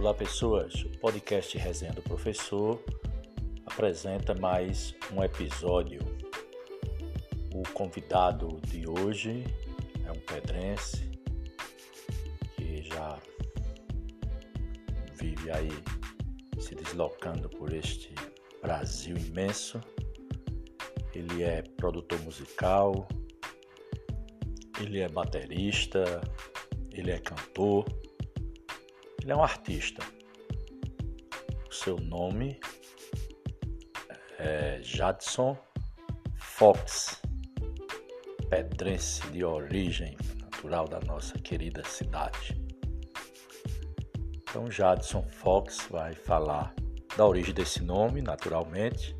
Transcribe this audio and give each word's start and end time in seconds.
Olá, 0.00 0.14
pessoas. 0.14 0.72
O 0.82 0.88
podcast 0.98 1.58
Resenha 1.58 1.92
do 1.92 2.00
Professor 2.00 2.82
apresenta 3.66 4.34
mais 4.34 4.94
um 5.12 5.22
episódio. 5.22 6.00
O 7.54 7.62
convidado 7.74 8.58
de 8.66 8.88
hoje 8.88 9.44
é 10.06 10.10
um 10.10 10.18
pedrense 10.20 11.10
que 12.56 12.82
já 12.82 13.18
vive 15.16 15.50
aí 15.50 15.68
se 16.58 16.74
deslocando 16.74 17.50
por 17.50 17.70
este 17.70 18.14
Brasil 18.62 19.18
imenso. 19.18 19.78
Ele 21.14 21.42
é 21.42 21.60
produtor 21.76 22.18
musical, 22.20 23.06
ele 24.80 25.00
é 25.00 25.10
baterista, 25.10 26.22
ele 26.90 27.10
é 27.10 27.18
cantor, 27.18 27.84
ele 29.22 29.32
é 29.32 29.36
um 29.36 29.42
artista. 29.42 30.02
O 31.68 31.72
seu 31.72 31.96
nome 31.96 32.58
é 34.38 34.80
Jadson 34.82 35.56
Fox, 36.36 37.20
pedrense 38.48 39.26
de 39.30 39.44
origem 39.44 40.16
natural 40.40 40.88
da 40.88 41.00
nossa 41.00 41.38
querida 41.38 41.82
cidade. 41.84 42.60
Então, 44.42 44.70
Jadson 44.70 45.22
Fox 45.22 45.86
vai 45.90 46.14
falar 46.14 46.74
da 47.16 47.26
origem 47.26 47.54
desse 47.54 47.82
nome, 47.82 48.20
naturalmente, 48.20 49.16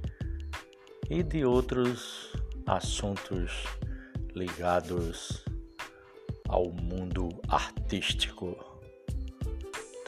e 1.08 1.22
de 1.22 1.44
outros 1.44 2.32
assuntos 2.66 3.64
ligados 4.34 5.44
ao 6.48 6.70
mundo 6.72 7.28
artístico. 7.48 8.69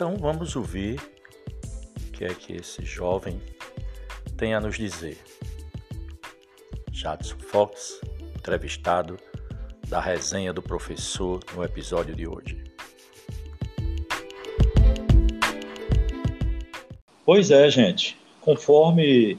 Então 0.02 0.16
vamos 0.16 0.56
ouvir 0.56 1.00
o 2.08 2.10
que 2.10 2.24
é 2.24 2.34
que 2.34 2.54
esse 2.54 2.84
jovem 2.84 3.40
tem 4.36 4.52
a 4.52 4.60
nos 4.60 4.76
dizer. 4.76 5.16
Jadson 6.90 7.38
Fox, 7.38 8.00
entrevistado 8.36 9.16
da 9.86 10.00
resenha 10.00 10.52
do 10.52 10.60
professor 10.60 11.38
no 11.54 11.62
episódio 11.62 12.16
de 12.16 12.26
hoje. 12.26 12.64
Pois 17.24 17.52
é, 17.52 17.70
gente. 17.70 18.18
Conforme 18.40 19.38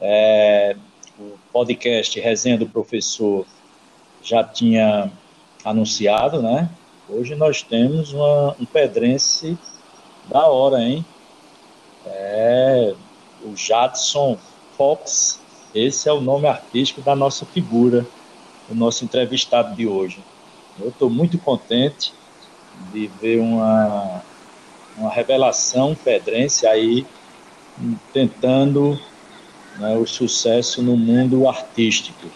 é, 0.00 0.74
o 1.20 1.38
podcast 1.52 2.18
Resenha 2.18 2.58
do 2.58 2.66
Professor 2.68 3.46
já 4.24 4.42
tinha 4.42 5.08
anunciado, 5.64 6.42
né? 6.42 6.68
Hoje 7.08 7.36
nós 7.36 7.62
temos 7.62 8.12
uma, 8.12 8.56
um 8.58 8.64
pedrense 8.64 9.56
da 10.30 10.46
hora, 10.46 10.80
hein? 10.80 11.04
É 12.06 12.94
o 13.44 13.56
Jadson 13.56 14.38
Fox. 14.76 15.40
Esse 15.74 16.08
é 16.08 16.12
o 16.12 16.20
nome 16.20 16.46
artístico 16.46 17.00
da 17.00 17.14
nossa 17.14 17.44
figura, 17.44 18.06
o 18.68 18.74
nosso 18.74 19.04
entrevistado 19.04 19.74
de 19.74 19.86
hoje. 19.86 20.18
Eu 20.78 20.88
estou 20.88 21.10
muito 21.10 21.36
contente 21.38 22.14
de 22.92 23.06
ver 23.20 23.40
uma, 23.40 24.22
uma 24.96 25.10
revelação 25.10 25.94
pedrense 25.94 26.66
aí 26.66 27.06
tentando 28.12 28.98
né, 29.78 29.96
o 29.96 30.06
sucesso 30.06 30.82
no 30.82 30.96
mundo 30.96 31.48
artístico. 31.48 32.28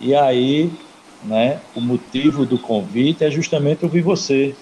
E 0.00 0.14
aí, 0.14 0.70
né, 1.22 1.60
o 1.74 1.80
motivo 1.80 2.44
do 2.44 2.58
convite 2.58 3.24
é 3.24 3.30
justamente 3.30 3.84
ouvir 3.84 4.02
você, 4.02 4.54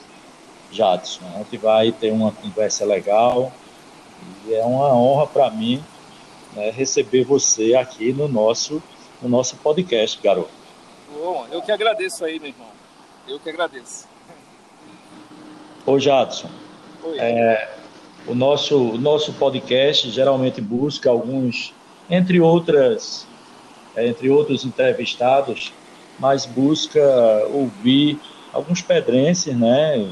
Jadson. 0.70 1.24
A 1.34 1.38
gente 1.38 1.56
vai 1.56 1.92
ter 1.92 2.12
uma 2.12 2.32
conversa 2.32 2.84
legal 2.84 3.52
e 4.46 4.54
é 4.54 4.64
uma 4.64 4.94
honra 4.94 5.26
para 5.26 5.50
mim 5.50 5.82
né, 6.54 6.70
receber 6.70 7.24
você 7.24 7.74
aqui 7.74 8.12
no 8.12 8.28
nosso, 8.28 8.82
no 9.20 9.28
nosso 9.28 9.56
podcast, 9.56 10.20
garoto. 10.22 10.50
Bom, 11.12 11.46
eu 11.50 11.62
que 11.62 11.72
agradeço 11.72 12.24
aí, 12.24 12.38
meu 12.38 12.48
irmão. 12.48 12.68
Eu 13.26 13.38
que 13.38 13.48
agradeço. 13.48 14.08
Ô, 15.86 15.98
Jadson. 15.98 16.50
Oi. 17.02 17.18
É, 17.18 17.70
o 18.26 18.34
nosso, 18.34 18.76
o 18.76 18.98
nosso 18.98 19.32
podcast 19.34 20.10
geralmente 20.10 20.60
busca 20.60 21.10
alguns, 21.10 21.74
entre 22.08 22.40
outras, 22.40 23.26
é, 23.96 24.06
entre 24.06 24.28
outros 24.28 24.64
entrevistados, 24.64 25.72
mas 26.18 26.44
busca 26.44 27.00
ouvir 27.52 28.20
alguns 28.52 28.82
pedrenses, 28.82 29.56
né? 29.56 30.06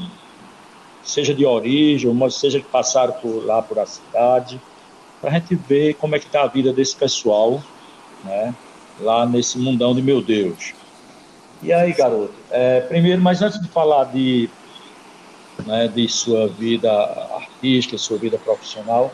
Seja 1.03 1.33
de 1.33 1.45
origem, 1.45 2.13
mas 2.13 2.35
seja 2.35 2.59
que 2.59 2.67
passaram 2.67 3.13
por 3.13 3.45
lá 3.45 3.61
por 3.61 3.79
a 3.79 3.85
cidade, 3.85 4.59
para 5.21 5.31
a 5.31 5.33
gente 5.33 5.55
ver 5.55 5.95
como 5.95 6.15
é 6.15 6.19
que 6.19 6.25
está 6.25 6.43
a 6.43 6.47
vida 6.47 6.71
desse 6.71 6.95
pessoal, 6.95 7.61
né? 8.23 8.53
Lá 8.99 9.25
nesse 9.25 9.57
mundão 9.57 9.95
de 9.95 10.01
meu 10.01 10.21
Deus. 10.21 10.73
E 11.61 11.73
aí, 11.73 11.91
garoto? 11.93 12.33
É, 12.51 12.81
primeiro, 12.81 13.21
mas 13.21 13.41
antes 13.41 13.61
de 13.61 13.67
falar 13.69 14.05
de 14.05 14.49
né, 15.65 15.87
de 15.87 16.07
sua 16.07 16.47
vida 16.47 16.91
artística, 17.35 17.97
sua 17.97 18.17
vida 18.17 18.37
profissional. 18.37 19.11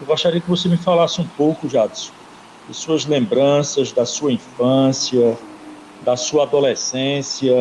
Eu 0.00 0.06
gostaria 0.06 0.40
que 0.40 0.48
você 0.48 0.68
me 0.68 0.76
falasse 0.76 1.20
um 1.20 1.28
pouco, 1.28 1.68
Jadson, 1.68 2.12
de 2.68 2.74
suas 2.74 3.06
lembranças 3.06 3.92
da 3.92 4.04
sua 4.04 4.32
infância, 4.32 5.36
da 6.04 6.16
sua 6.16 6.42
adolescência. 6.42 7.54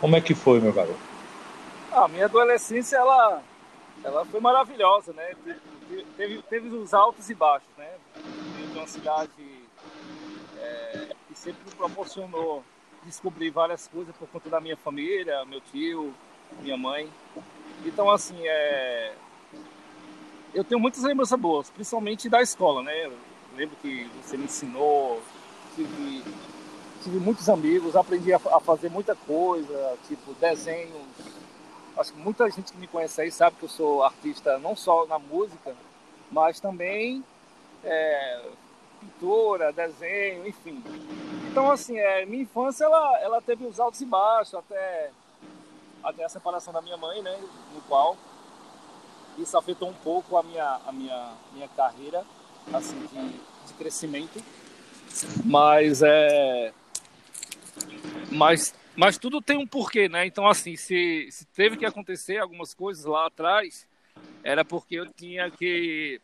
Como 0.00 0.16
é 0.16 0.20
que 0.20 0.34
foi, 0.34 0.60
meu 0.60 0.72
garoto? 0.72 1.11
A 1.94 2.08
minha 2.08 2.24
adolescência, 2.24 2.96
ela, 2.96 3.42
ela 4.02 4.24
foi 4.24 4.40
maravilhosa, 4.40 5.12
né? 5.12 5.34
Teve, 6.16 6.42
teve 6.42 6.68
os 6.68 6.94
altos 6.94 7.28
e 7.28 7.34
baixos, 7.34 7.68
né? 7.76 7.90
de 8.72 8.78
uma 8.78 8.86
cidade 8.86 9.30
é, 10.58 11.08
que 11.28 11.34
sempre 11.34 11.60
me 11.66 11.74
proporcionou 11.74 12.64
descobrir 13.04 13.50
várias 13.50 13.86
coisas 13.88 14.14
por 14.16 14.28
conta 14.28 14.48
da 14.48 14.60
minha 14.60 14.76
família, 14.76 15.44
meu 15.44 15.60
tio, 15.60 16.14
minha 16.62 16.76
mãe. 16.76 17.08
Então, 17.84 18.10
assim, 18.10 18.36
é... 18.46 19.12
eu 20.54 20.64
tenho 20.64 20.80
muitas 20.80 21.02
lembranças 21.02 21.38
boas, 21.38 21.68
principalmente 21.68 22.28
da 22.28 22.40
escola, 22.40 22.82
né? 22.82 23.06
Eu 23.06 23.12
lembro 23.56 23.76
que 23.82 24.08
você 24.22 24.36
me 24.36 24.44
ensinou, 24.44 25.20
tive, 25.74 26.22
tive 27.02 27.18
muitos 27.18 27.48
amigos, 27.48 27.96
aprendi 27.96 28.32
a, 28.32 28.36
a 28.36 28.60
fazer 28.60 28.88
muita 28.88 29.14
coisa, 29.14 29.96
tipo 30.06 30.32
desenho. 30.34 31.02
Acho 31.96 32.12
que 32.12 32.18
muita 32.18 32.48
gente 32.50 32.72
que 32.72 32.78
me 32.78 32.86
conhece 32.86 33.20
aí 33.20 33.30
sabe 33.30 33.56
que 33.56 33.64
eu 33.64 33.68
sou 33.68 34.02
artista 34.02 34.58
não 34.58 34.74
só 34.74 35.06
na 35.06 35.18
música, 35.18 35.74
mas 36.30 36.58
também 36.58 37.22
é, 37.84 38.50
desenho, 39.74 40.46
enfim. 40.46 40.82
Então, 41.50 41.70
assim, 41.70 41.98
é, 41.98 42.24
minha 42.24 42.42
infância 42.42 42.84
ela, 42.84 43.18
ela 43.20 43.42
teve 43.42 43.66
os 43.66 43.78
altos 43.78 44.00
e 44.00 44.06
baixos, 44.06 44.54
até 44.54 45.10
até 46.02 46.24
a 46.24 46.28
separação 46.28 46.72
da 46.72 46.82
minha 46.82 46.96
mãe, 46.96 47.22
né, 47.22 47.38
no 47.74 47.80
qual 47.82 48.16
isso 49.38 49.56
afetou 49.56 49.88
um 49.88 49.94
pouco 49.94 50.36
a 50.36 50.42
minha, 50.42 50.80
a 50.86 50.92
minha, 50.92 51.32
minha 51.52 51.68
carreira, 51.68 52.24
assim, 52.72 52.98
de, 53.06 53.28
de 53.66 53.74
crescimento. 53.78 54.42
Mas 55.44 56.02
é... 56.02 56.72
Mas, 58.30 58.74
mas 58.96 59.18
tudo 59.18 59.40
tem 59.40 59.56
um 59.56 59.66
porquê, 59.66 60.08
né? 60.08 60.26
Então, 60.26 60.46
assim, 60.46 60.76
se, 60.76 61.28
se 61.30 61.46
teve 61.46 61.76
que 61.76 61.86
acontecer 61.86 62.38
algumas 62.38 62.74
coisas 62.74 63.04
lá 63.04 63.26
atrás, 63.26 63.86
era 64.42 64.64
porque 64.64 64.96
eu 64.96 65.06
tinha 65.06 65.50
que 65.50 66.20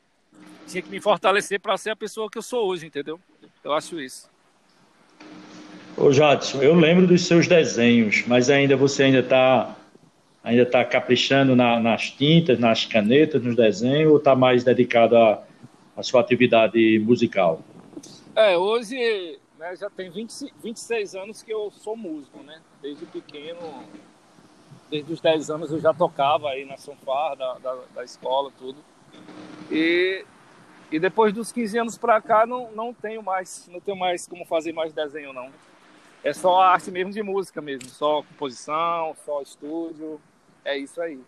tinha 0.67 0.83
que 0.83 0.91
me 0.91 1.01
fortalecer 1.01 1.59
para 1.59 1.77
ser 1.77 1.91
a 1.91 1.97
pessoa 1.97 2.31
que 2.31 2.39
eu 2.39 2.43
sou 2.43 2.69
hoje, 2.69 2.87
entendeu? 2.87 3.19
Eu 3.65 3.73
acho 3.73 3.99
isso. 4.01 4.31
Ô 5.97 6.13
Jadson, 6.13 6.63
eu 6.63 6.75
lembro 6.75 7.07
dos 7.07 7.27
seus 7.27 7.49
desenhos, 7.49 8.23
mas 8.27 8.51
ainda 8.51 8.77
você 8.77 9.05
ainda 9.05 9.21
está 9.21 9.75
ainda 10.45 10.65
tá 10.65 10.85
caprichando 10.85 11.57
na, 11.57 11.81
nas 11.81 12.11
tintas, 12.11 12.59
nas 12.59 12.85
canetas, 12.85 13.43
nos 13.43 13.57
desenhos, 13.57 14.11
ou 14.11 14.19
está 14.19 14.35
mais 14.35 14.63
dedicado 14.63 15.17
à, 15.17 15.43
à 15.97 16.03
sua 16.03 16.21
atividade 16.21 16.99
musical? 17.01 17.63
É, 18.37 18.57
hoje 18.57 19.38
né, 19.59 19.77
já 19.77 19.91
tem 19.91 20.11
20, 20.11 20.53
26 20.63 21.15
anos 21.15 21.43
que 21.43 21.53
eu 21.53 21.71
sou 21.71 21.97
músico, 21.97 22.43
né? 22.43 22.61
Desde 22.81 23.05
pequeno, 23.07 23.83
desde 24.91 25.13
os 25.13 25.21
10 25.21 25.51
anos 25.51 25.73
eu 25.73 25.81
já 25.81 25.93
tocava 25.93 26.51
aí 26.51 26.65
na 26.65 26.77
Sonfar 26.77 27.37
da, 27.37 27.55
da, 27.55 27.79
da 27.95 28.05
escola, 28.05 28.51
tudo. 28.59 28.79
E 29.71 30.25
e 30.91 30.99
depois 30.99 31.35
dos 31.35 31.53
15 31.53 31.79
anos 31.79 31.99
para 31.99 32.19
cá 32.19 32.47
não, 32.47 32.71
não 32.73 32.95
tenho 32.95 33.23
mais, 33.23 33.69
não 33.71 33.79
tenho 33.79 33.97
mais 33.97 34.27
como 34.27 34.47
fazer 34.47 34.73
mais 34.73 34.91
desenho 34.95 35.35
não 35.35 35.51
é 36.25 36.33
só 36.33 36.61
arte 36.61 36.91
mesmo 36.91 37.13
de 37.13 37.23
música 37.23 37.61
mesmo, 37.61 37.89
só 37.89 38.23
composição, 38.23 39.15
só 39.25 39.41
estúdio, 39.41 40.21
é 40.65 40.77
isso 40.77 41.01
aí. 41.01 41.19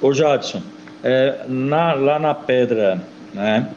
Ô 0.00 0.12
Jadson, 0.12 0.62
é, 1.02 1.44
na, 1.46 1.92
lá 1.94 2.18
na 2.18 2.34
Pedra, 2.34 3.00
né, 3.34 3.72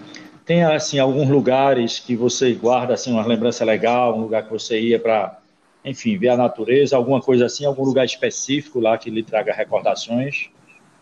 tem 0.46 0.64
assim 0.64 1.00
alguns 1.00 1.30
lugares 1.30 2.00
que 2.00 2.16
você 2.16 2.54
guarda 2.54 2.94
assim 2.94 3.12
uma 3.12 3.26
lembrança 3.26 3.64
legal, 3.64 4.18
um 4.18 4.22
lugar 4.22 4.44
que 4.44 4.52
você 4.52 4.80
ia 4.80 5.00
para, 5.00 5.40
enfim, 5.84 6.18
ver 6.18 6.30
a 6.30 6.38
natureza, 6.38 6.96
alguma 6.96 7.22
coisa 7.22 7.46
assim, 7.46 7.66
algum 7.66 7.84
lugar 7.84 8.06
específico 8.06 8.80
lá 8.80 8.98
que 8.98 9.10
lhe 9.10 9.24
traga 9.24 9.54
recordações? 9.54 10.50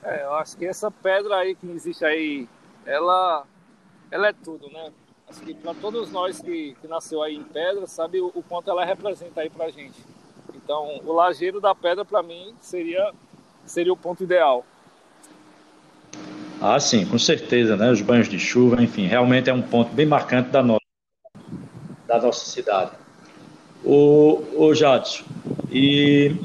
É, 0.03 0.23
eu 0.23 0.33
acho 0.35 0.57
que 0.57 0.65
essa 0.65 0.89
pedra 0.89 1.37
aí 1.37 1.55
que 1.55 1.69
existe 1.71 2.03
aí, 2.03 2.47
ela, 2.85 3.45
ela 4.09 4.27
é 4.27 4.33
tudo, 4.33 4.67
né? 4.71 4.91
Acho 5.27 5.41
que 5.41 5.53
para 5.53 5.73
todos 5.73 6.11
nós 6.11 6.41
que, 6.41 6.75
que 6.81 6.87
nasceu 6.87 7.21
aí 7.23 7.35
em 7.35 7.43
pedra, 7.43 7.87
sabe 7.87 8.19
o, 8.19 8.31
o 8.33 8.43
quanto 8.43 8.69
ela 8.69 8.83
representa 8.83 9.41
aí 9.41 9.49
pra 9.49 9.69
gente. 9.69 9.99
Então, 10.53 10.99
o 11.05 11.13
lajeiro 11.13 11.61
da 11.61 11.73
pedra 11.73 12.03
para 12.03 12.21
mim 12.21 12.53
seria 12.59 13.13
seria 13.65 13.93
o 13.93 13.97
ponto 13.97 14.23
ideal. 14.23 14.65
Ah, 16.61 16.79
sim, 16.79 17.03
com 17.07 17.17
certeza, 17.17 17.75
né? 17.75 17.89
Os 17.89 18.01
banhos 18.01 18.29
de 18.29 18.37
chuva, 18.37 18.81
enfim, 18.83 19.07
realmente 19.07 19.49
é 19.49 19.53
um 19.53 19.63
ponto 19.63 19.91
bem 19.95 20.05
marcante 20.05 20.49
da 20.51 20.61
nossa, 20.61 20.79
da 22.07 22.21
nossa 22.21 22.45
cidade. 22.45 22.91
O, 23.83 24.43
o 24.55 24.75
Jadson, 24.75 25.23
e, 25.71 26.35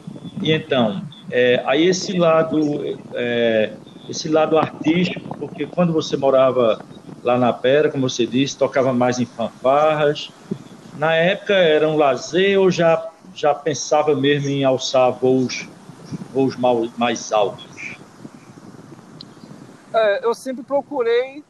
e 0.42 0.52
então, 0.52 1.02
é, 1.30 1.62
aí 1.66 1.86
esse 1.86 2.16
lado, 2.16 2.56
é, 3.12 3.74
esse 4.08 4.30
lado 4.30 4.56
artístico, 4.56 5.36
porque 5.38 5.66
quando 5.66 5.92
você 5.92 6.16
morava 6.16 6.82
lá 7.22 7.36
na 7.36 7.52
Pera, 7.52 7.90
como 7.90 8.08
você 8.08 8.26
disse, 8.26 8.56
tocava 8.56 8.94
mais 8.94 9.18
em 9.20 9.26
fanfarras. 9.26 10.30
Na 10.94 11.14
época 11.14 11.52
era 11.52 11.86
um 11.86 11.96
lazer 11.96 12.58
ou 12.58 12.70
já, 12.70 13.06
já 13.34 13.54
pensava 13.54 14.16
mesmo 14.16 14.48
em 14.48 14.64
alçar 14.64 15.12
voos, 15.12 15.68
voos 16.32 16.56
mais 16.96 17.32
altos? 17.32 17.65
É, 19.96 20.25
eu 20.25 20.34
sempre 20.34 20.62
procurei 20.62 21.43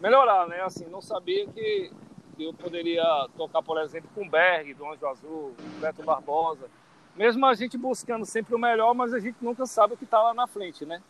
melhorar, 0.00 0.46
né? 0.46 0.60
Assim, 0.62 0.86
não 0.86 1.00
sabia 1.00 1.46
que, 1.46 1.90
que 2.36 2.44
eu 2.44 2.52
poderia 2.52 3.04
tocar, 3.36 3.62
por 3.62 3.78
exemplo, 3.78 4.10
com 4.14 4.28
Berg, 4.28 4.74
do 4.74 4.86
Anjo 4.86 5.06
Azul, 5.06 5.54
Beto 5.80 6.02
Barbosa 6.02 6.68
mesmo 7.16 7.46
a 7.46 7.54
gente 7.54 7.78
buscando 7.78 8.24
sempre 8.24 8.54
o 8.54 8.58
melhor, 8.58 8.94
mas 8.94 9.14
a 9.14 9.20
gente 9.20 9.36
nunca 9.40 9.66
sabe 9.66 9.94
o 9.94 9.96
que 9.96 10.04
está 10.04 10.20
lá 10.20 10.34
na 10.34 10.46
frente, 10.46 10.84
né? 10.84 11.00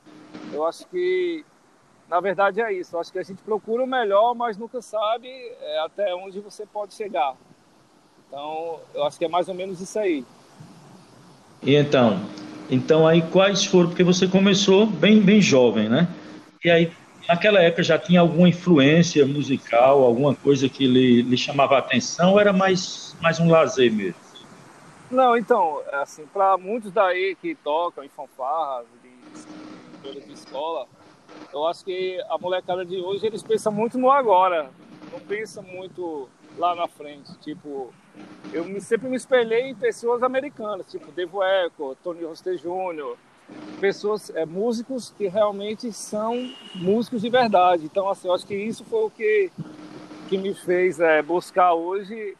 Eu 0.53 0.65
acho 0.67 0.87
que, 0.89 1.45
na 2.09 2.21
verdade, 2.21 2.61
é 2.61 2.73
isso. 2.73 2.95
Eu 2.95 3.01
acho 3.01 3.11
que 3.11 3.19
a 3.19 3.23
gente 3.23 3.43
procura 3.43 3.83
o 3.83 3.87
melhor, 3.87 4.35
mas 4.35 4.59
nunca 4.59 4.83
sabe 4.83 5.29
é, 5.29 5.79
até 5.81 6.15
onde 6.15 6.41
você 6.41 6.67
pode 6.67 6.95
chegar. 6.95 7.35
Então, 8.29 8.81
eu 8.95 9.05
acho 9.05 9.19
que 9.19 9.25
é 9.25 9.29
mais 9.29 9.49
ou 9.49 9.55
menos 9.55 9.81
isso 9.81 9.99
aí. 9.99 10.25
E 11.63 11.75
então, 11.75 12.21
então 12.71 13.07
aí 13.07 13.23
quais 13.23 13.65
foram? 13.65 13.89
Porque 13.89 14.05
você 14.05 14.29
começou 14.29 14.87
bem, 14.87 15.21
bem 15.21 15.41
jovem, 15.41 15.89
né? 15.89 16.07
E 16.65 16.71
aí, 16.71 16.91
naquela 17.29 17.61
época 17.61 17.83
já 17.83 17.99
tinha 17.99 18.21
alguma 18.21 18.49
influência 18.49 19.27
musical, 19.27 20.03
alguma 20.03 20.35
coisa 20.35 20.67
que 20.67 20.87
lhe, 20.87 21.21
lhe 21.21 21.37
chamava 21.37 21.77
a 21.77 21.79
atenção? 21.79 22.33
Ou 22.33 22.41
era 22.41 22.55
mais, 22.55 23.15
mais 23.21 23.39
um 23.39 23.51
lazer 23.51 23.93
mesmo? 23.93 24.15
Não, 25.11 25.37
então, 25.37 25.83
assim, 25.93 26.25
para 26.33 26.57
muitos 26.57 26.91
daí 26.91 27.37
que 27.39 27.55
tocam 27.55 28.03
em 28.03 28.09
fanfarras, 28.09 28.87
de, 29.03 30.21
de 30.21 30.33
escola, 30.33 30.87
eu 31.53 31.67
acho 31.67 31.85
que 31.85 32.19
a 32.31 32.39
molecada 32.39 32.83
de 32.83 32.97
hoje, 32.97 33.27
eles 33.27 33.43
pensam 33.43 33.71
muito 33.71 33.99
no 33.99 34.11
agora, 34.11 34.71
não 35.13 35.21
pensa 35.21 35.61
muito 35.61 36.31
lá 36.57 36.75
na 36.75 36.89
frente. 36.89 37.31
Tipo, 37.43 37.93
eu 38.55 38.81
sempre 38.81 39.07
me 39.11 39.17
espelhei 39.17 39.69
em 39.69 39.75
pessoas 39.75 40.23
americanas, 40.23 40.91
tipo 40.91 41.13
Devo 41.13 41.45
Echo, 41.45 41.95
Tony 42.03 42.25
Roster 42.25 42.57
Jr., 42.57 43.17
pessoas, 43.81 44.31
é, 44.35 44.45
músicos 44.47 45.13
que 45.17 45.27
realmente 45.27 45.93
são 45.93 46.51
músicos 46.75 47.23
de 47.23 47.29
verdade. 47.29 47.85
Então, 47.85 48.09
assim, 48.09 48.29
eu 48.29 48.35
acho 48.35 48.47
que 48.47 48.55
isso 48.55 48.85
foi 48.85 49.05
o 49.05 49.11
que, 49.11 49.51
que 50.29 50.39
me 50.39 50.55
fez 50.55 51.01
é, 51.01 51.23
buscar 51.23 51.75
hoje 51.75 52.37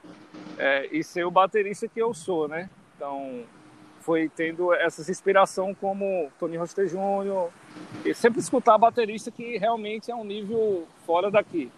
é, 0.59 0.89
e 0.91 1.03
ser 1.03 1.25
o 1.25 1.31
baterista 1.31 1.89
que 1.89 2.01
eu 2.01 2.15
sou, 2.15 2.49
né? 2.49 2.71
Então, 2.97 3.43
foi 4.01 4.31
tendo 4.35 4.73
essa 4.75 5.11
inspiração 5.11 5.75
como 5.75 6.31
Tony 6.39 6.57
Roster 6.57 6.87
Jr. 6.87 7.49
E 8.05 8.15
sempre 8.15 8.41
escutar 8.41 8.77
baterista 8.77 9.31
que 9.31 9.57
realmente 9.57 10.11
é 10.11 10.15
um 10.15 10.25
nível 10.25 10.87
fora 11.07 11.31
daqui. 11.31 11.71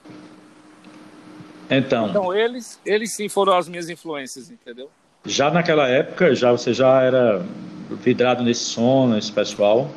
Então, 1.70 2.08
então 2.08 2.34
eles, 2.34 2.80
eles 2.84 3.14
sim 3.14 3.28
foram 3.28 3.56
as 3.56 3.68
minhas 3.68 3.88
influências, 3.88 4.50
entendeu? 4.50 4.90
Já 5.24 5.50
naquela 5.50 5.88
época, 5.88 6.34
já 6.34 6.52
você 6.52 6.72
já 6.72 7.02
era 7.02 7.44
vidrado 7.90 8.42
nesse 8.42 8.64
som, 8.64 9.08
nesse 9.08 9.32
pessoal? 9.32 9.88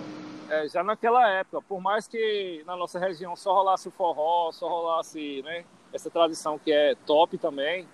É, 0.49 0.67
já 0.67 0.83
naquela 0.83 1.27
época, 1.29 1.61
por 1.67 1.79
mais 1.79 2.07
que 2.07 2.63
na 2.65 2.75
nossa 2.75 2.97
região 2.99 3.35
só 3.35 3.53
rolasse 3.53 3.87
o 3.87 3.91
forró, 3.91 4.51
só 4.51 4.67
rolasse 4.67 5.41
né, 5.43 5.63
essa 5.93 6.09
tradição 6.09 6.57
que 6.57 6.71
é 6.71 6.95
top 7.05 7.37
também, 7.37 7.87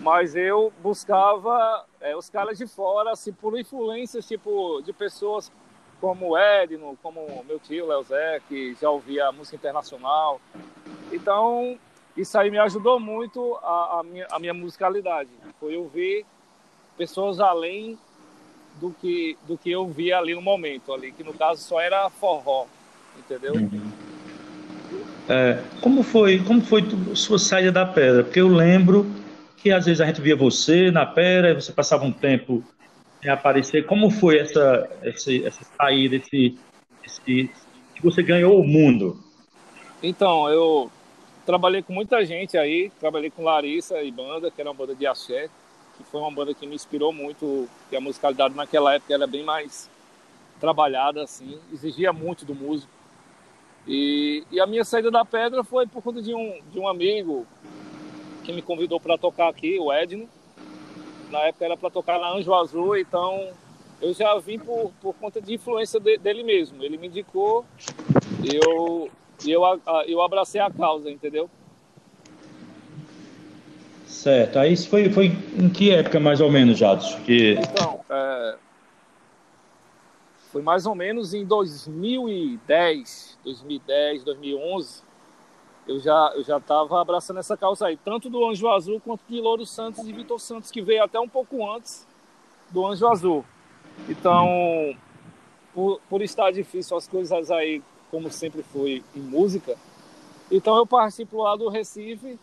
mas 0.00 0.34
eu 0.34 0.72
buscava 0.82 1.84
é, 2.00 2.16
os 2.16 2.30
caras 2.30 2.56
de 2.56 2.66
fora, 2.66 3.12
assim, 3.12 3.32
por 3.32 3.58
influências, 3.58 4.26
tipo, 4.26 4.80
de 4.82 4.92
pessoas 4.92 5.52
como 6.00 6.30
o 6.30 6.38
Edno, 6.38 6.96
como 7.02 7.44
meu 7.46 7.58
tio, 7.58 7.86
Léo 7.86 8.02
Zé, 8.02 8.40
que 8.48 8.74
já 8.80 8.88
ouvia 8.88 9.30
música 9.30 9.56
internacional. 9.56 10.40
Então, 11.12 11.78
isso 12.16 12.38
aí 12.38 12.50
me 12.50 12.58
ajudou 12.58 12.98
muito 12.98 13.56
a, 13.62 14.00
a, 14.00 14.02
minha, 14.02 14.26
a 14.30 14.38
minha 14.38 14.54
musicalidade. 14.54 15.28
Foi 15.58 15.76
ouvir 15.76 16.24
pessoas 16.96 17.38
além 17.38 17.98
do 18.80 18.94
que, 19.00 19.36
do 19.46 19.58
que 19.58 19.70
eu 19.70 19.86
via 19.86 20.18
ali 20.18 20.34
no 20.34 20.40
momento, 20.40 20.92
ali, 20.92 21.12
que 21.12 21.22
no 21.22 21.34
caso 21.34 21.62
só 21.62 21.80
era 21.80 22.08
forró, 22.08 22.66
entendeu? 23.18 23.54
Uhum. 23.54 23.92
É, 25.28 25.62
como 25.80 26.02
foi, 26.02 26.42
como 26.42 26.60
foi 26.60 26.82
sua 27.14 27.38
saída 27.38 27.70
da 27.70 27.86
pedra? 27.86 28.24
Porque 28.24 28.40
eu 28.40 28.48
lembro 28.48 29.06
que 29.56 29.70
às 29.70 29.84
vezes 29.84 30.00
a 30.00 30.06
gente 30.06 30.20
via 30.20 30.34
você 30.34 30.90
na 30.90 31.06
pera, 31.06 31.54
você 31.54 31.72
passava 31.72 32.04
um 32.04 32.12
tempo 32.12 32.64
em 33.22 33.28
aparecer. 33.28 33.86
Como 33.86 34.10
foi 34.10 34.38
essa, 34.38 34.88
essa, 35.02 35.32
essa 35.32 35.64
saída, 35.76 36.16
esse, 36.16 36.58
esse, 37.04 37.50
que 37.94 38.02
você 38.02 38.22
ganhou 38.22 38.58
o 38.58 38.66
mundo? 38.66 39.22
Então, 40.02 40.48
eu 40.48 40.90
trabalhei 41.44 41.82
com 41.82 41.92
muita 41.92 42.24
gente 42.24 42.56
aí, 42.56 42.90
trabalhei 42.98 43.30
com 43.30 43.44
Larissa 43.44 44.02
e 44.02 44.10
banda, 44.10 44.50
que 44.50 44.60
era 44.60 44.70
uma 44.70 44.76
banda 44.76 44.94
de 44.94 45.06
axé, 45.06 45.48
que 46.02 46.10
foi 46.10 46.20
uma 46.20 46.30
banda 46.30 46.54
que 46.54 46.66
me 46.66 46.74
inspirou 46.74 47.12
muito, 47.12 47.68
que 47.88 47.96
a 47.96 48.00
musicalidade 48.00 48.54
naquela 48.54 48.94
época 48.94 49.12
era 49.12 49.26
bem 49.26 49.42
mais 49.42 49.88
trabalhada, 50.58 51.22
assim, 51.22 51.58
exigia 51.72 52.12
muito 52.12 52.44
do 52.44 52.54
músico. 52.54 52.92
E, 53.86 54.44
e 54.50 54.60
a 54.60 54.66
minha 54.66 54.84
saída 54.84 55.10
da 55.10 55.24
pedra 55.24 55.64
foi 55.64 55.86
por 55.86 56.02
conta 56.02 56.20
de 56.20 56.34
um, 56.34 56.60
de 56.70 56.78
um 56.78 56.86
amigo 56.86 57.46
que 58.44 58.52
me 58.52 58.62
convidou 58.62 59.00
para 59.00 59.16
tocar 59.16 59.48
aqui, 59.48 59.78
o 59.78 59.92
Edno. 59.92 60.28
Na 61.30 61.40
época 61.40 61.64
era 61.64 61.76
para 61.76 61.90
tocar 61.90 62.18
na 62.18 62.32
Anjo 62.32 62.52
Azul, 62.52 62.96
então 62.96 63.48
eu 64.00 64.12
já 64.12 64.36
vim 64.38 64.58
por, 64.58 64.92
por 65.00 65.14
conta 65.14 65.40
de 65.40 65.54
influência 65.54 66.00
de, 66.00 66.18
dele 66.18 66.42
mesmo. 66.42 66.82
Ele 66.82 66.98
me 66.98 67.06
indicou 67.06 67.64
e 68.42 68.56
eu, 68.56 69.10
eu, 69.46 69.62
eu 70.06 70.22
abracei 70.22 70.60
a 70.60 70.70
causa, 70.70 71.10
entendeu? 71.10 71.48
Certo. 74.10 74.58
Aí 74.58 74.72
isso 74.72 74.88
foi, 74.88 75.08
foi 75.08 75.26
em 75.56 75.68
que 75.70 75.92
época 75.92 76.18
mais 76.18 76.40
ou 76.40 76.50
menos, 76.50 76.76
Jadson? 76.76 77.20
Que... 77.20 77.52
Então, 77.52 78.00
é, 78.10 78.56
foi 80.50 80.60
mais 80.62 80.84
ou 80.84 80.94
menos 80.94 81.32
em 81.32 81.44
2010, 81.44 83.38
2010, 83.44 84.24
2011 84.24 85.02
eu 85.86 85.98
já 85.98 86.32
eu 86.34 86.44
já 86.44 86.58
estava 86.58 87.00
abraçando 87.00 87.38
essa 87.38 87.56
causa 87.56 87.86
aí, 87.86 87.96
tanto 87.96 88.28
do 88.28 88.46
Anjo 88.48 88.68
Azul 88.68 89.00
quanto 89.00 89.22
de 89.28 89.40
Louro 89.40 89.64
Santos 89.64 90.06
e 90.06 90.12
Vitor 90.12 90.38
Santos, 90.38 90.70
que 90.70 90.82
veio 90.82 91.02
até 91.02 91.18
um 91.18 91.28
pouco 91.28 91.68
antes 91.72 92.06
do 92.70 92.86
Anjo 92.86 93.06
Azul. 93.06 93.44
Então, 94.08 94.94
por, 95.72 96.00
por 96.08 96.20
estar 96.22 96.50
difícil 96.50 96.96
as 96.96 97.08
coisas 97.08 97.50
aí, 97.50 97.82
como 98.10 98.30
sempre 98.30 98.62
foi 98.62 99.02
em 99.16 99.20
música, 99.20 99.76
então 100.50 100.76
eu 100.76 100.86
participo 100.86 101.42
lá 101.42 101.56
do 101.56 101.68
Recife 101.68 102.38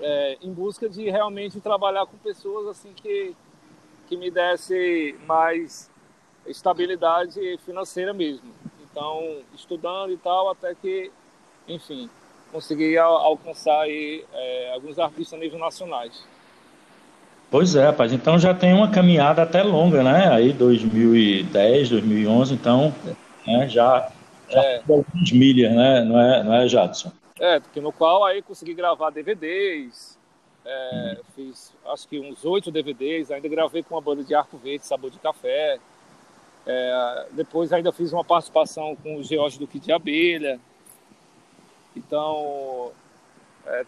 é, 0.00 0.38
em 0.42 0.52
busca 0.52 0.88
de 0.88 1.10
realmente 1.10 1.60
trabalhar 1.60 2.06
com 2.06 2.16
pessoas 2.18 2.68
assim 2.68 2.92
que, 2.94 3.34
que 4.08 4.16
me 4.16 4.30
desse 4.30 5.16
mais 5.26 5.90
estabilidade 6.46 7.58
financeira 7.64 8.12
mesmo. 8.12 8.50
Então, 8.90 9.38
estudando 9.54 10.12
e 10.12 10.16
tal, 10.16 10.50
até 10.50 10.74
que, 10.74 11.10
enfim, 11.68 12.10
conseguir 12.52 12.98
alcançar 12.98 13.82
aí, 13.82 14.24
é, 14.32 14.72
alguns 14.74 14.98
artistas 14.98 15.38
a 15.38 15.42
nível 15.42 15.58
nacionais. 15.58 16.24
Pois 17.50 17.74
é, 17.74 17.86
rapaz. 17.86 18.12
Então 18.12 18.38
já 18.38 18.54
tem 18.54 18.72
uma 18.72 18.90
caminhada 18.90 19.42
até 19.42 19.62
longa, 19.62 20.04
né? 20.04 20.28
Aí 20.32 20.52
2010, 20.52 21.90
2011, 21.90 22.54
então 22.54 22.94
né, 23.46 23.68
já, 23.68 24.08
já 24.48 24.60
é. 24.60 24.82
alguns 24.88 25.32
milhas, 25.32 25.74
né? 25.74 26.04
Não 26.04 26.20
é, 26.20 26.44
não 26.44 26.54
é, 26.54 26.68
Jadson? 26.68 27.10
É, 27.40 27.58
porque 27.58 27.80
no 27.80 27.92
qual 27.92 28.24
aí 28.24 28.42
consegui 28.42 28.74
gravar 28.74 29.10
DVDs, 29.10 30.16
é, 30.64 31.18
hum. 31.18 31.24
fiz 31.34 31.74
acho 31.86 32.06
que 32.06 32.20
uns 32.20 32.44
oito 32.44 32.70
DVDs, 32.70 33.30
ainda 33.30 33.48
gravei 33.48 33.82
com 33.82 33.94
uma 33.94 34.00
banda 34.00 34.22
de 34.22 34.34
Arco 34.34 34.56
Verde, 34.58 34.86
Sabor 34.86 35.10
de 35.10 35.18
Café. 35.18 35.80
É, 36.66 37.26
depois 37.32 37.72
ainda 37.72 37.90
fiz 37.90 38.12
uma 38.12 38.22
participação 38.22 38.94
com 38.96 39.16
o 39.16 39.22
George 39.24 39.58
Duque 39.58 39.80
de 39.80 39.90
Abelha. 39.90 40.60
Então, 41.96 42.92
é, 43.66 43.84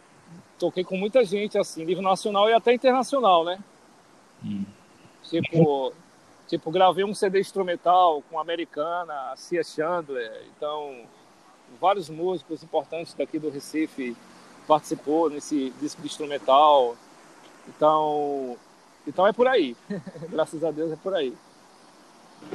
toquei 0.59 0.83
com 0.83 0.97
muita 0.97 1.25
gente, 1.25 1.59
assim, 1.59 1.85
nível 1.85 2.03
nacional 2.03 2.49
e 2.49 2.55
até 2.55 2.73
internacional, 2.73 3.45
né? 3.45 3.59
Hum. 4.45 4.65
Tipo, 5.23 5.93
Tipo, 6.53 6.71
gravei 6.71 7.03
um 7.03 7.15
CD 7.15 7.41
instrumental 7.41 8.23
com 8.29 8.39
a 8.39 8.43
americana, 8.43 9.33
a 9.33 9.37
Cia 9.39 9.65
Chandler. 9.65 10.45
Então, 10.55 11.01
vários 11.81 12.09
músicos 12.09 12.63
importantes 12.63 13.15
daqui 13.15 13.39
do 13.39 13.51
Recife 13.51 14.17
participou 14.67 15.29
nesse 15.31 15.73
disco 15.81 16.05
instrumental. 16.05 16.97
Então, 17.69 18.57
então 19.07 19.27
é 19.27 19.33
por 19.33 19.47
aí. 19.47 19.77
Graças 20.31 20.63
a 20.65 20.71
Deus 20.71 20.93
é 20.93 20.97
por 20.97 21.15
aí. 21.15 21.33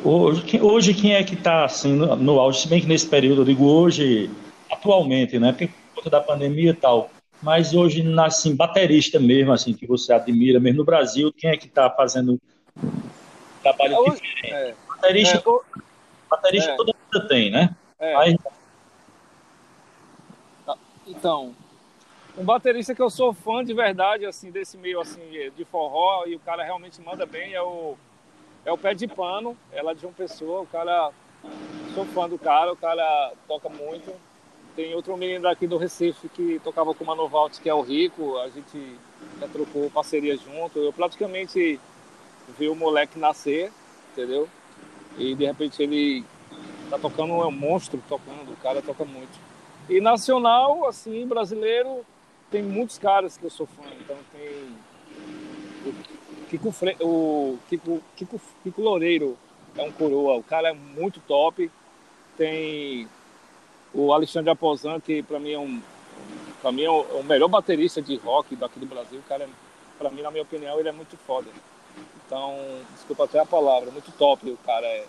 Hoje, 0.03 0.61
hoje 0.61 0.93
quem 0.93 1.13
é 1.13 1.23
que 1.23 1.33
está 1.33 1.65
assim, 1.65 1.93
no, 1.93 2.15
no 2.15 2.39
auge? 2.39 2.61
Se 2.61 2.67
bem 2.67 2.81
que 2.81 2.87
nesse 2.87 3.07
período, 3.07 3.41
eu 3.41 3.45
digo 3.45 3.65
hoje, 3.65 4.29
atualmente, 4.71 5.39
né? 5.39 5.51
Porque 5.51 5.67
por 5.67 5.95
conta 5.95 6.09
da 6.09 6.21
pandemia 6.21 6.71
e 6.71 6.73
tal. 6.73 7.09
Mas 7.41 7.73
hoje, 7.73 8.03
assim, 8.19 8.55
baterista 8.55 9.19
mesmo, 9.19 9.51
assim, 9.51 9.73
que 9.73 9.85
você 9.85 10.11
admira 10.11 10.59
mesmo 10.59 10.79
no 10.79 10.85
Brasil, 10.85 11.31
quem 11.31 11.49
é 11.49 11.57
que 11.57 11.67
está 11.67 11.89
fazendo 11.89 12.39
trabalho 13.61 13.93
é, 13.93 13.99
hoje, 13.99 14.21
diferente? 14.21 14.53
É, 14.53 14.75
baterista, 14.87 15.37
é, 15.37 15.49
o, 15.49 15.61
baterista 16.29 16.71
é, 16.71 16.75
toda 16.75 16.93
mundo 16.93 17.27
tem, 17.27 17.51
né? 17.51 17.75
É. 17.99 18.13
Mas... 18.13 18.35
Então, 21.07 21.55
um 22.37 22.43
baterista 22.43 22.93
que 22.93 23.01
eu 23.01 23.09
sou 23.09 23.33
fã 23.33 23.63
de 23.63 23.73
verdade, 23.73 24.25
assim, 24.25 24.51
desse 24.51 24.77
meio 24.77 24.99
assim 24.99 25.21
de 25.55 25.63
forró, 25.63 26.25
e 26.25 26.35
o 26.35 26.39
cara 26.39 26.63
realmente 26.63 27.01
manda 27.01 27.25
bem, 27.25 27.53
é 27.53 27.61
o, 27.61 27.95
é 28.65 28.71
o 28.71 28.77
Pé 28.77 28.93
de 28.93 29.07
Pano, 29.07 29.57
ela 29.71 29.95
de 29.95 30.05
uma 30.05 30.13
pessoa, 30.13 30.61
o 30.61 30.67
cara, 30.67 31.11
sou 31.95 32.05
fã 32.07 32.27
do 32.27 32.37
cara, 32.37 32.73
o 32.73 32.75
cara 32.75 33.31
toca 33.47 33.69
muito. 33.69 34.13
Tem 34.75 34.93
outro 34.93 35.17
menino 35.17 35.43
daqui 35.43 35.65
do 35.65 35.77
Recife 35.77 36.29
que 36.29 36.59
tocava 36.63 36.93
com 36.93 37.03
o 37.03 37.07
Manovalt, 37.07 37.57
que 37.59 37.69
é 37.69 37.73
o 37.73 37.81
Rico, 37.81 38.37
a 38.39 38.49
gente 38.49 38.95
já 39.39 39.47
trocou 39.47 39.89
parceria 39.89 40.37
junto. 40.37 40.77
Eu 40.77 40.91
praticamente 40.91 41.79
vi 42.59 42.67
o 42.67 42.75
moleque 42.75 43.17
nascer, 43.17 43.71
entendeu? 44.11 44.47
E 45.17 45.33
de 45.33 45.45
repente 45.45 45.81
ele 45.81 46.23
tá 46.89 46.99
tocando, 46.99 47.33
é 47.41 47.47
um 47.47 47.51
monstro 47.51 48.03
tocando, 48.07 48.51
o 48.51 48.57
cara 48.57 48.81
toca 48.81 49.03
muito. 49.03 49.46
E 49.89 50.01
nacional, 50.01 50.87
assim, 50.87 51.25
brasileiro, 51.25 52.05
tem 52.51 52.61
muitos 52.61 52.97
caras 52.97 53.37
que 53.37 53.45
eu 53.45 53.49
sou 53.49 53.65
fã. 53.65 53.83
Então 53.99 54.17
tem 54.31 54.77
o 55.85 56.45
Kiko, 56.49 56.71
Fre... 56.71 56.95
o 56.99 57.57
Kiko, 57.69 58.01
Kiko, 58.15 58.41
Kiko 58.63 58.81
Loureiro, 58.81 59.37
é 59.75 59.81
um 59.83 59.91
coroa, 59.91 60.35
o 60.35 60.43
cara 60.43 60.69
é 60.69 60.73
muito 60.73 61.19
top. 61.21 61.71
Tem 62.37 63.07
o 63.93 64.13
Alexandre 64.13 64.49
Aposan, 64.49 64.99
que 64.99 65.23
para 65.23 65.39
mim 65.39 65.51
é 65.51 65.59
um 65.59 65.81
para 66.61 66.71
mim 66.71 66.83
é 66.83 66.89
o, 66.89 67.23
melhor 67.23 67.47
baterista 67.47 68.01
de 68.01 68.17
rock 68.17 68.55
daqui 68.55 68.79
do 68.79 68.85
Brasil. 68.85 69.19
O 69.19 69.23
cara, 69.23 69.43
é, 69.43 69.47
para 69.97 70.09
mim, 70.09 70.21
na 70.21 70.31
minha 70.31 70.43
opinião, 70.43 70.79
ele 70.79 70.89
é 70.89 70.91
muito 70.91 71.15
foda. 71.17 71.47
Então, 72.25 72.57
desculpa 72.93 73.25
até 73.25 73.39
a 73.39 73.45
palavra, 73.45 73.91
muito 73.91 74.11
top 74.11 74.49
o 74.49 74.57
cara 74.65 74.85
é. 74.85 75.05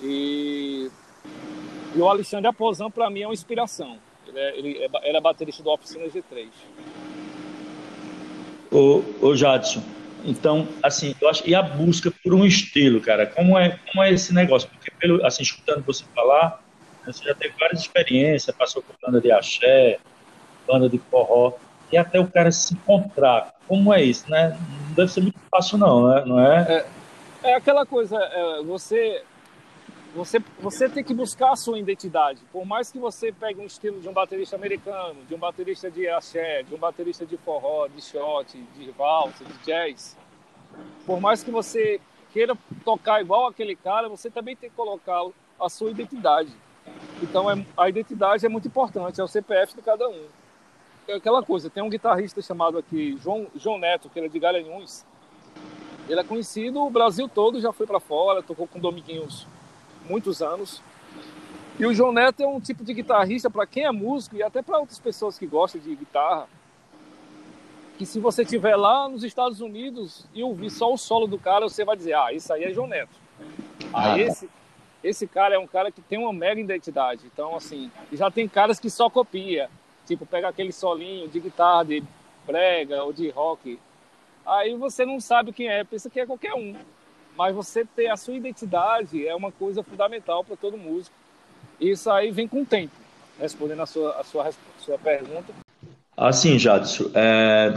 E, 0.00 0.90
e 1.96 2.00
o 2.00 2.08
Alexandre 2.08 2.46
Aposan, 2.46 2.90
para 2.90 3.08
mim, 3.08 3.22
é 3.22 3.26
uma 3.26 3.32
inspiração. 3.32 3.98
Ele, 4.26 4.38
é, 4.38 4.58
ele 4.58 4.78
é, 4.78 5.08
era 5.08 5.20
baterista 5.20 5.62
do 5.62 5.70
Oficina 5.70 6.04
G3. 6.06 6.48
Ô, 8.70 9.02
ô 9.22 9.34
Jadson, 9.34 9.82
então, 10.24 10.68
assim, 10.82 11.14
eu 11.20 11.28
acho, 11.28 11.48
e 11.48 11.54
a 11.54 11.62
busca 11.62 12.12
por 12.22 12.34
um 12.34 12.44
estilo, 12.44 13.00
cara, 13.00 13.26
como 13.26 13.58
é, 13.58 13.78
como 13.90 14.04
é 14.04 14.12
esse 14.12 14.34
negócio? 14.34 14.68
Porque, 14.68 14.90
pelo, 14.98 15.24
assim, 15.24 15.42
escutando 15.42 15.84
você 15.84 16.04
falar, 16.14 16.62
você 17.06 17.24
já 17.24 17.34
teve 17.34 17.54
várias 17.58 17.80
experiências, 17.80 18.54
passou 18.54 18.82
por 18.82 18.94
banda 19.00 19.20
de 19.20 19.30
axé, 19.30 19.98
banda 20.66 20.88
de 20.88 20.98
forró, 20.98 21.52
e 21.90 21.96
até 21.96 22.20
o 22.20 22.26
cara 22.26 22.50
se 22.52 22.74
encontrar. 22.74 23.54
Como 23.66 23.94
é 23.94 24.02
isso, 24.02 24.28
né? 24.28 24.58
Não 24.88 24.94
deve 24.94 25.10
ser 25.10 25.20
muito 25.20 25.38
fácil, 25.50 25.78
não, 25.78 26.08
né? 26.08 26.24
Não 26.26 26.40
é? 26.40 26.86
É, 27.42 27.50
é 27.50 27.54
aquela 27.54 27.86
coisa, 27.86 28.18
é, 28.18 28.62
você, 28.64 29.22
você, 30.16 30.42
você 30.58 30.88
tem 30.88 31.04
que 31.04 31.12
buscar 31.12 31.52
a 31.52 31.56
sua 31.56 31.78
identidade. 31.78 32.40
Por 32.50 32.64
mais 32.64 32.90
que 32.90 32.98
você 32.98 33.30
pegue 33.30 33.60
um 33.60 33.66
estilo 33.66 34.00
de 34.00 34.08
um 34.08 34.14
baterista 34.14 34.56
americano, 34.56 35.22
de 35.28 35.34
um 35.34 35.38
baterista 35.38 35.90
de 35.90 36.08
axé, 36.08 36.62
de 36.62 36.74
um 36.74 36.78
baterista 36.78 37.26
de 37.26 37.36
forró, 37.36 37.86
de 37.86 38.00
shot, 38.00 38.56
de 38.74 38.90
valsa, 38.92 39.44
de 39.44 39.52
jazz, 39.58 40.16
por 41.04 41.20
mais 41.20 41.44
que 41.44 41.50
você 41.50 42.00
queira 42.32 42.56
tocar 42.82 43.20
igual 43.20 43.46
aquele 43.46 43.76
cara, 43.76 44.08
você 44.08 44.30
também 44.30 44.56
tem 44.56 44.70
que 44.70 44.76
colocar 44.76 45.22
a 45.60 45.68
sua 45.68 45.90
identidade. 45.90 46.50
Então 47.22 47.50
é, 47.50 47.62
a 47.76 47.88
identidade 47.88 48.46
é 48.46 48.48
muito 48.48 48.68
importante, 48.68 49.20
é 49.20 49.24
o 49.24 49.28
CPF 49.28 49.74
de 49.74 49.82
cada 49.82 50.08
um. 50.08 50.24
É 51.06 51.14
aquela 51.14 51.42
coisa, 51.42 51.68
tem 51.68 51.82
um 51.82 51.90
guitarrista 51.90 52.40
chamado 52.40 52.78
aqui, 52.78 53.18
João, 53.22 53.48
João 53.54 53.78
Neto, 53.78 54.08
que 54.08 54.18
ele 54.18 54.26
é 54.26 54.30
de 54.30 54.38
Garanhuns. 54.38 55.04
Ele 56.08 56.20
é 56.20 56.24
conhecido, 56.24 56.82
o 56.82 56.90
Brasil 56.90 57.28
todo 57.28 57.60
já 57.60 57.72
foi 57.72 57.86
para 57.86 58.00
fora, 58.00 58.42
tocou 58.42 58.66
com 58.66 58.80
Dominguinhos 58.80 59.46
muitos 60.08 60.42
anos. 60.42 60.82
E 61.78 61.84
o 61.84 61.92
João 61.92 62.12
Neto 62.12 62.42
é 62.42 62.46
um 62.46 62.60
tipo 62.60 62.82
de 62.82 62.94
guitarrista 62.94 63.50
para 63.50 63.66
quem 63.66 63.84
é 63.84 63.92
músico 63.92 64.36
e 64.36 64.42
até 64.42 64.62
para 64.62 64.78
outras 64.78 64.98
pessoas 64.98 65.38
que 65.38 65.46
gostam 65.46 65.80
de 65.80 65.94
guitarra, 65.94 66.48
que 67.98 68.06
se 68.06 68.18
você 68.18 68.42
estiver 68.42 68.76
lá 68.76 69.08
nos 69.08 69.24
Estados 69.24 69.60
Unidos 69.60 70.26
e 70.34 70.42
ouvir 70.42 70.70
só 70.70 70.92
o 70.92 70.96
solo 70.96 71.26
do 71.26 71.38
cara, 71.38 71.68
você 71.68 71.84
vai 71.84 71.96
dizer, 71.96 72.14
ah, 72.14 72.32
isso 72.32 72.52
aí 72.52 72.64
é 72.64 72.72
João 72.72 72.86
Neto. 72.86 73.14
Ah, 73.92 74.12
ah 74.12 74.18
esse, 74.18 74.48
esse 75.02 75.26
cara 75.26 75.54
é 75.54 75.58
um 75.58 75.66
cara 75.66 75.90
que 75.90 76.00
tem 76.00 76.18
uma 76.18 76.32
mega 76.32 76.60
identidade. 76.60 77.22
Então, 77.26 77.54
assim, 77.54 77.90
já 78.12 78.30
tem 78.30 78.48
caras 78.48 78.80
que 78.80 78.90
só 78.90 79.08
copia. 79.08 79.70
Tipo, 80.06 80.24
pega 80.24 80.48
aquele 80.48 80.72
solinho 80.72 81.28
de 81.28 81.40
guitarra, 81.40 81.84
de 81.84 82.02
brega 82.46 83.02
ou 83.02 83.12
de 83.12 83.28
rock. 83.30 83.78
Aí 84.44 84.74
você 84.76 85.04
não 85.04 85.20
sabe 85.20 85.52
quem 85.52 85.68
é, 85.68 85.82
pensa 85.82 86.08
que 86.08 86.20
é 86.20 86.26
qualquer 86.26 86.54
um. 86.54 86.74
Mas 87.36 87.54
você 87.54 87.84
ter 87.84 88.08
a 88.08 88.16
sua 88.16 88.34
identidade 88.34 89.26
é 89.26 89.34
uma 89.34 89.52
coisa 89.52 89.82
fundamental 89.82 90.42
para 90.42 90.56
todo 90.56 90.76
músico. 90.76 91.14
Isso 91.80 92.10
aí 92.10 92.30
vem 92.30 92.48
com 92.48 92.62
o 92.62 92.66
tempo. 92.66 92.94
Respondendo 93.38 93.82
a 93.82 93.86
sua, 93.86 94.18
a 94.18 94.24
sua, 94.24 94.48
a 94.48 94.52
sua 94.78 94.98
pergunta. 94.98 95.52
Assim, 96.16 96.58
Jadson, 96.58 97.10
é, 97.14 97.74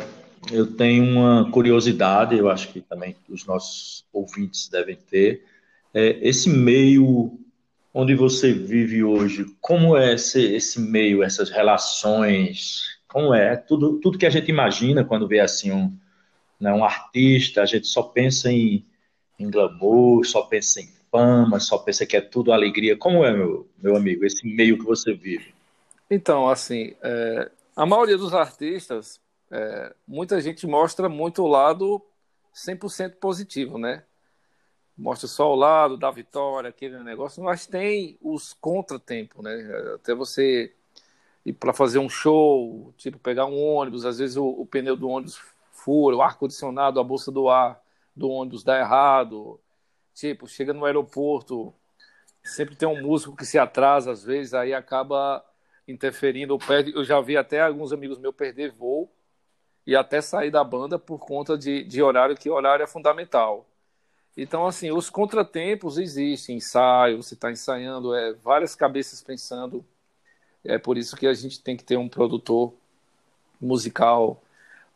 eu 0.50 0.76
tenho 0.78 1.04
uma 1.04 1.52
curiosidade, 1.52 2.38
eu 2.38 2.50
acho 2.50 2.70
que 2.70 2.80
também 2.80 3.16
os 3.28 3.46
nossos 3.46 4.06
ouvintes 4.14 4.70
devem 4.70 4.96
ter 4.96 5.44
é, 5.94 6.18
esse 6.22 6.50
meio 6.50 7.38
onde 7.94 8.16
você 8.16 8.54
vive 8.54 9.04
hoje, 9.04 9.46
como 9.60 9.98
é 9.98 10.14
esse, 10.14 10.42
esse 10.54 10.80
meio, 10.80 11.24
essas 11.24 11.50
relações, 11.50 12.84
como 13.08 13.34
é? 13.34 13.56
Tudo, 13.58 14.00
tudo 14.00 14.18
que 14.18 14.26
a 14.26 14.30
gente 14.30 14.50
imagina 14.50 15.04
quando 15.04 15.28
vê 15.28 15.40
assim 15.40 15.72
um, 15.72 15.92
né, 16.60 16.72
um 16.72 16.84
artista, 16.84 17.62
a 17.62 17.66
gente 17.66 17.88
só 17.88 18.04
pensa 18.04 18.52
em, 18.52 18.86
em 19.40 19.50
glamour, 19.50 20.26
só 20.26 20.44
pensa 20.44 20.82
em 20.82 20.90
fama, 21.12 21.60
só 21.60 21.78
pensa 21.78 22.06
que 22.06 22.18
é 22.18 22.22
tudo 22.22 22.52
alegria. 22.52 22.98
Como 22.98 23.24
é, 23.24 23.32
meu, 23.32 23.68
meu 23.82 23.96
amigo, 23.96 24.26
esse 24.26 24.46
meio 24.46 24.78
que 24.78 24.86
você 24.86 25.14
vive? 25.14 25.54
Então, 26.10 26.50
assim, 26.50 26.94
é, 27.02 27.50
a 27.76 27.86
maioria 27.86 28.18
dos 28.18 28.34
artistas, 28.34 29.20
é, 29.50 29.94
muita 30.08 30.42
gente 30.42 30.68
mostra 30.68 31.08
muito 31.08 31.42
o 31.44 31.48
lado 31.48 32.02
100% 32.54 33.16
positivo, 33.16 33.78
né? 33.78 34.04
mostra 35.00 35.28
só 35.28 35.52
o 35.52 35.56
lado 35.56 35.98
da 35.98 36.12
vitória, 36.12 36.70
aquele 36.70 37.00
negócio, 37.00 37.42
mas 37.42 37.66
tem 37.66 38.18
os 38.22 38.54
contratempos, 38.54 39.42
né? 39.42 39.56
Até 39.96 40.14
você 40.14 40.74
ir 41.46 41.54
para 41.54 41.74
fazer 41.74 42.00
um 42.00 42.10
show, 42.10 42.94
tipo 42.98 43.18
pegar 43.18 43.46
um 43.46 43.58
ônibus, 43.58 44.06
às 44.06 44.20
vezes 44.20 44.36
o, 44.36 44.46
o 44.46 44.66
pneu 44.66 44.98
do 44.98 45.08
ônibus 45.08 45.40
fura, 45.72 46.18
o 46.18 46.22
ar 46.22 46.38
condicionado, 46.38 47.00
a 47.00 47.04
bolsa 47.04 47.32
do 47.32 47.48
ar 47.50 47.82
do 48.20 48.30
ônibus 48.30 48.64
dá 48.64 48.80
errado, 48.80 49.60
tipo 50.14 50.48
chega 50.48 50.74
no 50.74 50.86
aeroporto, 50.86 51.74
sempre 52.44 52.76
tem 52.76 52.88
um 52.88 53.02
músico 53.02 53.36
que 53.36 53.46
se 53.46 53.58
atrasa 53.58 54.12
às 54.12 54.24
vezes, 54.24 54.54
aí 54.54 54.74
acaba 54.74 55.44
interferindo 55.88 56.54
ou 56.54 56.60
perde. 56.60 56.94
Eu 56.96 57.04
já 57.04 57.20
vi 57.22 57.38
até 57.38 57.62
alguns 57.62 57.92
amigos 57.92 58.20
meus 58.20 58.36
perder 58.36 58.72
voo 58.72 59.10
e 59.86 59.96
até 59.96 60.22
sair 60.22 60.52
da 60.52 60.64
banda 60.64 61.00
por 61.00 61.20
conta 61.20 61.58
de, 61.58 61.84
de 61.84 62.02
horário, 62.02 62.36
que 62.38 62.50
horário 62.50 62.84
é 62.84 62.88
fundamental. 62.88 63.66
Então, 64.38 64.68
assim, 64.68 64.92
os 64.92 65.10
contratempos 65.10 65.98
existem, 65.98 66.58
ensaio, 66.58 67.22
você 67.22 67.34
está 67.34 67.52
ensaiando, 67.52 68.14
é, 68.16 68.34
várias 68.34 68.76
cabeças 68.76 69.22
pensando. 69.22 69.84
É 70.64 70.78
por 70.78 70.98
isso 70.98 71.16
que 71.16 71.28
a 71.28 71.34
gente 71.34 71.62
tem 71.62 71.76
que 71.76 71.84
ter 71.84 71.98
um 71.98 72.08
produtor 72.08 72.74
musical 73.60 74.42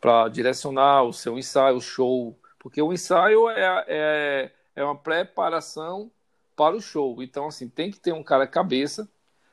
para 0.00 0.28
direcionar 0.28 1.02
o 1.02 1.12
seu 1.12 1.38
ensaio, 1.38 1.76
o 1.76 1.80
show, 1.80 2.36
porque 2.64 2.80
o 2.80 2.94
ensaio 2.94 3.50
é, 3.50 3.84
é, 3.86 4.50
é 4.74 4.82
uma 4.82 4.96
preparação 4.96 6.10
para 6.56 6.74
o 6.74 6.80
show. 6.80 7.22
Então, 7.22 7.46
assim, 7.48 7.68
tem 7.68 7.90
que 7.90 8.00
ter 8.00 8.14
um 8.14 8.22
cara 8.22 8.46
cabeça 8.46 9.06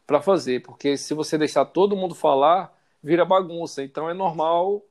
para 0.07 0.21
fazer, 0.21 0.61
porque 0.61 0.95
se 0.95 1.13
você 1.13 1.37
deixar 1.37 1.65
todo 1.65 1.93
mundo 1.93 2.15
falar, 2.15 2.73
vira 3.03 3.25
bagunça. 3.25 3.83
Então, 3.83 4.09
é 4.09 4.13
normal, 4.13 4.81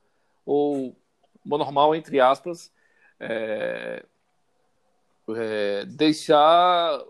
ou 0.45 0.95
normal, 1.43 1.95
entre 1.95 2.19
aspas, 2.19 2.71
é, 3.19 4.05
é, 5.35 5.85
deixar 5.85 7.03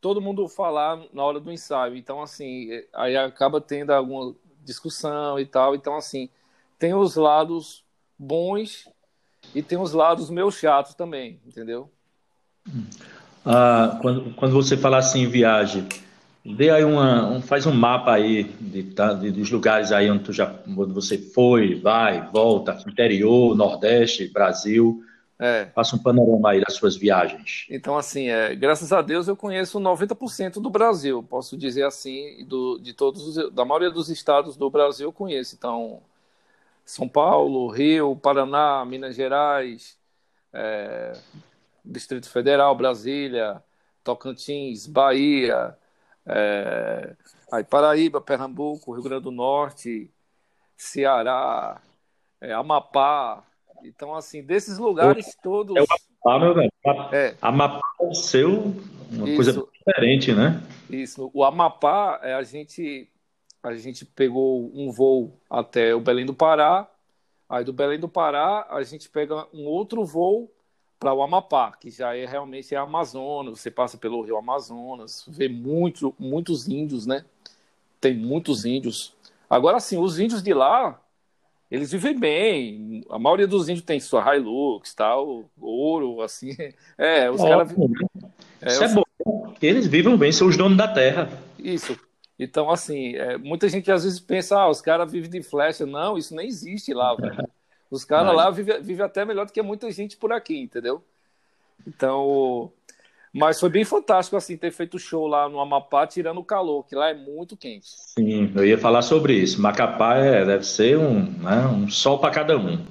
todo 0.00 0.20
mundo 0.20 0.48
falar 0.48 1.00
na 1.12 1.22
hora 1.22 1.38
do 1.38 1.52
ensaio. 1.52 1.94
Então, 1.94 2.20
assim, 2.20 2.70
aí 2.92 3.16
acaba 3.16 3.60
tendo 3.60 3.92
alguma 3.92 4.34
discussão 4.64 5.38
e 5.38 5.46
tal. 5.46 5.76
Então, 5.76 5.94
assim, 5.94 6.28
tem 6.76 6.92
os 6.92 7.14
lados 7.14 7.84
bons 8.18 8.90
e 9.54 9.62
tem 9.62 9.78
os 9.78 9.92
lados 9.92 10.30
meio 10.30 10.50
chatos 10.50 10.94
também, 10.94 11.40
entendeu? 11.46 11.90
ah, 13.44 13.98
quando, 14.00 14.34
quando 14.34 14.52
você 14.52 14.76
fala 14.76 14.98
assim 14.98 15.22
em 15.22 15.28
viagem, 15.28 15.86
dê 16.44 16.70
aí 16.70 16.84
uma, 16.84 17.28
um, 17.28 17.40
faz 17.40 17.66
um 17.66 17.72
mapa 17.72 18.12
aí 18.12 18.44
de, 18.44 18.82
de, 18.82 19.30
dos 19.30 19.50
lugares 19.50 19.92
aí 19.92 20.10
onde, 20.10 20.24
tu 20.24 20.32
já, 20.32 20.54
onde 20.66 20.92
você 20.92 21.18
foi, 21.18 21.74
vai, 21.74 22.28
volta, 22.30 22.78
interior, 22.86 23.56
Nordeste, 23.56 24.28
Brasil. 24.28 25.02
É. 25.38 25.66
Faça 25.74 25.94
um 25.96 25.98
panorama 25.98 26.50
aí 26.50 26.62
das 26.62 26.74
suas 26.76 26.96
viagens. 26.96 27.66
Então, 27.68 27.96
assim, 27.96 28.28
é, 28.28 28.54
graças 28.54 28.90
a 28.90 29.02
Deus 29.02 29.28
eu 29.28 29.36
conheço 29.36 29.78
90% 29.78 30.54
do 30.54 30.70
Brasil, 30.70 31.22
posso 31.22 31.58
dizer 31.58 31.84
assim, 31.84 32.44
do, 32.46 32.78
de 32.78 32.94
todos, 32.94 33.52
da 33.52 33.64
maioria 33.64 33.90
dos 33.90 34.08
estados 34.08 34.56
do 34.56 34.70
Brasil 34.70 35.08
eu 35.08 35.12
conheço. 35.12 35.54
Então, 35.54 36.00
São 36.86 37.08
Paulo, 37.08 37.68
Rio, 37.68 38.14
Paraná, 38.14 38.84
Minas 38.84 39.16
Gerais, 39.16 39.98
é, 40.52 41.12
Distrito 41.84 42.30
Federal, 42.30 42.76
Brasília, 42.76 43.60
Tocantins, 44.04 44.86
Bahia, 44.86 45.76
é, 46.24 47.16
aí 47.50 47.64
Paraíba, 47.64 48.20
Pernambuco, 48.20 48.92
Rio 48.92 49.02
Grande 49.02 49.24
do 49.24 49.32
Norte, 49.32 50.08
Ceará, 50.76 51.82
é, 52.40 52.52
Amapá. 52.52 53.42
Então, 53.82 54.14
assim, 54.14 54.40
desses 54.40 54.78
lugares 54.78 55.36
todos. 55.42 55.76
É 55.76 55.80
o 55.80 55.86
Amapá, 56.24 56.44
meu 56.44 56.54
velho. 56.54 56.72
É. 57.12 57.34
Amapá 57.42 57.82
é 58.00 58.04
o 58.06 58.14
seu, 58.14 58.74
uma 59.10 59.28
Isso. 59.28 59.34
coisa 59.34 59.68
diferente, 59.72 60.32
né? 60.32 60.62
Isso. 60.88 61.32
O 61.34 61.42
Amapá, 61.42 62.20
é, 62.22 62.34
a 62.34 62.44
gente, 62.44 63.08
a 63.66 63.74
gente 63.74 64.04
pegou 64.04 64.70
um 64.72 64.92
voo 64.92 65.40
até 65.50 65.92
o 65.92 66.00
Belém 66.00 66.24
do 66.24 66.32
Pará. 66.32 66.88
Aí 67.48 67.64
do 67.64 67.72
Belém 67.72 67.98
do 67.98 68.08
Pará, 68.08 68.64
a 68.70 68.82
gente 68.84 69.08
pega 69.08 69.44
um 69.52 69.64
outro 69.64 70.04
voo 70.04 70.48
para 71.00 71.12
o 71.12 71.20
Amapá, 71.20 71.72
que 71.72 71.90
já 71.90 72.16
é 72.16 72.24
realmente 72.24 72.74
é 72.74 72.78
Amazonas, 72.78 73.58
você 73.58 73.70
passa 73.70 73.98
pelo 73.98 74.22
Rio 74.22 74.36
Amazonas, 74.36 75.24
vê 75.28 75.48
muito, 75.48 76.14
muitos 76.18 76.68
índios, 76.68 77.06
né? 77.06 77.24
Tem 78.00 78.14
muitos 78.14 78.64
índios. 78.64 79.12
Agora 79.50 79.80
sim, 79.80 79.98
os 79.98 80.18
índios 80.18 80.42
de 80.42 80.54
lá, 80.54 81.00
eles 81.68 81.90
vivem 81.90 82.18
bem. 82.18 83.04
A 83.10 83.18
maioria 83.18 83.48
dos 83.48 83.68
índios 83.68 83.84
tem 83.84 83.98
sua 83.98 84.36
Hilux, 84.36 84.94
tal, 84.94 85.44
ouro, 85.60 86.22
assim. 86.22 86.56
É, 86.96 87.28
os 87.30 87.42
caras. 87.42 87.74
É, 88.62 88.68
Isso 88.68 88.84
é 88.84 88.86
é 88.86 88.94
bom. 88.94 89.02
Eles 89.60 89.86
vivem 89.88 90.16
bem, 90.16 90.30
são 90.30 90.46
os 90.46 90.56
donos 90.56 90.78
da 90.78 90.86
terra. 90.86 91.28
Isso. 91.58 91.98
Então, 92.38 92.70
assim, 92.70 93.14
é, 93.14 93.38
muita 93.38 93.68
gente 93.68 93.90
às 93.90 94.04
vezes 94.04 94.20
pensa, 94.20 94.58
ah, 94.58 94.68
os 94.68 94.80
caras 94.80 95.10
vivem 95.10 95.30
de 95.30 95.42
flecha. 95.42 95.86
Não, 95.86 96.18
isso 96.18 96.34
nem 96.34 96.46
existe 96.46 96.92
lá, 96.92 97.14
velho. 97.14 97.46
Os 97.88 98.04
caras 98.04 98.34
lá 98.34 98.50
vivem 98.50 98.82
vive 98.82 99.00
até 99.00 99.24
melhor 99.24 99.46
do 99.46 99.52
que 99.52 99.62
muita 99.62 99.88
gente 99.92 100.16
por 100.16 100.32
aqui, 100.32 100.58
entendeu? 100.58 101.04
Então, 101.86 102.72
mas 103.32 103.60
foi 103.60 103.68
bem 103.68 103.84
fantástico 103.84 104.34
assim 104.34 104.56
ter 104.56 104.72
feito 104.72 104.98
show 104.98 105.26
lá 105.26 105.48
no 105.48 105.60
Amapá, 105.60 106.06
tirando 106.06 106.38
o 106.38 106.44
calor, 106.44 106.84
que 106.84 106.94
lá 106.94 107.10
é 107.10 107.14
muito 107.14 107.56
quente. 107.56 107.86
Sim, 107.86 108.50
eu 108.56 108.66
ia 108.66 108.78
falar 108.78 109.02
sobre 109.02 109.34
isso. 109.34 109.60
Macapá 109.60 110.16
é, 110.16 110.44
deve 110.44 110.64
ser 110.64 110.98
um, 110.98 111.20
né, 111.20 111.66
um 111.66 111.88
sol 111.88 112.18
para 112.18 112.30
cada 112.32 112.56
um. 112.56 112.84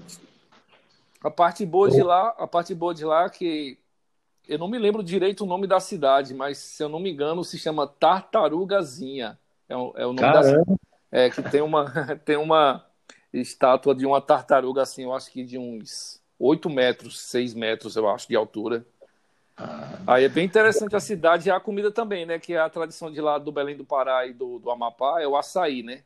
A 1.23 1.31
parte 1.31 1.65
boa 1.65 1.89
de 1.89 2.03
lá, 2.03 2.35
a 2.37 2.45
parte 2.47 2.75
boa 2.75 2.93
de 2.93 3.03
lá 3.03 3.25
é 3.25 3.29
que 3.29 3.77
eu 4.47 4.57
não 4.57 4.67
me 4.67 4.77
lembro 4.77 5.03
direito 5.03 5.43
o 5.43 5.47
nome 5.47 5.67
da 5.67 5.79
cidade, 5.79 6.33
mas 6.33 6.57
se 6.57 6.83
eu 6.83 6.89
não 6.89 6.99
me 6.99 7.11
engano 7.11 7.43
se 7.43 7.57
chama 7.57 7.87
Tartarugazinha. 7.87 9.37
É, 9.67 9.75
o, 9.75 9.93
é 9.95 10.05
o 10.05 10.13
nome 10.13 10.19
Caramba. 10.19 10.63
da 10.65 10.75
é 11.11 11.29
que 11.29 11.41
tem 11.41 11.61
uma 11.61 11.85
tem 12.25 12.37
uma 12.37 12.85
estátua 13.31 13.93
de 13.95 14.05
uma 14.05 14.21
tartaruga, 14.21 14.81
assim, 14.81 15.03
eu 15.03 15.13
acho 15.13 15.31
que 15.31 15.43
de 15.43 15.57
uns 15.57 16.21
8 16.39 16.69
metros, 16.69 17.19
6 17.21 17.53
metros, 17.53 17.95
eu 17.95 18.09
acho, 18.09 18.27
de 18.27 18.35
altura. 18.35 18.85
Ah. 19.57 19.99
Aí 20.07 20.25
é 20.25 20.29
bem 20.29 20.45
interessante 20.45 20.95
a 20.95 20.99
cidade 20.99 21.47
e 21.47 21.51
a 21.51 21.59
comida 21.59 21.91
também, 21.91 22.25
né? 22.25 22.39
Que 22.39 22.53
é 22.53 22.59
a 22.59 22.69
tradição 22.69 23.11
de 23.11 23.21
lá 23.21 23.37
do 23.37 23.51
Belém 23.51 23.75
do 23.75 23.85
Pará 23.85 24.25
e 24.25 24.33
do, 24.33 24.59
do 24.59 24.69
Amapá 24.69 25.21
é 25.21 25.27
o 25.27 25.35
açaí, 25.37 25.81
né? 25.81 26.01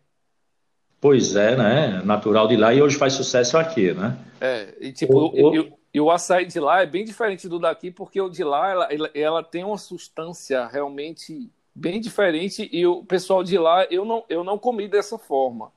Pois 1.01 1.35
é, 1.35 1.55
né? 1.55 2.01
Natural 2.03 2.47
de 2.47 2.57
lá 2.57 2.73
e 2.73 2.81
hoje 2.81 2.97
faz 2.97 3.13
sucesso 3.13 3.57
aqui, 3.57 3.93
né? 3.93 4.17
É, 4.39 4.75
e 4.79 4.91
tipo, 4.91 5.17
o, 5.17 5.49
o... 5.49 5.55
E, 5.55 5.73
e, 5.93 5.99
o 5.99 6.11
açaí 6.11 6.45
de 6.45 6.59
lá 6.59 6.81
é 6.81 6.85
bem 6.85 7.03
diferente 7.03 7.47
do 7.47 7.59
daqui, 7.59 7.91
porque 7.91 8.21
o 8.21 8.29
de 8.29 8.43
lá 8.43 8.69
ela, 8.69 8.93
ela, 8.93 9.11
ela 9.13 9.43
tem 9.43 9.63
uma 9.63 9.77
substância 9.77 10.67
realmente 10.67 11.49
bem 11.73 11.99
diferente 11.99 12.69
e 12.71 12.85
o 12.85 13.03
pessoal 13.03 13.43
de 13.43 13.57
lá 13.57 13.85
eu 13.85 14.03
não, 14.05 14.23
eu 14.29 14.43
não 14.43 14.57
comi 14.57 14.87
dessa 14.87 15.17
forma. 15.17 15.71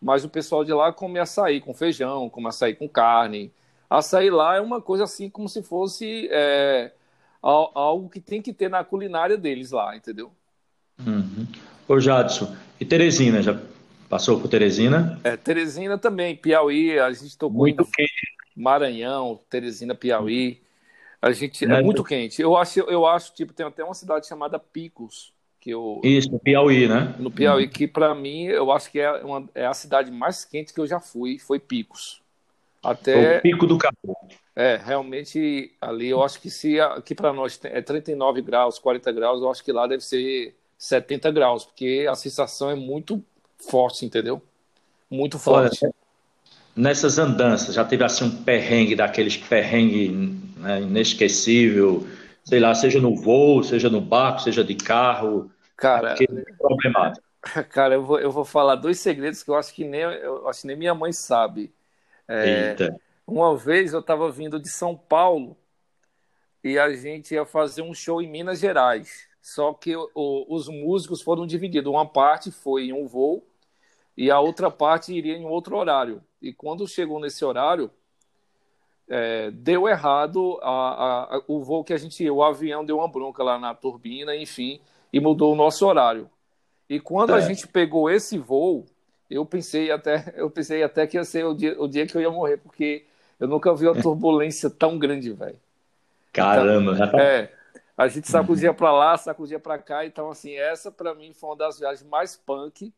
Mas 0.00 0.24
o 0.24 0.28
pessoal 0.28 0.64
de 0.64 0.72
lá 0.72 0.92
come 0.92 1.18
açaí 1.18 1.60
com 1.60 1.74
feijão, 1.74 2.30
come 2.30 2.48
açaí 2.48 2.74
com 2.74 2.88
carne. 2.88 3.52
Açaí 3.88 4.30
lá 4.30 4.56
é 4.56 4.60
uma 4.60 4.80
coisa 4.80 5.04
assim 5.04 5.28
como 5.28 5.48
se 5.48 5.62
fosse 5.62 6.28
é, 6.30 6.92
algo 7.42 8.08
que 8.08 8.20
tem 8.20 8.40
que 8.40 8.52
ter 8.52 8.70
na 8.70 8.82
culinária 8.82 9.36
deles 9.36 9.72
lá, 9.72 9.94
entendeu? 9.94 10.32
Uhum. 11.06 11.46
Ô 11.88 11.98
Jadson, 11.98 12.54
e 12.78 12.84
Teresina, 12.84 13.42
já 13.42 13.60
passou 14.08 14.40
por 14.40 14.48
Teresina? 14.48 15.20
É, 15.24 15.36
Teresina 15.36 15.98
também, 15.98 16.36
Piauí, 16.36 16.98
a 16.98 17.12
gente 17.12 17.36
tocou 17.36 17.58
muito 17.58 17.84
quente. 17.84 18.39
Maranhão, 18.60 19.40
Teresina, 19.48 19.94
Piauí. 19.94 20.60
A 21.20 21.32
gente 21.32 21.64
é, 21.64 21.78
é 21.78 21.82
muito 21.82 22.04
quente. 22.04 22.40
Eu 22.40 22.56
acho, 22.56 22.80
eu 22.80 23.06
acho, 23.06 23.34
tipo, 23.34 23.52
tem 23.52 23.66
até 23.66 23.82
uma 23.82 23.94
cidade 23.94 24.26
chamada 24.26 24.58
Picos, 24.58 25.32
que 25.60 25.70
eu, 25.70 26.00
Isso, 26.04 26.30
no 26.30 26.38
Piauí, 26.38 26.88
né? 26.88 27.14
No 27.18 27.30
Piauí, 27.30 27.68
que 27.68 27.86
para 27.86 28.14
mim, 28.14 28.44
eu 28.44 28.70
acho 28.72 28.90
que 28.90 29.00
é, 29.00 29.10
uma, 29.22 29.48
é 29.54 29.66
a 29.66 29.74
cidade 29.74 30.10
mais 30.10 30.44
quente 30.44 30.72
que 30.72 30.80
eu 30.80 30.86
já 30.86 31.00
fui, 31.00 31.38
foi 31.38 31.58
Picos. 31.58 32.22
Até... 32.82 33.38
O 33.38 33.42
Pico 33.42 33.66
do 33.66 33.76
Cabo. 33.76 34.16
É, 34.56 34.76
realmente 34.76 35.72
ali 35.80 36.08
eu 36.08 36.22
acho 36.22 36.40
que 36.40 36.50
se 36.50 36.80
aqui 36.80 37.14
para 37.14 37.32
nós 37.32 37.58
é 37.64 37.80
39 37.80 38.42
graus, 38.42 38.78
40 38.78 39.12
graus, 39.12 39.40
eu 39.40 39.50
acho 39.50 39.64
que 39.64 39.72
lá 39.72 39.86
deve 39.86 40.02
ser 40.02 40.54
70 40.76 41.30
graus, 41.30 41.64
porque 41.64 42.06
a 42.10 42.14
sensação 42.14 42.70
é 42.70 42.74
muito 42.74 43.22
forte, 43.56 44.04
entendeu? 44.04 44.42
Muito 45.10 45.38
forte. 45.38 45.84
Olha, 45.84 45.94
nessas 46.80 47.18
andanças, 47.18 47.74
já 47.74 47.84
teve 47.84 48.02
assim 48.02 48.24
um 48.24 48.42
perrengue 48.42 48.96
daqueles 48.96 49.36
perrengue 49.36 50.08
né, 50.56 50.80
inesquecível, 50.80 52.06
sei 52.42 52.58
lá, 52.58 52.74
seja 52.74 53.00
no 53.00 53.14
voo, 53.14 53.62
seja 53.62 53.90
no 53.90 54.00
barco, 54.00 54.40
seja 54.40 54.64
de 54.64 54.74
carro. 54.74 55.50
Cara, 55.76 56.14
é 56.18 56.52
problemático. 56.58 57.24
Cara, 57.70 57.94
eu 57.94 58.04
vou, 58.04 58.18
eu 58.18 58.30
vou 58.30 58.44
falar 58.44 58.76
dois 58.76 58.98
segredos 58.98 59.42
que 59.42 59.50
eu 59.50 59.56
acho 59.56 59.74
que 59.74 59.84
nem, 59.84 60.00
eu 60.00 60.48
acho 60.48 60.62
que 60.62 60.66
nem 60.66 60.76
minha 60.76 60.94
mãe 60.94 61.12
sabe. 61.12 61.72
É, 62.26 62.70
Eita. 62.70 63.00
Uma 63.26 63.56
vez 63.56 63.92
eu 63.92 64.00
estava 64.00 64.30
vindo 64.30 64.58
de 64.58 64.70
São 64.70 64.96
Paulo 64.96 65.56
e 66.64 66.78
a 66.78 66.92
gente 66.94 67.34
ia 67.34 67.44
fazer 67.44 67.82
um 67.82 67.94
show 67.94 68.20
em 68.20 68.28
Minas 68.28 68.58
Gerais. 68.58 69.28
Só 69.40 69.72
que 69.72 69.96
o, 69.96 70.46
os 70.48 70.68
músicos 70.68 71.22
foram 71.22 71.46
divididos. 71.46 71.90
Uma 71.90 72.06
parte 72.06 72.50
foi 72.50 72.86
em 72.86 72.92
um 72.92 73.06
voo 73.06 73.46
e 74.16 74.30
a 74.30 74.38
outra 74.38 74.70
parte 74.70 75.14
iria 75.14 75.36
em 75.36 75.46
outro 75.46 75.76
horário. 75.76 76.22
E 76.40 76.52
quando 76.52 76.88
chegou 76.88 77.20
nesse 77.20 77.44
horário, 77.44 77.90
é, 79.08 79.50
deu 79.50 79.88
errado 79.88 80.58
a, 80.62 81.36
a, 81.36 81.42
o 81.48 81.62
voo 81.62 81.84
que 81.84 81.92
a 81.92 81.98
gente 81.98 82.22
ia, 82.22 82.32
o 82.32 82.42
avião 82.42 82.84
deu 82.84 82.98
uma 82.98 83.08
bronca 83.08 83.42
lá 83.42 83.58
na 83.58 83.74
turbina, 83.74 84.34
enfim, 84.36 84.80
e 85.12 85.20
mudou 85.20 85.52
o 85.52 85.56
nosso 85.56 85.86
horário. 85.86 86.30
E 86.88 86.98
quando 87.00 87.34
é. 87.34 87.36
a 87.36 87.40
gente 87.40 87.66
pegou 87.66 88.08
esse 88.08 88.38
voo, 88.38 88.86
eu 89.28 89.44
pensei 89.44 89.90
até, 89.90 90.32
eu 90.36 90.48
pensei 90.50 90.82
até 90.82 91.06
que 91.06 91.16
ia 91.16 91.24
ser 91.24 91.44
o 91.44 91.54
dia, 91.54 91.80
o 91.80 91.86
dia 91.86 92.06
que 92.06 92.16
eu 92.16 92.20
ia 92.20 92.30
morrer, 92.30 92.56
porque 92.56 93.04
eu 93.38 93.48
nunca 93.48 93.74
vi 93.74 93.86
uma 93.86 93.94
turbulência 94.00 94.70
tão 94.70 94.98
grande, 94.98 95.32
velho. 95.32 95.58
Caramba, 96.32 96.94
então, 96.94 97.20
É, 97.20 97.52
a 97.98 98.06
gente 98.08 98.30
sacudia 98.30 98.72
para 98.72 98.92
lá, 98.92 99.16
sacudia 99.16 99.58
para 99.58 99.78
cá, 99.78 100.06
então 100.06 100.30
assim, 100.30 100.54
essa 100.54 100.90
para 100.90 101.14
mim 101.14 101.32
foi 101.32 101.50
uma 101.50 101.56
das 101.56 101.78
viagens 101.78 102.08
mais 102.08 102.36
punk 102.36 102.92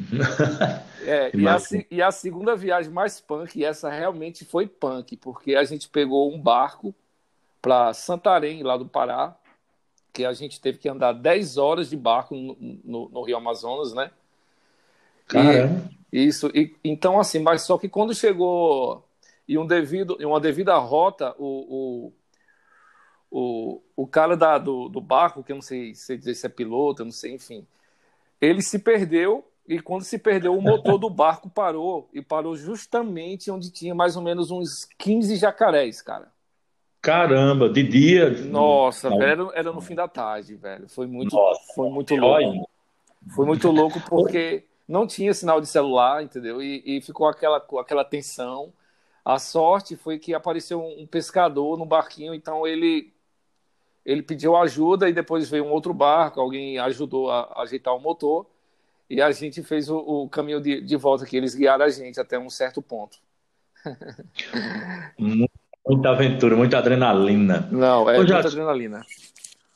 é, 1.04 1.30
e, 1.36 1.46
a, 1.46 1.58
e, 1.90 2.02
a, 2.02 2.10
segunda 2.10 2.56
viagem 2.56 2.90
mais 2.90 3.20
punk, 3.20 3.58
e 3.58 3.64
essa 3.64 3.90
realmente 3.90 4.44
foi 4.44 4.66
punk, 4.66 5.16
porque 5.16 5.54
a 5.54 5.64
gente 5.64 5.88
pegou 5.88 6.32
um 6.32 6.40
barco 6.40 6.94
para 7.60 7.92
Santarém, 7.92 8.62
lá 8.62 8.76
do 8.76 8.86
Pará, 8.86 9.36
que 10.12 10.24
a 10.24 10.32
gente 10.32 10.60
teve 10.60 10.78
que 10.78 10.88
andar 10.88 11.12
10 11.12 11.56
horas 11.58 11.90
de 11.90 11.96
barco 11.96 12.34
no, 12.34 12.56
no, 12.84 13.08
no 13.10 13.22
Rio 13.22 13.36
Amazonas, 13.36 13.92
né? 13.92 14.10
Caramba. 15.26 15.90
E, 16.12 16.26
isso, 16.26 16.50
e, 16.54 16.74
então 16.82 17.20
assim, 17.20 17.38
mas 17.38 17.62
só 17.62 17.78
que 17.78 17.88
quando 17.88 18.14
chegou 18.14 19.04
em 19.48 19.58
um 19.58 19.66
devido, 19.66 20.16
uma 20.20 20.40
devida 20.40 20.76
rota, 20.78 21.34
o, 21.38 22.10
o, 22.10 22.12
o, 23.30 23.82
o 23.96 24.06
cara 24.06 24.36
da, 24.36 24.58
do, 24.58 24.88
do 24.88 25.00
barco, 25.00 25.42
que 25.42 25.52
eu 25.52 25.56
não 25.56 25.62
sei, 25.62 25.94
sei 25.94 26.16
dizer 26.16 26.34
se 26.34 26.46
é 26.46 26.48
piloto, 26.48 27.02
eu 27.02 27.06
não 27.06 27.12
sei, 27.12 27.34
enfim, 27.34 27.66
ele 28.40 28.62
se 28.62 28.78
perdeu 28.78 29.49
e 29.70 29.78
quando 29.78 30.02
se 30.02 30.18
perdeu, 30.18 30.58
o 30.58 30.60
motor 30.60 30.98
do 30.98 31.08
barco 31.08 31.48
parou. 31.48 32.10
E 32.12 32.20
parou 32.20 32.56
justamente 32.56 33.52
onde 33.52 33.70
tinha 33.70 33.94
mais 33.94 34.16
ou 34.16 34.22
menos 34.22 34.50
uns 34.50 34.84
15 34.98 35.36
jacarés, 35.36 36.02
cara. 36.02 36.26
Caramba, 37.00 37.68
de 37.68 37.84
dia. 37.84 38.30
Nossa, 38.30 39.08
velho, 39.16 39.52
era, 39.54 39.72
no 39.72 39.80
fim 39.80 39.94
da 39.94 40.08
tarde, 40.08 40.56
velho. 40.56 40.88
Foi 40.88 41.06
muito, 41.06 41.36
Nossa, 41.36 41.60
foi 41.72 41.88
muito 41.88 42.16
louco. 42.16 42.68
Foi 43.32 43.46
muito 43.46 43.70
louco 43.70 44.00
porque 44.10 44.64
não 44.88 45.06
tinha 45.06 45.32
sinal 45.32 45.60
de 45.60 45.68
celular, 45.68 46.20
entendeu? 46.20 46.60
E, 46.60 46.82
e 46.84 47.00
ficou 47.00 47.28
aquela, 47.28 47.64
aquela 47.78 48.04
tensão. 48.04 48.72
A 49.24 49.38
sorte 49.38 49.94
foi 49.94 50.18
que 50.18 50.34
apareceu 50.34 50.84
um 50.84 51.06
pescador 51.06 51.78
no 51.78 51.86
barquinho, 51.86 52.34
então 52.34 52.66
ele 52.66 53.12
ele 54.04 54.22
pediu 54.22 54.56
ajuda 54.56 55.08
e 55.08 55.12
depois 55.12 55.48
veio 55.48 55.64
um 55.64 55.70
outro 55.70 55.94
barco, 55.94 56.40
alguém 56.40 56.76
ajudou 56.78 57.30
a, 57.30 57.42
a 57.52 57.62
ajeitar 57.62 57.94
o 57.94 58.00
motor 58.00 58.49
e 59.10 59.20
a 59.20 59.32
gente 59.32 59.62
fez 59.62 59.90
o, 59.90 59.98
o 59.98 60.28
caminho 60.28 60.60
de, 60.60 60.80
de, 60.80 60.96
volta 60.96 61.26
que 61.26 61.36
eles 61.36 61.54
guiaram 61.54 61.84
a 61.84 61.90
gente 61.90 62.20
até 62.20 62.38
um 62.38 62.48
certo 62.48 62.80
ponto. 62.80 63.18
muita 65.84 66.10
aventura, 66.10 66.54
muita 66.54 66.78
adrenalina. 66.78 67.68
Não, 67.72 68.08
é 68.08 68.16
muita 68.18 68.38
adrenalina. 68.38 69.04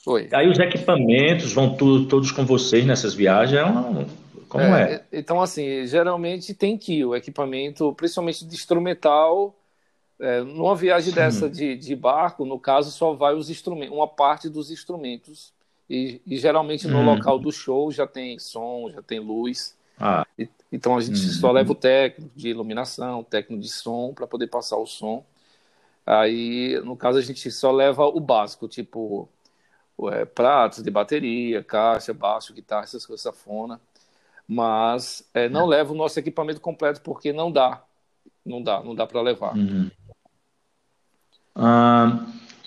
Oi. 0.07 0.29
Aí 0.33 0.49
os 0.49 0.59
equipamentos 0.59 1.53
vão 1.53 1.75
tudo, 1.75 2.07
todos 2.07 2.31
com 2.31 2.47
vocês 2.47 2.87
nessas 2.87 3.13
viagens? 3.13 3.61
É 3.61 4.25
como 4.49 4.65
é, 4.65 4.95
é? 4.95 5.05
Então, 5.13 5.43
assim, 5.43 5.85
geralmente 5.85 6.55
tem 6.55 6.79
que 6.79 7.05
o 7.05 7.17
equipamento, 7.17 7.93
principalmente 7.95 8.47
de 8.47 8.55
instrumental, 8.55 9.53
é, 10.21 10.43
numa 10.43 10.77
viagem 10.77 11.11
Sim. 11.11 11.17
dessa 11.17 11.51
de, 11.51 11.77
de, 11.77 11.97
barco, 11.97 12.45
no 12.45 12.61
caso, 12.61 12.93
só 12.93 13.15
vai 13.15 13.35
os 13.35 13.51
instrumentos, 13.51 13.93
uma 13.93 14.07
parte 14.07 14.49
dos 14.49 14.71
instrumentos. 14.71 15.53
E, 15.95 16.21
e 16.27 16.37
geralmente 16.37 16.89
no 16.89 16.99
hum. 16.99 17.05
local 17.05 17.39
do 17.39 17.53
show 17.53 17.93
já 17.93 18.05
tem 18.05 18.37
som, 18.39 18.91
já 18.91 19.01
tem 19.01 19.21
luz. 19.21 19.77
Ah. 19.97 20.27
E, 20.37 20.49
então 20.73 20.97
a 20.97 21.01
gente 21.01 21.21
hum. 21.21 21.31
só 21.31 21.53
leva 21.53 21.71
o 21.71 21.75
técnico 21.75 22.33
de 22.35 22.49
iluminação, 22.49 23.21
o 23.21 23.25
técnico 23.25 23.63
de 23.63 23.69
som 23.69 24.13
para 24.13 24.27
poder 24.27 24.49
passar 24.49 24.77
o 24.77 24.87
som. 24.87 25.25
Aí, 26.05 26.81
no 26.85 26.97
caso, 26.97 27.17
a 27.17 27.23
gente 27.23 27.49
só 27.51 27.71
leva 27.71 28.05
o 28.05 28.19
básico, 28.19 28.67
tipo 28.67 29.29
é, 30.11 30.25
pratos 30.25 30.83
de 30.83 30.91
bateria, 30.91 31.63
caixa, 31.63 32.13
baixo, 32.13 32.53
guitarra, 32.53 32.83
essas 32.83 33.07
coisas, 33.07 33.23
safona. 33.23 33.81
Mas 34.49 35.27
é, 35.33 35.49
não 35.49 35.67
é. 35.67 35.77
leva 35.77 35.93
o 35.93 35.97
nosso 35.97 36.19
equipamento 36.19 36.61
completo 36.61 37.01
porque 37.03 37.33
não 37.33 37.53
dá. 37.53 37.83
Não 38.45 38.61
dá, 38.61 38.83
não 38.83 38.95
dá 38.97 39.07
para 39.07 39.23
levar. 39.23 39.57
Uhum. 39.57 39.91
Ah, 41.55 42.27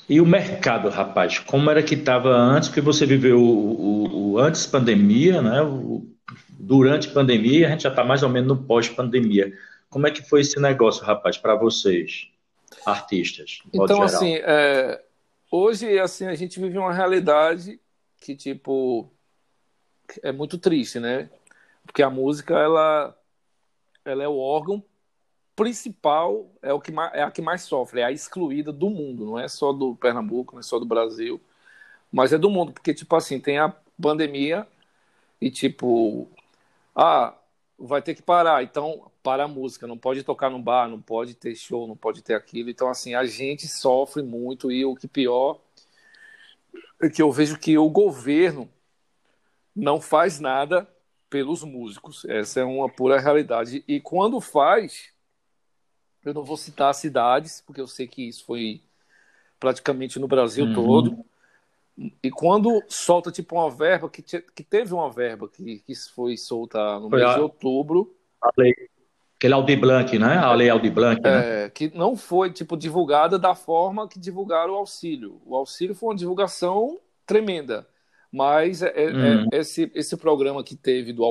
e 0.10 0.22
o 0.22 0.26
mercado, 0.26 0.90
rapaz, 0.90 1.40
como 1.40 1.70
era 1.70 1.84
que 1.84 1.96
estava 1.96 2.30
antes? 2.30 2.70
Porque 2.70 2.82
você 2.82 3.06
viveu 3.06 3.42
o, 3.42 3.44
o, 3.44 4.32
o 4.32 4.40
antes 4.40 4.66
pandemia, 4.66 5.42
né? 5.42 5.62
O, 5.62 6.08
durante 6.58 7.10
pandemia, 7.10 7.68
a 7.68 7.72
gente 7.72 7.84
já 7.84 7.90
está 7.90 8.04
mais 8.04 8.24
ou 8.24 8.30
menos 8.30 8.48
no 8.48 8.64
pós-pandemia. 8.64 9.54
Como 9.90 10.08
é 10.08 10.12
que 10.12 10.22
foi 10.22 10.42
esse 10.42 10.60
negócio, 10.60 11.04
rapaz, 11.04 11.38
para 11.38 11.56
vocês, 11.56 12.30
artistas? 12.86 13.60
Então, 13.74 14.02
assim, 14.02 14.36
é, 14.36 15.02
hoje 15.52 16.00
assim 16.00 16.26
a 16.28 16.36
gente 16.36 16.60
vive 16.60 16.78
uma 16.78 16.94
realidade 16.94 17.80
que 18.20 18.36
tipo 18.36 19.12
é 20.24 20.32
muito 20.32 20.58
triste, 20.58 21.00
né? 21.00 21.30
Porque 21.86 22.02
a 22.02 22.10
música 22.10 22.58
ela 22.58 23.18
ela 24.06 24.24
é 24.24 24.28
o 24.28 24.38
órgão 24.38 24.84
principal, 25.58 26.52
é 26.62 26.72
o 26.72 26.80
que 26.80 26.94
é 27.14 27.24
a 27.24 27.32
que 27.32 27.42
mais 27.42 27.64
sofre, 27.64 28.02
é 28.02 28.06
a 28.06 28.12
excluída 28.12 28.72
do 28.72 28.90
mundo, 28.92 29.26
não 29.26 29.40
é 29.40 29.48
só 29.48 29.74
do 29.74 29.96
Pernambuco, 29.96 30.54
não 30.54 30.60
é 30.62 30.64
só 30.64 30.80
do 30.80 30.86
Brasil, 30.86 31.42
mas 32.12 32.32
é 32.34 32.38
do 32.38 32.50
mundo, 32.50 32.74
porque 32.74 32.94
tipo 32.94 33.16
assim, 33.16 33.40
tem 33.40 33.58
a 33.60 33.74
pandemia 34.02 34.68
e 35.42 35.52
tipo, 35.52 36.30
ah, 36.96 37.36
vai 37.78 38.02
ter 38.02 38.16
que 38.16 38.22
parar, 38.22 38.64
então 38.64 39.12
para 39.24 39.46
a 39.46 39.48
música, 39.48 39.88
não 39.88 39.98
pode 39.98 40.24
tocar 40.24 40.50
no 40.52 40.60
bar, 40.60 40.88
não 40.88 41.02
pode 41.02 41.34
ter 41.36 41.56
show, 41.56 41.88
não 41.88 41.98
pode 41.98 42.22
ter 42.24 42.36
aquilo. 42.36 42.70
Então 42.70 42.90
assim, 42.90 43.16
a 43.16 43.26
gente 43.26 43.68
sofre 43.68 44.24
muito 44.24 44.72
e 44.72 44.86
o 44.86 44.96
que 44.96 45.08
pior 45.08 45.60
é 47.02 47.10
que 47.10 47.22
eu 47.22 47.32
vejo 47.32 47.60
que 47.60 47.78
o 47.78 47.90
governo 47.90 48.70
não 49.76 50.00
faz 50.02 50.40
nada 50.40 50.88
pelos 51.30 51.64
músicos. 51.64 52.26
Essa 52.26 52.62
é 52.62 52.64
uma 52.64 52.90
pura 52.90 53.20
realidade. 53.20 53.84
E 53.88 54.00
quando 54.00 54.40
faz, 54.42 55.12
eu 56.30 56.34
não 56.34 56.44
vou 56.44 56.58
citar 56.58 56.94
cidades, 56.94 57.64
porque 57.66 57.82
eu 57.82 57.88
sei 57.88 58.08
que 58.08 58.28
isso 58.28 58.46
foi 58.46 58.82
praticamente 59.60 60.20
no 60.20 60.28
Brasil 60.28 60.66
uhum. 60.66 60.74
todo. 60.74 61.26
E 62.22 62.30
quando 62.30 62.84
solta 62.88 63.32
tipo 63.32 63.56
uma 63.56 63.72
verba, 63.72 64.10
que, 64.10 64.22
que 64.22 64.64
teve 64.64 64.94
uma 64.94 65.10
verba 65.10 65.50
que, 65.50 65.80
que 65.80 65.96
foi 66.14 66.38
solta 66.38 67.00
no 67.00 67.10
foi 67.10 67.20
mês 67.20 67.32
a, 67.32 67.36
de 67.36 67.42
outubro. 67.42 68.16
A 68.42 68.52
lei, 68.56 68.74
aquele 69.36 69.54
Aldir 69.54 69.80
Blanc, 69.80 70.20
né? 70.20 70.38
A 70.38 70.54
lei 70.54 70.70
Aldir 70.70 70.92
Blanc, 70.92 71.22
né? 71.22 71.66
É, 71.66 71.70
que 71.70 71.92
não 71.96 72.16
foi 72.16 72.52
tipo 72.52 72.78
divulgada 72.78 73.40
da 73.40 73.56
forma 73.56 74.08
que 74.08 74.20
divulgaram 74.20 74.74
o 74.74 74.78
auxílio. 74.78 75.42
O 75.46 75.56
auxílio 75.56 75.96
foi 75.96 76.10
uma 76.10 76.16
divulgação 76.16 77.00
tremenda. 77.26 77.88
Mas 78.32 78.82
é, 78.82 78.94
é, 78.96 79.10
hum. 79.10 79.48
é, 79.52 79.58
esse, 79.58 79.92
esse 79.96 80.18
programa 80.18 80.64
que 80.64 80.76
teve 80.76 81.14
do 81.14 81.24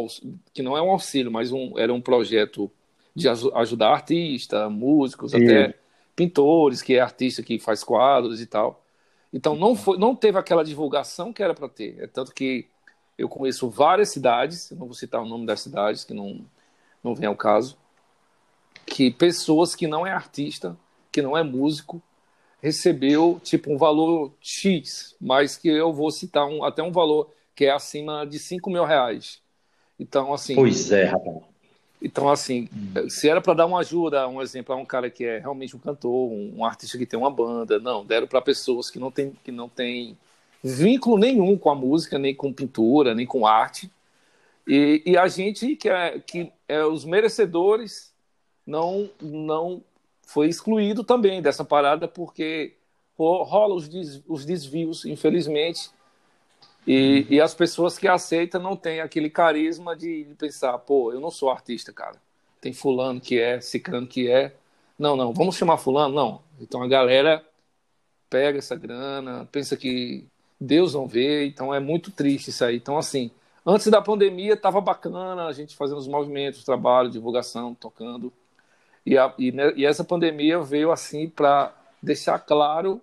que 0.52 0.62
não 0.62 0.76
é 0.76 0.82
um 0.82 0.90
auxílio, 0.90 1.30
mas 1.30 1.52
um, 1.52 1.78
era 1.78 1.92
um 1.92 2.00
projeto 2.00 2.70
de 3.16 3.28
ajudar 3.28 3.92
artistas, 3.92 4.70
músicos, 4.70 5.34
até 5.34 5.74
pintores, 6.14 6.82
que 6.82 6.94
é 6.94 7.00
artista 7.00 7.42
que 7.42 7.58
faz 7.58 7.82
quadros 7.82 8.42
e 8.42 8.46
tal. 8.46 8.84
Então 9.32 9.56
não 9.56 9.74
foi, 9.74 9.98
não 9.98 10.14
teve 10.14 10.38
aquela 10.38 10.62
divulgação 10.62 11.32
que 11.32 11.42
era 11.42 11.54
para 11.54 11.68
ter. 11.68 11.96
É 11.98 12.06
tanto 12.06 12.34
que 12.34 12.68
eu 13.16 13.26
conheço 13.26 13.70
várias 13.70 14.10
cidades, 14.10 14.70
não 14.70 14.86
vou 14.86 14.94
citar 14.94 15.22
o 15.22 15.26
nome 15.26 15.46
das 15.46 15.62
cidades, 15.62 16.04
que 16.04 16.12
não 16.12 16.44
não 17.02 17.14
vem 17.14 17.26
ao 17.26 17.36
caso, 17.36 17.76
que 18.84 19.10
pessoas 19.12 19.76
que 19.76 19.86
não 19.86 20.06
é 20.06 20.10
artista, 20.10 20.76
que 21.10 21.22
não 21.22 21.36
é 21.36 21.42
músico, 21.42 22.02
recebeu 22.60 23.40
tipo 23.42 23.72
um 23.72 23.78
valor 23.78 24.32
X, 24.40 25.14
mas 25.20 25.56
que 25.56 25.68
eu 25.68 25.92
vou 25.92 26.10
citar 26.10 26.46
um, 26.46 26.64
até 26.64 26.82
um 26.82 26.90
valor 26.90 27.30
que 27.54 27.64
é 27.64 27.70
acima 27.70 28.26
de 28.26 28.38
5 28.38 28.68
mil 28.68 28.84
reais. 28.84 29.40
Então, 29.98 30.34
assim. 30.34 30.54
Pois 30.54 30.90
é, 30.90 31.04
rapaz. 31.04 31.55
Então, 32.00 32.28
assim, 32.28 32.68
se 33.08 33.28
era 33.28 33.40
para 33.40 33.54
dar 33.54 33.66
uma 33.66 33.80
ajuda, 33.80 34.28
um 34.28 34.42
exemplo, 34.42 34.74
a 34.74 34.78
um 34.78 34.84
cara 34.84 35.10
que 35.10 35.24
é 35.24 35.38
realmente 35.38 35.74
um 35.74 35.78
cantor, 35.78 36.30
um, 36.30 36.58
um 36.58 36.64
artista 36.64 36.98
que 36.98 37.06
tem 37.06 37.18
uma 37.18 37.30
banda, 37.30 37.78
não, 37.78 38.04
deram 38.04 38.26
para 38.26 38.42
pessoas 38.42 38.90
que 38.90 38.98
não 38.98 39.10
tem, 39.10 39.32
que 39.42 39.50
não 39.50 39.68
tem 39.68 40.16
vínculo 40.62 41.18
nenhum 41.18 41.56
com 41.56 41.70
a 41.70 41.74
música, 41.74 42.18
nem 42.18 42.34
com 42.34 42.52
pintura, 42.52 43.14
nem 43.14 43.26
com 43.26 43.46
arte. 43.46 43.90
E, 44.66 45.02
e 45.06 45.16
a 45.16 45.28
gente 45.28 45.76
que 45.76 45.88
é, 45.88 46.18
que 46.18 46.52
é 46.68 46.84
os 46.84 47.04
merecedores 47.04 48.12
não 48.66 49.08
não 49.20 49.82
foi 50.26 50.48
excluído 50.48 51.04
também 51.04 51.40
dessa 51.40 51.64
parada 51.64 52.08
porque 52.08 52.74
rola 53.16 53.74
os, 53.74 53.88
des, 53.88 54.22
os 54.26 54.44
desvios, 54.44 55.04
infelizmente, 55.04 55.88
e, 56.86 57.26
e, 57.28 57.40
as 57.40 57.54
pessoas 57.54 57.98
que 57.98 58.06
aceitam 58.06 58.62
não 58.62 58.76
têm 58.76 59.00
aquele 59.00 59.28
carisma 59.28 59.96
de, 59.96 60.24
de, 60.24 60.34
pensar, 60.34 60.78
pô, 60.78 61.12
eu 61.12 61.20
não 61.20 61.30
sou 61.30 61.50
artista, 61.50 61.92
cara. 61.92 62.16
Tem 62.60 62.72
fulano 62.72 63.20
que 63.20 63.40
é, 63.40 63.60
ciclano 63.60 64.06
que 64.06 64.30
é. 64.30 64.54
Não, 64.98 65.16
não, 65.16 65.32
vamos 65.32 65.56
chamar 65.56 65.78
fulano? 65.78 66.14
Não. 66.14 66.42
Então 66.60 66.82
a 66.82 66.88
galera 66.88 67.44
pega 68.30 68.58
essa 68.58 68.76
grana, 68.76 69.48
pensa 69.50 69.76
que 69.76 70.26
Deus 70.60 70.94
não 70.94 71.06
vê, 71.06 71.46
então 71.46 71.74
é 71.74 71.80
muito 71.80 72.10
triste 72.10 72.50
isso 72.50 72.64
aí. 72.64 72.76
Então, 72.76 72.96
assim, 72.96 73.30
antes 73.64 73.88
da 73.88 74.00
pandemia 74.00 74.54
estava 74.54 74.80
bacana 74.80 75.46
a 75.46 75.52
gente 75.52 75.76
fazendo 75.76 75.98
os 75.98 76.08
movimentos, 76.08 76.64
trabalho, 76.64 77.10
divulgação, 77.10 77.74
tocando. 77.74 78.32
E, 79.04 79.16
a, 79.18 79.32
e, 79.38 79.52
né, 79.52 79.72
e 79.76 79.84
essa 79.86 80.04
pandemia 80.04 80.60
veio 80.60 80.90
assim 80.90 81.28
para 81.28 81.74
deixar 82.02 82.38
claro 82.38 83.00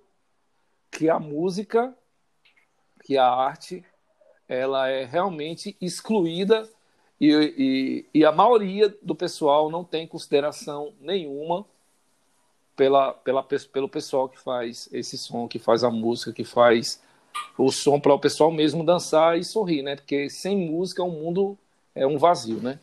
que 0.91 1.09
a 1.09 1.19
música, 1.19 1.93
que 3.03 3.17
a 3.17 3.27
arte, 3.27 3.83
ela 4.47 4.87
é 4.87 5.05
realmente 5.05 5.75
excluída 5.81 6.67
e, 7.19 7.31
e, 7.57 8.19
e, 8.19 8.25
a 8.25 8.31
maioria 8.31 8.93
do 9.01 9.15
pessoal 9.15 9.69
não 9.69 9.83
tem 9.83 10.05
consideração 10.05 10.93
nenhuma 10.99 11.65
pela, 12.75 13.13
pela, 13.13 13.43
pelo 13.43 13.87
pessoal 13.87 14.27
que 14.27 14.39
faz 14.39 14.89
esse 14.91 15.17
som, 15.17 15.47
que 15.47 15.59
faz 15.59 15.83
a 15.83 15.91
música, 15.91 16.33
que 16.33 16.43
faz 16.43 17.01
o 17.57 17.71
som 17.71 17.99
para 17.99 18.13
o 18.13 18.19
pessoal 18.19 18.51
mesmo 18.51 18.83
dançar 18.83 19.37
e 19.37 19.43
sorrir, 19.43 19.83
né? 19.83 19.95
Porque 19.95 20.29
sem 20.29 20.69
música 20.69 21.03
o 21.03 21.11
mundo 21.11 21.57
é 21.95 22.05
um 22.05 22.17
vazio, 22.17 22.57
né? 22.57 22.79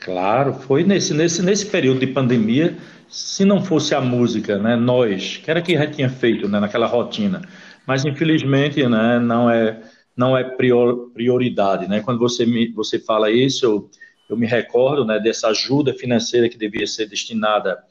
Claro, 0.00 0.54
foi 0.54 0.82
nesse, 0.84 1.14
nesse, 1.14 1.42
nesse 1.42 1.66
período 1.66 2.00
de 2.00 2.08
pandemia, 2.08 2.76
se 3.08 3.44
não 3.44 3.62
fosse 3.62 3.94
a 3.94 4.00
música, 4.00 4.58
né, 4.58 4.74
nós, 4.74 5.36
que 5.36 5.50
era 5.50 5.62
que 5.62 5.76
gente 5.76 5.94
tinha 5.94 6.10
feito 6.10 6.48
né, 6.48 6.58
naquela 6.58 6.86
rotina, 6.86 7.42
mas 7.86 8.04
infelizmente 8.04 8.86
né, 8.86 9.18
não 9.18 9.50
é, 9.50 9.80
não 10.16 10.36
é 10.36 10.44
prior, 10.44 11.10
prioridade. 11.10 11.88
Né? 11.88 12.00
Quando 12.00 12.18
você, 12.18 12.46
me, 12.46 12.72
você 12.72 12.98
fala 12.98 13.30
isso, 13.30 13.64
eu, 13.64 13.90
eu 14.28 14.36
me 14.36 14.46
recordo 14.46 15.04
né, 15.04 15.18
dessa 15.18 15.48
ajuda 15.48 15.94
financeira 15.94 16.48
que 16.48 16.58
devia 16.58 16.86
ser 16.86 17.08
destinada 17.08 17.82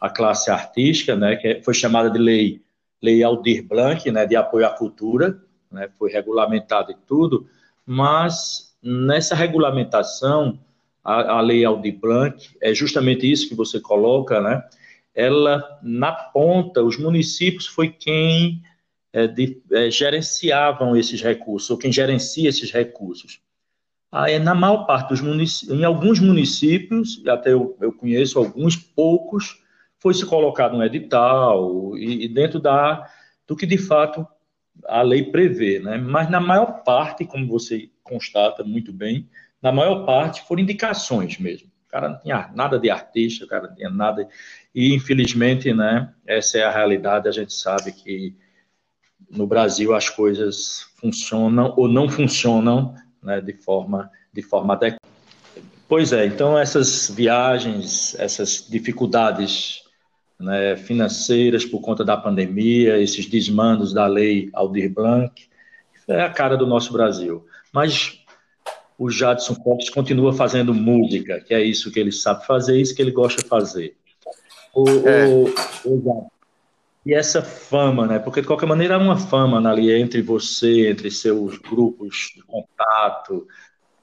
à 0.00 0.10
classe 0.10 0.50
artística, 0.50 1.16
né, 1.16 1.36
que 1.36 1.60
foi 1.62 1.74
chamada 1.74 2.10
de 2.10 2.18
lei, 2.18 2.60
lei 3.00 3.22
Aldir 3.22 3.66
Blanc, 3.66 4.10
né, 4.10 4.26
de 4.26 4.36
apoio 4.36 4.66
à 4.66 4.70
cultura, 4.70 5.40
né, 5.70 5.88
foi 5.98 6.10
regulamentada 6.10 6.92
e 6.92 6.96
tudo, 7.06 7.46
mas 7.86 8.76
nessa 8.82 9.34
regulamentação 9.34 10.58
a, 11.04 11.38
a 11.38 11.40
Lei 11.40 11.64
Aldir 11.64 11.98
Blanc, 11.98 12.50
é 12.60 12.74
justamente 12.74 13.30
isso 13.30 13.48
que 13.48 13.54
você 13.54 13.80
coloca, 13.80 14.40
né? 14.40 14.62
Ela, 15.14 15.78
na 15.82 16.12
ponta, 16.12 16.82
os 16.82 16.96
municípios 16.96 17.66
foi 17.66 17.88
quem 17.88 18.62
é, 19.12 19.26
de, 19.26 19.62
é, 19.70 19.90
gerenciavam 19.90 20.96
esses 20.96 21.20
recursos, 21.20 21.68
ou 21.70 21.76
quem 21.76 21.92
gerencia 21.92 22.48
esses 22.48 22.70
recursos. 22.70 23.40
Aí, 24.10 24.38
na 24.38 24.54
maior 24.54 24.84
parte 24.84 25.08
dos 25.08 25.20
municípios, 25.20 25.78
em 25.78 25.84
alguns 25.84 26.20
municípios, 26.20 27.22
até 27.26 27.52
eu, 27.52 27.76
eu 27.80 27.92
conheço 27.92 28.38
alguns 28.38 28.76
poucos, 28.76 29.62
foi 29.98 30.12
se 30.12 30.26
colocado 30.26 30.76
um 30.76 30.82
edital 30.82 31.96
e, 31.96 32.24
e 32.24 32.28
dentro 32.28 32.60
da, 32.60 33.08
do 33.46 33.56
que 33.56 33.64
de 33.64 33.78
fato 33.78 34.26
a 34.86 35.02
lei 35.02 35.24
prevê, 35.24 35.78
né? 35.78 35.96
Mas 35.96 36.30
na 36.30 36.40
maior 36.40 36.82
parte, 36.82 37.24
como 37.24 37.46
você 37.46 37.90
constata 38.02 38.64
muito 38.64 38.92
bem, 38.92 39.28
na 39.62 39.70
maior 39.70 40.04
parte 40.04 40.42
foram 40.42 40.62
indicações 40.62 41.38
mesmo. 41.38 41.68
O 41.86 41.90
cara 41.90 42.08
não 42.08 42.20
tinha 42.20 42.50
nada 42.54 42.78
de 42.78 42.90
artista, 42.90 43.44
o 43.44 43.48
cara 43.48 43.68
não 43.68 43.74
tinha 43.74 43.90
nada. 43.90 44.26
E 44.74 44.94
infelizmente, 44.94 45.72
né? 45.72 46.12
Essa 46.26 46.58
é 46.58 46.64
a 46.64 46.70
realidade. 46.70 47.28
A 47.28 47.32
gente 47.32 47.52
sabe 47.52 47.92
que 47.92 48.34
no 49.30 49.46
Brasil 49.46 49.94
as 49.94 50.08
coisas 50.08 50.86
funcionam 50.96 51.74
ou 51.76 51.88
não 51.88 52.08
funcionam, 52.08 52.94
né? 53.22 53.40
De 53.40 53.52
forma 53.52 54.10
de 54.32 54.42
forma 54.42 54.74
adequada. 54.74 55.02
Pois 55.88 56.12
é. 56.12 56.26
Então 56.26 56.58
essas 56.58 57.10
viagens, 57.10 58.14
essas 58.18 58.66
dificuldades 58.68 59.82
né, 60.40 60.76
financeiras 60.76 61.64
por 61.64 61.80
conta 61.80 62.04
da 62.04 62.16
pandemia, 62.16 62.98
esses 62.98 63.26
desmandos 63.26 63.92
da 63.92 64.06
lei 64.06 64.50
Aldir 64.52 64.92
Blanc. 64.92 65.48
É 66.08 66.22
a 66.22 66.30
cara 66.30 66.56
do 66.56 66.66
nosso 66.66 66.92
Brasil. 66.92 67.46
Mas 67.72 68.18
o 68.98 69.08
Jadson 69.10 69.54
Fox 69.54 69.88
continua 69.88 70.32
fazendo 70.32 70.74
música, 70.74 71.40
que 71.40 71.54
é 71.54 71.62
isso 71.62 71.90
que 71.90 72.00
ele 72.00 72.12
sabe 72.12 72.46
fazer, 72.46 72.80
isso 72.80 72.94
que 72.94 73.00
ele 73.00 73.10
gosta 73.10 73.42
de 73.42 73.48
fazer. 73.48 73.96
O, 74.74 74.84
é. 75.06 75.26
o, 75.26 75.54
o, 75.84 76.30
e 77.04 77.14
essa 77.14 77.42
fama, 77.42 78.06
né? 78.06 78.18
Porque 78.18 78.40
de 78.40 78.46
qualquer 78.46 78.66
maneira 78.66 78.94
há 78.94 78.98
uma 78.98 79.16
fama 79.16 79.58
ali 79.68 79.92
entre 79.92 80.22
você, 80.22 80.88
entre 80.88 81.10
seus 81.10 81.58
grupos 81.58 82.32
de 82.34 82.42
contato, 82.42 83.46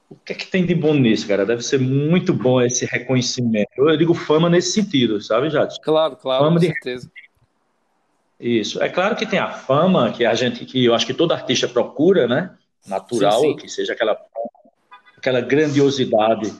o 0.08 0.16
que 0.16 0.32
é 0.32 0.36
que 0.36 0.46
tem 0.46 0.66
de 0.66 0.74
bom 0.74 0.92
nisso, 0.92 1.26
cara? 1.26 1.46
Deve 1.46 1.62
ser 1.62 1.78
muito 1.78 2.34
bom 2.34 2.60
esse 2.60 2.84
reconhecimento. 2.84 3.70
Eu 3.78 3.96
digo 3.96 4.12
fama 4.12 4.50
nesse 4.50 4.72
sentido, 4.72 5.20
sabe, 5.20 5.48
Jadson? 5.48 5.80
Claro, 5.82 6.16
claro, 6.16 6.44
fama 6.44 6.56
com 6.56 6.60
de... 6.60 6.66
certeza. 6.66 7.10
Isso. 8.38 8.82
É 8.82 8.88
claro 8.88 9.16
que 9.16 9.26
tem 9.26 9.38
a 9.38 9.50
fama 9.50 10.10
que 10.12 10.24
a 10.24 10.34
gente, 10.34 10.64
que 10.64 10.84
eu 10.84 10.94
acho 10.94 11.06
que 11.06 11.14
todo 11.14 11.32
artista 11.32 11.68
procura, 11.68 12.26
né? 12.26 12.54
Natural, 12.86 13.40
sim, 13.40 13.50
sim. 13.50 13.56
que 13.56 13.68
seja 13.68 13.92
aquela, 13.92 14.18
aquela 15.16 15.40
grandiosidade, 15.40 16.52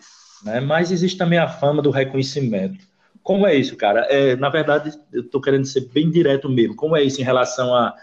né? 0.45 0.61
Mas 0.61 0.93
existe 0.93 1.19
também 1.19 1.39
a 1.39 1.49
fama 1.49 1.83
do 1.83 1.91
reconhecimento. 1.91 2.90
Como 3.23 3.47
é 3.47 3.55
isso, 3.55 3.77
cara? 3.77 4.07
É, 4.11 4.35
na 4.37 4.49
verdade, 4.49 4.93
eu 5.13 5.23
estou 5.23 5.41
querendo 5.41 5.67
ser 5.67 5.89
bem 5.89 6.11
direto 6.11 6.49
mesmo. 6.49 6.75
Como 6.75 6.97
é 6.97 7.03
isso 7.03 7.21
em 7.21 7.25
relação 7.25 7.75
a, 7.75 7.95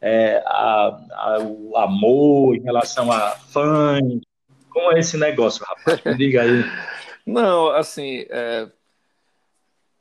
é, 0.00 0.42
a, 0.46 1.00
a, 1.12 1.84
amor, 1.84 2.56
em 2.56 2.62
relação 2.62 3.10
a 3.10 3.30
fãs, 3.30 4.20
como 4.68 4.92
é 4.92 4.98
esse 4.98 5.16
negócio, 5.16 5.64
rapaz? 5.64 6.02
Me 6.04 6.16
diga 6.16 6.42
aí. 6.42 6.64
Não, 7.24 7.70
assim, 7.70 8.26
é, 8.28 8.68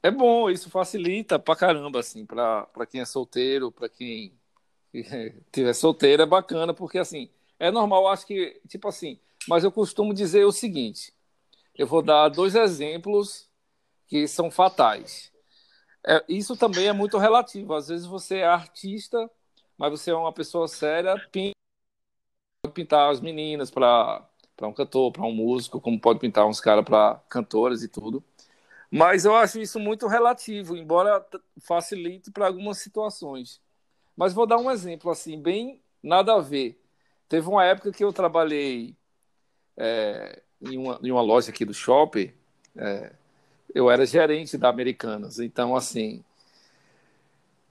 é 0.01 0.11
bom, 0.11 0.49
isso 0.49 0.69
facilita 0.69 1.39
pra 1.39 1.55
caramba, 1.55 1.99
assim, 1.99 2.25
pra, 2.25 2.63
pra 2.65 2.85
quem 2.85 2.99
é 2.99 3.05
solteiro, 3.05 3.71
pra 3.71 3.87
quem 3.87 4.33
tiver 5.51 5.73
solteiro, 5.73 6.23
é 6.23 6.25
bacana, 6.25 6.73
porque, 6.73 6.97
assim, 6.97 7.29
é 7.57 7.71
normal, 7.71 8.09
acho 8.09 8.27
que, 8.27 8.59
tipo 8.67 8.89
assim, 8.89 9.17
mas 9.47 9.63
eu 9.63 9.71
costumo 9.71 10.13
dizer 10.13 10.43
o 10.43 10.51
seguinte, 10.51 11.13
eu 11.77 11.87
vou 11.87 12.01
dar 12.01 12.27
dois 12.27 12.55
exemplos 12.55 13.47
que 14.07 14.27
são 14.27 14.51
fatais. 14.51 15.31
É, 16.05 16.23
isso 16.27 16.55
também 16.57 16.87
é 16.87 16.93
muito 16.93 17.17
relativo, 17.17 17.73
às 17.73 17.87
vezes 17.87 18.05
você 18.05 18.37
é 18.37 18.45
artista, 18.45 19.29
mas 19.77 19.91
você 19.91 20.11
é 20.11 20.15
uma 20.15 20.33
pessoa 20.33 20.67
séria, 20.67 21.15
pinta, 21.31 21.53
pintar 22.73 23.09
as 23.11 23.21
meninas 23.21 23.71
para 23.71 24.27
um 24.61 24.73
cantor, 24.73 25.11
para 25.11 25.23
um 25.23 25.33
músico, 25.33 25.79
como 25.79 25.99
pode 25.99 26.19
pintar 26.19 26.45
uns 26.45 26.59
caras 26.59 26.83
para 26.83 27.21
cantoras 27.29 27.83
e 27.83 27.87
tudo. 27.87 28.23
Mas 28.91 29.25
eu 29.25 29.35
acho 29.35 29.59
isso 29.59 29.79
muito 29.79 30.07
relativo, 30.07 30.77
embora 30.77 31.25
facilite 31.61 32.31
para 32.31 32.47
algumas 32.47 32.77
situações. 32.77 33.59
Mas 34.15 34.33
vou 34.33 34.45
dar 34.45 34.57
um 34.57 34.69
exemplo 34.69 35.09
assim, 35.09 35.41
bem 35.41 35.81
nada 36.01 36.35
a 36.35 36.39
ver. 36.39 36.79
Teve 37.27 37.47
uma 37.47 37.65
época 37.65 37.91
que 37.91 38.03
eu 38.03 38.13
trabalhei 38.13 38.95
é, 39.75 40.43
em, 40.61 40.77
uma, 40.77 40.99
em, 41.01 41.11
uma, 41.11 41.21
loja 41.21 41.49
aqui 41.49 41.65
do 41.65 41.73
shopping. 41.73 42.31
É, 42.75 43.13
eu 43.73 43.89
era 43.89 44.05
gerente 44.05 44.57
da 44.57 44.69
Americanas, 44.69 45.39
então 45.39 45.75
assim 45.75 46.23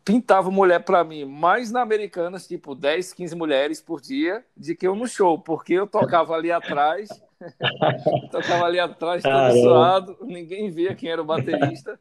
pintava 0.05 0.51
mulher 0.51 0.81
para 0.81 1.05
mim 1.05 1.25
mais 1.25 1.71
na 1.71 1.81
Americanas, 1.81 2.47
tipo 2.47 2.75
10, 2.75 3.13
15 3.13 3.37
mulheres 3.37 3.81
por 3.81 4.01
dia, 4.01 4.45
de 4.57 4.75
que 4.75 4.87
eu 4.87 4.95
no 4.95 5.07
show, 5.07 5.39
porque 5.39 5.75
eu 5.75 5.87
tocava 5.87 6.35
ali 6.35 6.51
atrás, 6.51 7.09
tocava 8.31 8.65
ali 8.65 8.81
atrás, 8.81 9.23
todo 9.23 9.53
suado, 9.63 10.17
ninguém 10.23 10.71
via 10.71 10.95
quem 10.95 11.11
era 11.11 11.23
o 11.23 11.25
baterista. 11.25 11.99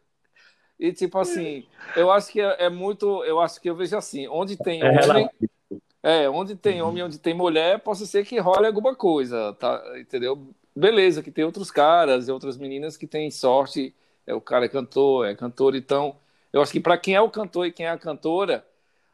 E 0.79 0.91
tipo 0.91 1.19
assim, 1.19 1.63
eu 1.95 2.11
acho 2.11 2.31
que 2.31 2.41
é, 2.41 2.65
é 2.65 2.69
muito, 2.69 3.23
eu 3.23 3.39
acho 3.39 3.61
que 3.61 3.69
eu 3.69 3.75
vejo 3.75 3.95
assim, 3.95 4.27
onde 4.27 4.57
tem 4.57 4.81
é 4.81 4.89
homem, 5.05 5.29
é, 6.01 6.29
onde 6.29 6.55
tem 6.55 6.81
homem, 6.81 7.03
onde 7.03 7.19
tem 7.19 7.35
mulher, 7.35 7.79
possa 7.79 8.05
ser 8.07 8.25
que 8.25 8.39
role 8.39 8.65
alguma 8.65 8.95
coisa, 8.95 9.53
tá? 9.53 9.79
Entendeu? 9.99 10.49
Beleza, 10.75 11.21
que 11.21 11.31
tem 11.31 11.43
outros 11.43 11.69
caras 11.69 12.27
e 12.27 12.31
outras 12.31 12.57
meninas 12.57 12.95
que 12.95 13.05
têm 13.05 13.29
sorte, 13.29 13.93
é 14.25 14.34
o 14.34 14.41
cara 14.41 14.65
é 14.65 14.69
cantor, 14.69 15.27
é 15.27 15.36
cantor, 15.36 15.75
então 15.75 16.15
eu 16.53 16.62
acho 16.62 16.71
que 16.71 16.79
para 16.79 16.97
quem 16.97 17.15
é 17.15 17.21
o 17.21 17.29
cantor 17.29 17.67
e 17.67 17.71
quem 17.71 17.86
é 17.86 17.89
a 17.89 17.97
cantora, 17.97 18.65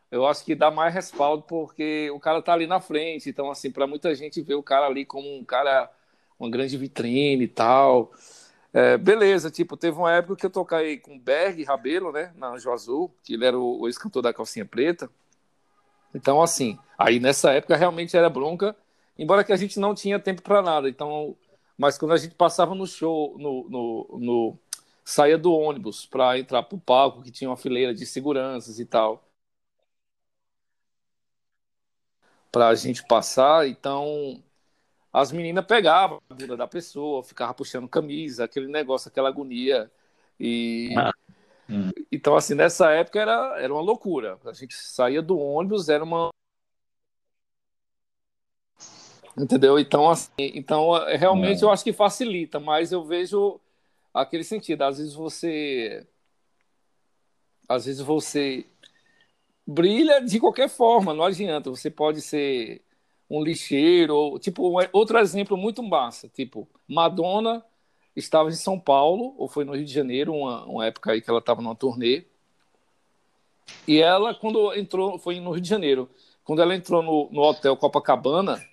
eu 0.09 0.25
acho 0.25 0.43
que 0.43 0.55
dá 0.55 0.71
mais 0.71 0.93
respaldo 0.93 1.43
porque 1.43 2.09
o 2.11 2.19
cara 2.19 2.41
tá 2.41 2.53
ali 2.53 2.65
na 2.65 2.79
frente. 2.79 3.29
Então, 3.29 3.51
assim, 3.51 3.69
para 3.71 3.85
muita 3.85 4.13
gente 4.15 4.41
ver 4.41 4.55
o 4.55 4.63
cara 4.63 4.85
ali 4.85 5.05
como 5.05 5.35
um 5.35 5.43
cara, 5.43 5.89
uma 6.39 6.49
grande 6.49 6.77
vitrine 6.77 7.43
e 7.43 7.47
tal. 7.47 8.11
É, 8.73 8.97
beleza, 8.97 9.51
tipo, 9.51 9.75
teve 9.75 9.97
uma 9.97 10.11
época 10.13 10.35
que 10.35 10.45
eu 10.45 10.49
toquei 10.49 10.97
com 10.97 11.17
Berg 11.17 11.63
Rabelo, 11.63 12.11
né, 12.11 12.31
na 12.35 12.49
Anjo 12.49 12.71
Azul, 12.71 13.11
que 13.23 13.33
ele 13.33 13.45
era 13.45 13.57
o, 13.57 13.81
o 13.81 13.87
ex-cantor 13.87 14.21
da 14.21 14.33
Calcinha 14.33 14.65
Preta. 14.65 15.09
Então, 16.13 16.41
assim, 16.41 16.77
aí 16.97 17.19
nessa 17.19 17.51
época 17.51 17.75
realmente 17.75 18.15
era 18.15 18.29
bronca, 18.29 18.75
embora 19.17 19.43
que 19.43 19.53
a 19.53 19.57
gente 19.57 19.79
não 19.79 19.93
tinha 19.93 20.19
tempo 20.19 20.41
para 20.41 20.61
nada. 20.61 20.89
Então, 20.89 21.35
mas 21.77 21.97
quando 21.97 22.13
a 22.13 22.17
gente 22.17 22.35
passava 22.35 22.73
no 22.75 22.87
show, 22.87 23.37
no, 23.37 23.69
no, 23.69 24.19
no 24.19 24.59
saía 25.05 25.37
do 25.37 25.53
ônibus 25.53 26.05
para 26.05 26.37
entrar 26.39 26.63
para 26.63 26.75
o 26.75 26.81
palco, 26.81 27.21
que 27.23 27.31
tinha 27.31 27.49
uma 27.49 27.57
fileira 27.57 27.93
de 27.93 28.05
seguranças 28.05 28.79
e 28.79 28.85
tal. 28.85 29.23
Para 32.51 32.69
a 32.69 32.75
gente 32.75 33.05
passar, 33.07 33.67
então 33.67 34.43
as 35.13 35.31
meninas 35.31 35.65
pegavam 35.65 36.21
a 36.29 36.33
bunda 36.33 36.57
da 36.57 36.67
pessoa, 36.67 37.23
ficavam 37.23 37.53
puxando 37.55 37.87
camisa, 37.87 38.43
aquele 38.45 38.67
negócio, 38.67 39.09
aquela 39.09 39.29
agonia. 39.29 39.91
E 40.39 40.93
ah. 40.97 41.11
hum. 41.69 41.91
então, 42.11 42.35
assim, 42.35 42.53
nessa 42.55 42.91
época 42.91 43.19
era, 43.19 43.59
era 43.59 43.73
uma 43.73 43.81
loucura. 43.81 44.37
A 44.45 44.53
gente 44.53 44.75
saía 44.75 45.21
do 45.21 45.37
ônibus, 45.37 45.89
era 45.89 46.03
uma. 46.03 46.29
Entendeu? 49.37 49.77
Então, 49.77 50.09
assim, 50.09 50.31
então 50.37 50.91
realmente 51.15 51.61
eu 51.61 51.69
acho 51.69 51.83
que 51.83 51.93
facilita, 51.93 52.59
mas 52.59 52.91
eu 52.91 53.03
vejo 53.03 53.59
aquele 54.13 54.43
sentido. 54.43 54.81
Às 54.83 54.97
vezes 54.97 55.13
você. 55.13 56.05
Às 57.69 57.85
vezes 57.85 58.01
você 58.01 58.65
brilha 59.65 60.21
de 60.21 60.39
qualquer 60.39 60.69
forma, 60.69 61.13
não 61.13 61.25
adianta. 61.25 61.69
Você 61.69 61.91
pode 61.91 62.21
ser 62.21 62.81
um 63.29 63.43
lixeiro, 63.43 64.15
ou, 64.15 64.39
tipo, 64.39 64.79
outro 64.93 65.19
exemplo 65.19 65.57
muito 65.57 65.83
massa, 65.83 66.29
tipo, 66.29 66.67
Madonna 66.87 67.63
estava 68.15 68.49
em 68.49 68.53
São 68.53 68.79
Paulo, 68.79 69.35
ou 69.37 69.47
foi 69.47 69.65
no 69.65 69.75
Rio 69.75 69.85
de 69.85 69.93
Janeiro, 69.93 70.33
uma, 70.33 70.65
uma 70.65 70.85
época 70.85 71.11
aí 71.11 71.21
que 71.21 71.29
ela 71.29 71.39
estava 71.39 71.61
numa 71.61 71.75
turnê, 71.75 72.23
e 73.85 73.99
ela, 74.01 74.33
quando 74.33 74.73
entrou, 74.75 75.19
foi 75.19 75.41
no 75.41 75.51
Rio 75.51 75.61
de 75.61 75.69
Janeiro, 75.69 76.09
quando 76.43 76.61
ela 76.61 76.73
entrou 76.73 77.03
no, 77.03 77.29
no 77.31 77.41
hotel 77.41 77.75
Copacabana, 77.75 78.63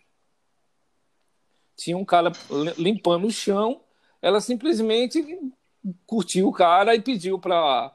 tinha 1.76 1.96
um 1.96 2.04
cara 2.04 2.32
limpando 2.76 3.26
o 3.26 3.30
chão 3.30 3.80
ela 4.24 4.40
simplesmente 4.40 5.22
curtiu 6.06 6.48
o 6.48 6.52
cara 6.52 6.94
e 6.94 7.00
pediu 7.00 7.38
para 7.38 7.92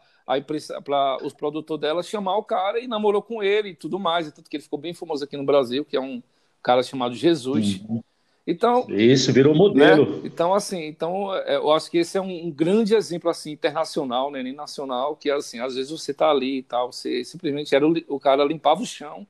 para 0.85 1.25
os 1.25 1.33
produtores 1.33 1.81
dela 1.81 2.03
chamar 2.03 2.37
o 2.37 2.43
cara 2.43 2.79
e 2.79 2.87
namorou 2.87 3.19
com 3.19 3.41
ele 3.41 3.69
e 3.69 3.75
tudo 3.75 3.97
mais, 3.97 4.31
tanto 4.31 4.47
que 4.47 4.57
ele 4.57 4.63
ficou 4.63 4.77
bem 4.77 4.93
famoso 4.93 5.23
aqui 5.23 5.35
no 5.35 5.43
Brasil, 5.43 5.83
que 5.83 5.97
é 5.97 5.99
um 5.99 6.21
cara 6.61 6.83
chamado 6.83 7.15
Jesus. 7.15 7.81
Uhum. 7.89 8.03
Então, 8.45 8.85
isso 8.89 9.33
virou 9.33 9.55
modelo. 9.55 10.17
Né? 10.17 10.21
Então 10.25 10.53
assim, 10.53 10.85
então 10.85 11.33
é, 11.33 11.55
eu 11.55 11.71
acho 11.71 11.89
que 11.89 11.97
esse 11.97 12.15
é 12.15 12.21
um, 12.21 12.51
grande 12.51 12.93
exemplo 12.93 13.27
assim 13.27 13.53
internacional, 13.53 14.29
né, 14.29 14.43
nem 14.43 14.53
nacional, 14.53 15.15
que 15.15 15.31
assim, 15.31 15.59
às 15.59 15.73
vezes 15.73 15.89
você 15.89 16.13
tá 16.13 16.29
ali 16.29 16.59
e 16.59 16.63
tal, 16.63 16.91
você 16.91 17.23
simplesmente 17.23 17.73
era 17.73 17.87
o, 17.87 17.93
o 18.07 18.19
cara 18.19 18.43
limpava 18.43 18.83
o 18.83 18.85
chão 18.85 19.25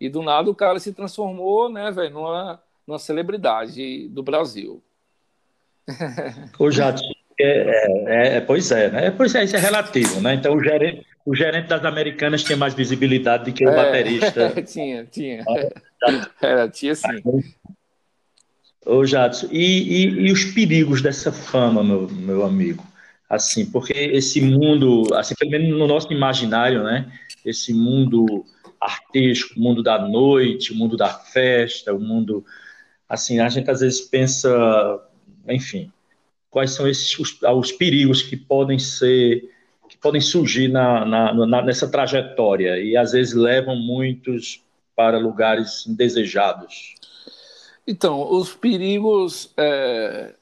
e 0.00 0.08
do 0.08 0.22
nada 0.22 0.50
o 0.50 0.56
cara 0.56 0.80
se 0.80 0.92
transformou, 0.92 1.68
né, 1.68 1.88
velho, 1.92 2.14
numa, 2.14 2.60
numa 2.92 2.98
celebridade 2.98 4.08
do 4.08 4.22
Brasil. 4.22 4.82
O 6.58 6.70
Jadson, 6.70 7.10
é, 7.40 7.46
é, 7.46 8.36
é, 8.36 8.40
pois 8.40 8.70
é, 8.70 8.90
né? 8.90 9.10
Pois 9.10 9.34
é, 9.34 9.42
isso 9.42 9.56
é 9.56 9.58
relativo, 9.58 10.20
né? 10.20 10.34
Então 10.34 10.54
o 10.54 10.62
gerente, 10.62 11.06
o 11.24 11.34
gerente 11.34 11.66
das 11.66 11.84
americanas 11.84 12.44
tinha 12.44 12.56
mais 12.56 12.74
visibilidade 12.74 13.46
do 13.46 13.52
que 13.52 13.64
o 13.64 13.70
é, 13.70 13.74
baterista. 13.74 14.50
tinha, 14.62 15.04
tinha. 15.06 15.44
Era, 16.40 16.68
tinha 16.68 16.94
sim. 16.94 17.22
Ô 18.84 19.04
Jadson, 19.04 19.48
e, 19.50 20.04
e, 20.04 20.26
e, 20.26 20.32
os 20.32 20.44
perigos 20.44 21.00
dessa 21.00 21.32
fama, 21.32 21.82
meu, 21.82 22.08
meu 22.08 22.44
amigo? 22.44 22.84
Assim, 23.28 23.64
porque 23.64 23.92
esse 23.92 24.40
mundo, 24.40 25.12
assim, 25.14 25.34
pelo 25.36 25.50
menos 25.50 25.78
no 25.78 25.86
nosso 25.86 26.12
imaginário, 26.12 26.82
né? 26.82 27.10
Esse 27.44 27.72
mundo 27.72 28.44
artístico, 28.82 29.58
o 29.58 29.62
mundo 29.62 29.82
da 29.82 29.98
noite, 29.98 30.72
o 30.72 30.76
mundo 30.76 30.96
da 30.96 31.08
festa, 31.08 31.94
o 31.94 32.00
mundo. 32.00 32.44
Assim, 33.12 33.40
a 33.40 33.48
gente 33.50 33.70
às 33.70 33.80
vezes 33.80 34.00
pensa, 34.00 34.48
enfim, 35.46 35.92
quais 36.48 36.70
são 36.70 36.88
esses 36.88 37.18
os, 37.18 37.38
os 37.42 37.70
perigos 37.70 38.22
que 38.22 38.38
podem 38.38 38.78
ser 38.78 39.50
que 39.86 39.98
podem 39.98 40.18
surgir 40.18 40.68
na, 40.68 41.04
na, 41.04 41.46
na, 41.46 41.60
nessa 41.60 41.86
trajetória 41.86 42.80
e 42.82 42.96
às 42.96 43.12
vezes 43.12 43.34
levam 43.34 43.76
muitos 43.76 44.64
para 44.96 45.18
lugares 45.18 45.86
indesejados. 45.86 46.94
Então, 47.86 48.32
os 48.32 48.54
perigos 48.54 49.52
é... 49.58 50.34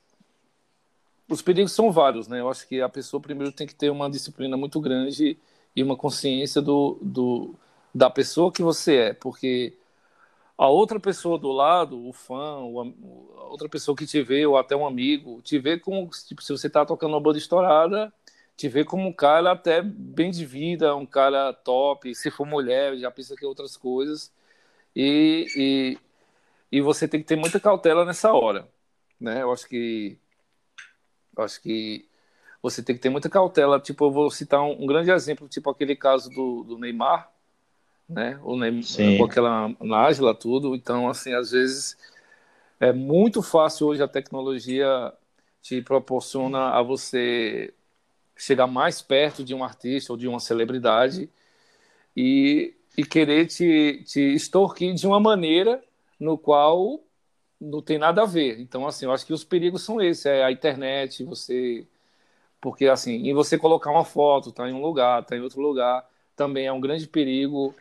os 1.28 1.42
perigos 1.42 1.72
são 1.72 1.90
vários, 1.90 2.28
né? 2.28 2.38
Eu 2.38 2.48
acho 2.48 2.68
que 2.68 2.80
a 2.80 2.88
pessoa 2.88 3.20
primeiro 3.20 3.50
tem 3.50 3.66
que 3.66 3.74
ter 3.74 3.90
uma 3.90 4.08
disciplina 4.08 4.56
muito 4.56 4.80
grande 4.80 5.36
e 5.74 5.82
uma 5.82 5.96
consciência 5.96 6.62
do, 6.62 6.96
do 7.02 7.52
da 7.92 8.08
pessoa 8.08 8.52
que 8.52 8.62
você 8.62 8.96
é, 8.96 9.12
porque 9.12 9.72
a 10.60 10.68
outra 10.68 11.00
pessoa 11.00 11.38
do 11.38 11.50
lado, 11.50 12.06
o 12.06 12.12
fã, 12.12 12.36
a 12.36 13.44
outra 13.46 13.66
pessoa 13.66 13.96
que 13.96 14.06
te 14.06 14.20
vê, 14.22 14.44
ou 14.44 14.58
até 14.58 14.76
um 14.76 14.86
amigo, 14.86 15.40
te 15.40 15.58
vê 15.58 15.78
como, 15.78 16.10
tipo, 16.28 16.42
se 16.42 16.52
você 16.52 16.66
está 16.66 16.84
tocando 16.84 17.14
uma 17.14 17.20
banda 17.20 17.38
estourada, 17.38 18.12
te 18.58 18.68
vê 18.68 18.84
como 18.84 19.08
um 19.08 19.12
cara 19.12 19.52
até 19.52 19.80
bem 19.80 20.30
de 20.30 20.44
vida, 20.44 20.94
um 20.94 21.06
cara 21.06 21.54
top, 21.54 22.14
se 22.14 22.30
for 22.30 22.46
mulher, 22.46 22.94
já 22.98 23.10
pensa 23.10 23.34
que 23.34 23.42
é 23.42 23.48
outras 23.48 23.74
coisas, 23.74 24.30
e, 24.94 25.46
e, 25.56 25.98
e 26.70 26.80
você 26.82 27.08
tem 27.08 27.20
que 27.22 27.26
ter 27.26 27.36
muita 27.36 27.58
cautela 27.58 28.04
nessa 28.04 28.30
hora, 28.34 28.68
né? 29.18 29.40
Eu 29.42 29.52
acho 29.52 29.66
que, 29.66 30.18
eu 31.36 31.42
acho 31.42 31.58
que 31.62 32.06
você 32.62 32.82
tem 32.82 32.94
que 32.94 33.00
ter 33.00 33.08
muita 33.08 33.30
cautela, 33.30 33.80
tipo, 33.80 34.04
eu 34.04 34.10
vou 34.10 34.30
citar 34.30 34.60
um, 34.60 34.82
um 34.82 34.86
grande 34.86 35.10
exemplo, 35.10 35.48
tipo 35.48 35.70
aquele 35.70 35.96
caso 35.96 36.28
do, 36.28 36.64
do 36.64 36.78
Neymar, 36.78 37.32
né? 38.10 38.38
O 38.42 38.56
Neymar, 38.56 38.82
com 39.16 39.24
aquela 39.24 39.68
Nájila, 39.80 40.34
tudo. 40.34 40.74
Então, 40.74 41.08
assim, 41.08 41.32
às 41.32 41.52
vezes 41.52 41.96
é 42.80 42.92
muito 42.92 43.42
fácil 43.42 43.86
hoje 43.88 44.02
a 44.02 44.08
tecnologia 44.08 45.12
te 45.62 45.80
proporciona 45.82 46.70
a 46.70 46.82
você 46.82 47.72
chegar 48.36 48.66
mais 48.66 49.02
perto 49.02 49.44
de 49.44 49.54
um 49.54 49.62
artista 49.62 50.12
ou 50.12 50.16
de 50.16 50.26
uma 50.26 50.40
celebridade 50.40 51.30
e, 52.16 52.74
e 52.96 53.04
querer 53.04 53.46
te, 53.46 54.02
te 54.06 54.20
extorquir 54.34 54.94
de 54.94 55.06
uma 55.06 55.20
maneira 55.20 55.82
no 56.18 56.38
qual 56.38 57.00
não 57.60 57.82
tem 57.82 57.98
nada 57.98 58.22
a 58.22 58.26
ver. 58.26 58.58
Então, 58.58 58.86
assim, 58.86 59.04
eu 59.04 59.12
acho 59.12 59.26
que 59.26 59.32
os 59.34 59.44
perigos 59.44 59.82
são 59.82 60.00
esses, 60.00 60.26
é 60.26 60.42
a 60.42 60.50
internet, 60.50 61.22
você... 61.24 61.86
Porque, 62.60 62.86
assim, 62.86 63.28
em 63.28 63.34
você 63.34 63.56
colocar 63.58 63.90
uma 63.90 64.04
foto, 64.04 64.52
tá 64.52 64.68
em 64.68 64.72
um 64.72 64.82
lugar, 64.82 65.24
tá 65.24 65.36
em 65.36 65.40
outro 65.40 65.60
lugar, 65.60 66.06
também 66.36 66.66
é 66.66 66.72
um 66.72 66.80
grande 66.80 67.06
perigo 67.06 67.74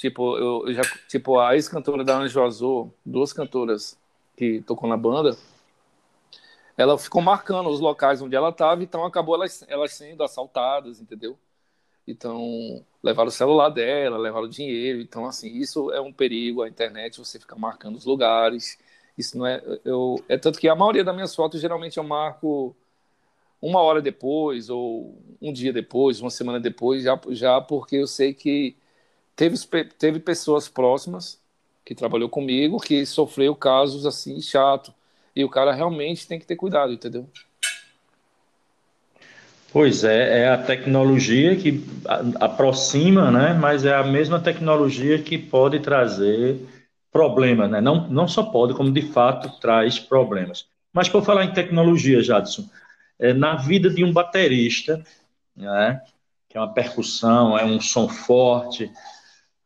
Tipo, 0.00 0.38
eu, 0.38 0.72
já, 0.72 0.80
tipo, 1.06 1.38
a 1.38 1.54
ex-cantora 1.54 2.02
da 2.02 2.16
Anjo 2.16 2.42
Azul, 2.42 2.90
duas 3.04 3.34
cantoras 3.34 3.98
que 4.34 4.62
tocou 4.62 4.88
na 4.88 4.96
banda, 4.96 5.36
ela 6.74 6.96
ficou 6.96 7.20
marcando 7.20 7.68
os 7.68 7.80
locais 7.80 8.22
onde 8.22 8.34
ela 8.34 8.48
estava, 8.48 8.82
então 8.82 9.04
acabou 9.04 9.34
elas, 9.34 9.62
elas 9.68 9.92
sendo 9.92 10.22
assaltadas, 10.22 11.02
entendeu? 11.02 11.38
Então, 12.08 12.82
levaram 13.02 13.28
o 13.28 13.30
celular 13.30 13.68
dela, 13.68 14.16
levaram 14.16 14.46
o 14.46 14.50
dinheiro. 14.50 15.02
Então, 15.02 15.26
assim, 15.26 15.50
isso 15.50 15.92
é 15.92 16.00
um 16.00 16.10
perigo, 16.10 16.62
a 16.62 16.68
internet, 16.68 17.18
você 17.18 17.38
fica 17.38 17.54
marcando 17.54 17.96
os 17.96 18.06
lugares. 18.06 18.78
Isso 19.18 19.36
não 19.36 19.46
é. 19.46 19.62
Eu, 19.84 20.16
é 20.30 20.38
tanto 20.38 20.58
que 20.58 20.66
a 20.66 20.74
maioria 20.74 21.04
das 21.04 21.14
minhas 21.14 21.34
fotos, 21.34 21.60
geralmente, 21.60 21.98
eu 21.98 22.04
marco 22.04 22.74
uma 23.60 23.82
hora 23.82 24.00
depois, 24.00 24.70
ou 24.70 25.14
um 25.42 25.52
dia 25.52 25.74
depois, 25.74 26.22
uma 26.22 26.30
semana 26.30 26.58
depois, 26.58 27.02
já, 27.02 27.20
já 27.28 27.60
porque 27.60 27.96
eu 27.96 28.06
sei 28.06 28.32
que 28.32 28.74
teve, 29.40 29.56
teve 29.98 30.20
pessoas 30.20 30.68
próximas 30.68 31.40
que 31.82 31.94
trabalhou 31.94 32.28
comigo 32.28 32.78
que 32.78 33.06
sofreu 33.06 33.56
casos 33.56 34.04
assim 34.04 34.38
chato 34.42 34.92
e 35.34 35.42
o 35.42 35.48
cara 35.48 35.72
realmente 35.72 36.26
tem 36.26 36.38
que 36.38 36.44
ter 36.44 36.56
cuidado, 36.56 36.92
entendeu? 36.92 37.26
Pois 39.72 40.04
é, 40.04 40.42
é 40.42 40.48
a 40.50 40.58
tecnologia 40.58 41.56
que 41.56 41.82
aproxima, 42.38 43.30
né? 43.30 43.54
Mas 43.54 43.86
é 43.86 43.94
a 43.94 44.02
mesma 44.02 44.38
tecnologia 44.38 45.22
que 45.22 45.38
pode 45.38 45.80
trazer 45.80 46.58
problemas, 47.10 47.70
né? 47.70 47.80
Não, 47.80 48.08
não 48.08 48.28
só 48.28 48.42
pode, 48.42 48.74
como 48.74 48.92
de 48.92 49.02
fato 49.02 49.58
traz 49.58 49.98
problemas. 49.98 50.66
Mas 50.92 51.08
por 51.08 51.24
falar 51.24 51.44
em 51.44 51.54
tecnologia, 51.54 52.22
Jadson, 52.22 52.68
é, 53.18 53.32
na 53.32 53.54
vida 53.54 53.88
de 53.88 54.04
um 54.04 54.12
baterista, 54.12 55.02
né? 55.56 56.02
Que 56.48 56.58
é 56.58 56.60
uma 56.60 56.74
percussão, 56.74 57.56
é 57.56 57.64
um 57.64 57.80
som 57.80 58.08
forte, 58.08 58.90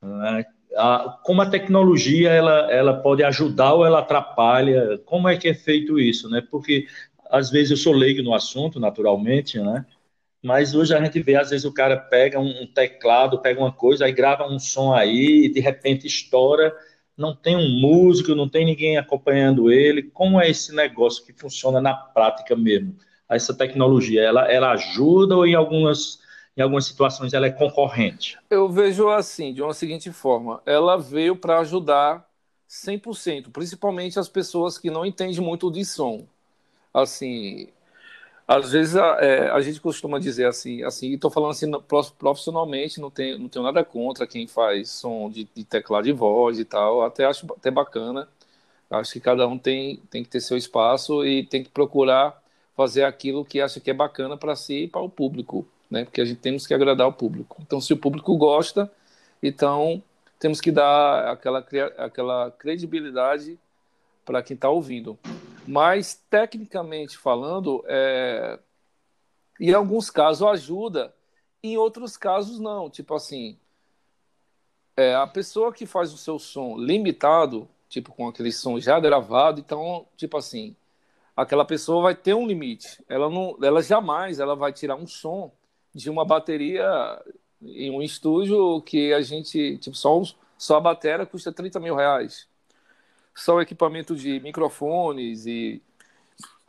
né? 0.05 0.45
A, 0.77 1.19
como 1.23 1.40
a 1.40 1.47
tecnologia 1.49 2.31
ela, 2.31 2.71
ela 2.73 2.95
pode 2.95 3.23
ajudar 3.23 3.75
ou 3.75 3.87
ela 3.87 4.01
atrapalha? 4.01 4.99
Como 5.05 5.29
é 5.29 5.37
que 5.37 5.49
é 5.49 5.55
feito 5.55 5.99
isso, 5.99 6.29
né? 6.29 6.43
Porque 6.51 6.87
às 7.31 7.51
vezes 7.51 7.71
eu 7.71 7.77
sou 7.77 7.93
leigo 7.93 8.23
no 8.23 8.35
assunto, 8.35 8.81
naturalmente, 8.81 9.59
né? 9.61 9.85
Mas 10.43 10.75
hoje 10.75 10.95
a 10.95 11.03
gente 11.03 11.21
vê, 11.23 11.37
às 11.37 11.51
vezes 11.51 11.64
o 11.64 11.73
cara 11.73 11.97
pega 11.97 12.38
um 12.38 12.67
teclado, 12.67 13.40
pega 13.40 13.61
uma 13.61 13.73
coisa, 13.73 14.05
aí 14.05 14.12
grava 14.12 14.47
um 14.47 14.59
som 14.59 14.93
aí, 14.93 15.47
e 15.47 15.53
de 15.53 15.59
repente 15.61 16.07
estoura, 16.07 16.75
não 17.17 17.35
tem 17.35 17.57
um 17.57 17.81
músico, 17.81 18.35
não 18.35 18.49
tem 18.49 18.67
ninguém 18.67 18.99
acompanhando 18.99 19.71
ele. 19.71 20.03
Como 20.03 20.40
é 20.40 20.51
esse 20.51 20.75
negócio 20.75 21.25
que 21.25 21.33
funciona 21.33 21.81
na 21.81 21.95
prática 21.95 22.55
mesmo? 22.55 22.97
Essa 23.29 23.57
tecnologia, 23.57 24.23
ela, 24.23 24.51
ela 24.53 24.73
ajuda 24.73 25.37
ou 25.37 25.47
em 25.47 25.55
algumas 25.55 26.19
em 26.57 26.62
algumas 26.62 26.87
situações 26.87 27.33
ela 27.33 27.47
é 27.47 27.51
concorrente? 27.51 28.38
Eu 28.49 28.69
vejo 28.69 29.09
assim, 29.09 29.53
de 29.53 29.62
uma 29.62 29.75
seguinte 29.75 30.11
forma: 30.12 30.62
ela 30.64 30.97
veio 30.97 31.37
para 31.37 31.59
ajudar 31.61 32.27
100%, 32.69 33.51
principalmente 33.51 34.19
as 34.19 34.29
pessoas 34.29 34.79
que 34.79 34.90
não 34.90 35.05
entendem 35.05 35.40
muito 35.40 35.71
de 35.71 35.85
som. 35.85 36.27
Assim, 36.93 37.69
às 38.47 38.73
vezes 38.73 38.97
a, 38.97 39.19
é, 39.21 39.51
a 39.51 39.61
gente 39.61 39.81
costuma 39.81 40.19
dizer 40.19 40.47
assim, 40.47 40.83
assim, 40.83 41.14
estou 41.14 41.31
falando 41.31 41.51
assim 41.51 41.71
profissionalmente, 42.19 43.01
não 43.01 43.11
tenho, 43.11 43.38
não 43.38 43.49
tenho 43.49 43.64
nada 43.64 43.85
contra 43.85 44.27
quem 44.27 44.47
faz 44.47 44.90
som 44.90 45.31
de, 45.31 45.49
de 45.55 45.64
teclado 45.64 46.05
de 46.05 46.12
voz 46.12 46.59
e 46.59 46.64
tal, 46.64 47.03
até 47.03 47.25
acho 47.25 47.47
até 47.53 47.71
bacana. 47.71 48.29
Acho 48.90 49.12
que 49.14 49.21
cada 49.21 49.47
um 49.49 49.59
tem, 49.59 49.97
tem 50.11 50.23
que 50.23 50.29
ter 50.31 50.40
seu 50.40 50.57
espaço 50.57 51.25
e 51.25 51.45
tem 51.47 51.64
que 51.64 51.71
procurar 51.71 52.40
fazer 52.77 53.05
aquilo 53.05 53.45
que 53.45 53.61
acha 53.61 53.81
que 53.81 53.90
é 53.90 53.95
bacana 53.95 54.37
para 54.37 54.55
si 54.57 54.85
e 54.85 54.88
para 54.88 55.01
o 55.01 55.09
público 55.09 55.67
né? 55.90 56.05
Porque 56.05 56.20
a 56.20 56.25
gente 56.25 56.40
temos 56.40 56.66
que 56.66 56.75
agradar 56.75 57.07
o 57.07 57.12
público. 57.12 57.57
Então, 57.61 57.81
se 57.81 57.92
o 57.92 57.97
público 57.97 58.37
gosta, 58.37 58.90
então 59.42 60.03
temos 60.38 60.61
que 60.61 60.70
dar 60.70 61.33
aquela, 61.33 61.66
aquela 61.99 62.51
credibilidade 62.51 63.59
para 64.25 64.42
quem 64.42 64.55
está 64.55 64.68
ouvindo. 64.68 65.18
Mas, 65.66 66.14
tecnicamente 66.29 67.16
falando, 67.16 67.85
é... 67.87 68.59
em 69.61 69.73
alguns 69.73 70.11
casos 70.11 70.47
ajuda, 70.47 71.14
em 71.62 71.77
outros 71.77 72.16
casos 72.16 72.59
não. 72.59 72.90
Tipo 72.90 73.14
assim, 73.14 73.59
é, 74.97 75.14
a 75.14 75.27
pessoa 75.27 75.73
que 75.73 75.87
faz 75.87 76.12
o 76.12 76.18
seu 76.18 76.38
som 76.38 76.77
limitado, 76.77 77.68
tipo 77.88 78.12
com 78.12 78.29
aquele 78.29 78.53
som 78.53 78.79
já 78.79 79.01
gravado, 79.01 79.61
então, 79.61 80.07
tipo 80.16 80.37
assim, 80.37 80.77
aquela 81.37 81.64
pessoa 81.64 82.03
vai 82.03 82.14
ter 82.14 82.35
um 82.35 82.47
limite. 82.47 83.03
Ela 83.09 83.31
não, 83.31 83.57
ela 83.62 83.83
jamais, 83.83 84.38
ela 84.40 84.55
vai 84.55 84.73
tirar 84.73 84.97
um 84.97 85.07
som 85.07 85.53
de 85.94 86.11
uma 86.11 86.24
bateria 86.24 87.22
em 87.62 87.90
um 87.90 88.02
estúdio 88.02 88.80
que 88.83 89.12
a 89.12 89.20
gente, 89.22 89.78
tipo, 89.78 89.96
só, 89.96 90.22
só 90.59 90.76
a 90.76 90.80
bateria 90.80 91.24
custa 91.24 91.52
30 91.52 91.78
mil 91.80 91.94
reais. 91.94 92.48
Só 93.35 93.57
o 93.57 93.61
equipamento 93.61 94.14
de 94.14 94.40
microfones 94.40 95.46
e 95.46 95.83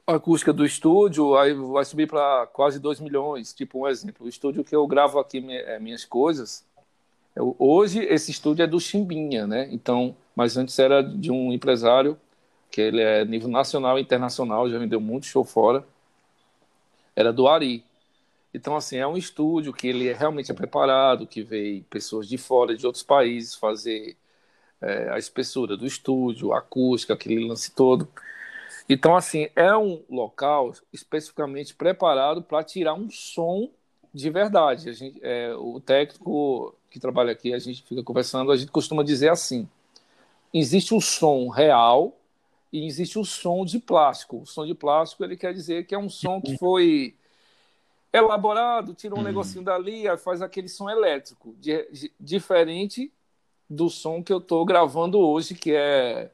acústica 0.08 0.54
do 0.54 0.66
estúdio, 0.66 1.36
aí 1.36 1.54
vai 1.54 1.84
subir 1.84 2.08
para 2.08 2.48
quase 2.48 2.80
2 2.80 3.00
milhões. 3.00 3.54
Tipo, 3.54 3.80
um 3.80 3.88
exemplo, 3.88 4.26
o 4.26 4.30
estúdio 4.30 4.64
que 4.64 4.76
eu 4.76 4.86
gravo 4.88 5.20
aqui 5.20 5.44
é, 5.50 5.80
minhas 5.80 6.06
coisas, 6.06 6.66
eu, 7.36 7.56
hoje 7.60 8.00
esse 8.00 8.32
estúdio 8.32 8.64
é 8.64 8.68
do 8.68 8.80
Chimbinha, 8.80 9.46
né? 9.48 9.68
Então, 9.72 10.16
mas 10.36 10.58
antes 10.58 10.78
era 10.80 11.02
de 11.02 11.32
um 11.32 11.52
empresário 11.52 12.18
que 12.72 12.82
ele 12.82 13.02
é 13.02 13.26
nível 13.26 13.50
nacional 13.50 13.98
e 13.98 14.02
internacional, 14.02 14.70
já 14.70 14.78
vendeu 14.78 15.00
muito 15.00 15.26
show 15.26 15.44
fora. 15.44 15.86
Era 17.16 17.32
do 17.32 17.48
Ari. 17.48 17.84
Então, 18.56 18.76
assim, 18.76 18.96
é 18.96 19.06
um 19.06 19.18
estúdio 19.18 19.74
que 19.74 19.88
ele 19.88 20.08
é 20.08 20.14
realmente 20.14 20.50
é 20.50 20.54
preparado, 20.54 21.28
que 21.28 21.44
veio 21.44 21.84
pessoas 21.84 22.26
de 22.26 22.38
fora, 22.38 22.76
de 22.76 22.86
outros 22.86 23.04
países, 23.04 23.54
fazer 23.54 24.16
é, 24.82 25.10
a 25.10 25.18
espessura 25.18 25.76
do 25.76 25.86
estúdio, 25.86 26.54
a 26.54 26.60
acústica, 26.60 27.14
aquele 27.14 27.46
lance 27.46 27.72
todo. 27.72 28.08
Então, 28.88 29.14
assim, 29.14 29.50
é 29.58 29.76
um 29.76 30.02
local 30.10 30.74
especificamente 30.94 31.76
preparado 31.76 32.42
para 32.42 32.64
tirar 32.64 32.94
um 32.94 33.10
som 33.10 33.70
de 34.14 34.30
verdade. 34.30 34.90
A 34.90 34.94
gente, 34.94 35.20
é, 35.22 35.54
o 35.56 35.82
técnico 35.82 36.74
que 36.90 36.98
trabalha 36.98 37.34
aqui, 37.34 37.54
a 37.54 37.60
gente 37.60 37.84
fica 37.84 38.04
conversando, 38.04 38.54
a 38.54 38.56
gente 38.56 38.72
costuma 38.72 39.04
dizer 39.04 39.32
assim: 39.32 39.68
existe 40.54 40.94
o 40.94 41.02
som 41.02 41.50
real 41.50 42.18
e 42.72 42.86
existe 42.86 43.20
o 43.20 43.26
som 43.26 43.66
de 43.66 43.80
plástico. 43.80 44.38
O 44.44 44.46
som 44.46 44.66
de 44.66 44.74
plástico 44.74 45.26
ele 45.26 45.36
quer 45.36 45.54
dizer 45.54 45.86
que 45.86 45.94
é 45.94 45.98
um 45.98 46.10
som 46.10 46.40
que 46.40 46.58
foi 46.58 47.16
elaborado, 48.18 48.94
tira 48.94 49.16
um 49.16 49.20
uhum. 49.20 49.24
negocinho 49.24 49.64
dali, 49.64 50.06
faz 50.18 50.42
aquele 50.42 50.68
som 50.68 50.90
elétrico, 50.90 51.56
de, 51.60 51.88
de, 51.92 52.12
diferente 52.20 53.12
do 53.70 53.90
som 53.90 54.24
que 54.24 54.32
eu 54.32 54.38
estou 54.38 54.64
gravando 54.66 55.20
hoje, 55.20 55.56
que 55.56 55.74
é, 55.74 56.30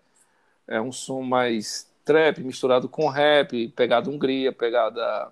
é 0.68 0.82
um 0.82 0.92
som 0.92 1.22
mais 1.22 1.90
trap 2.04 2.42
misturado 2.42 2.90
com 2.90 3.08
rap, 3.08 3.70
pegada 3.70 4.10
Hungria, 4.10 4.52
pegada. 4.52 5.32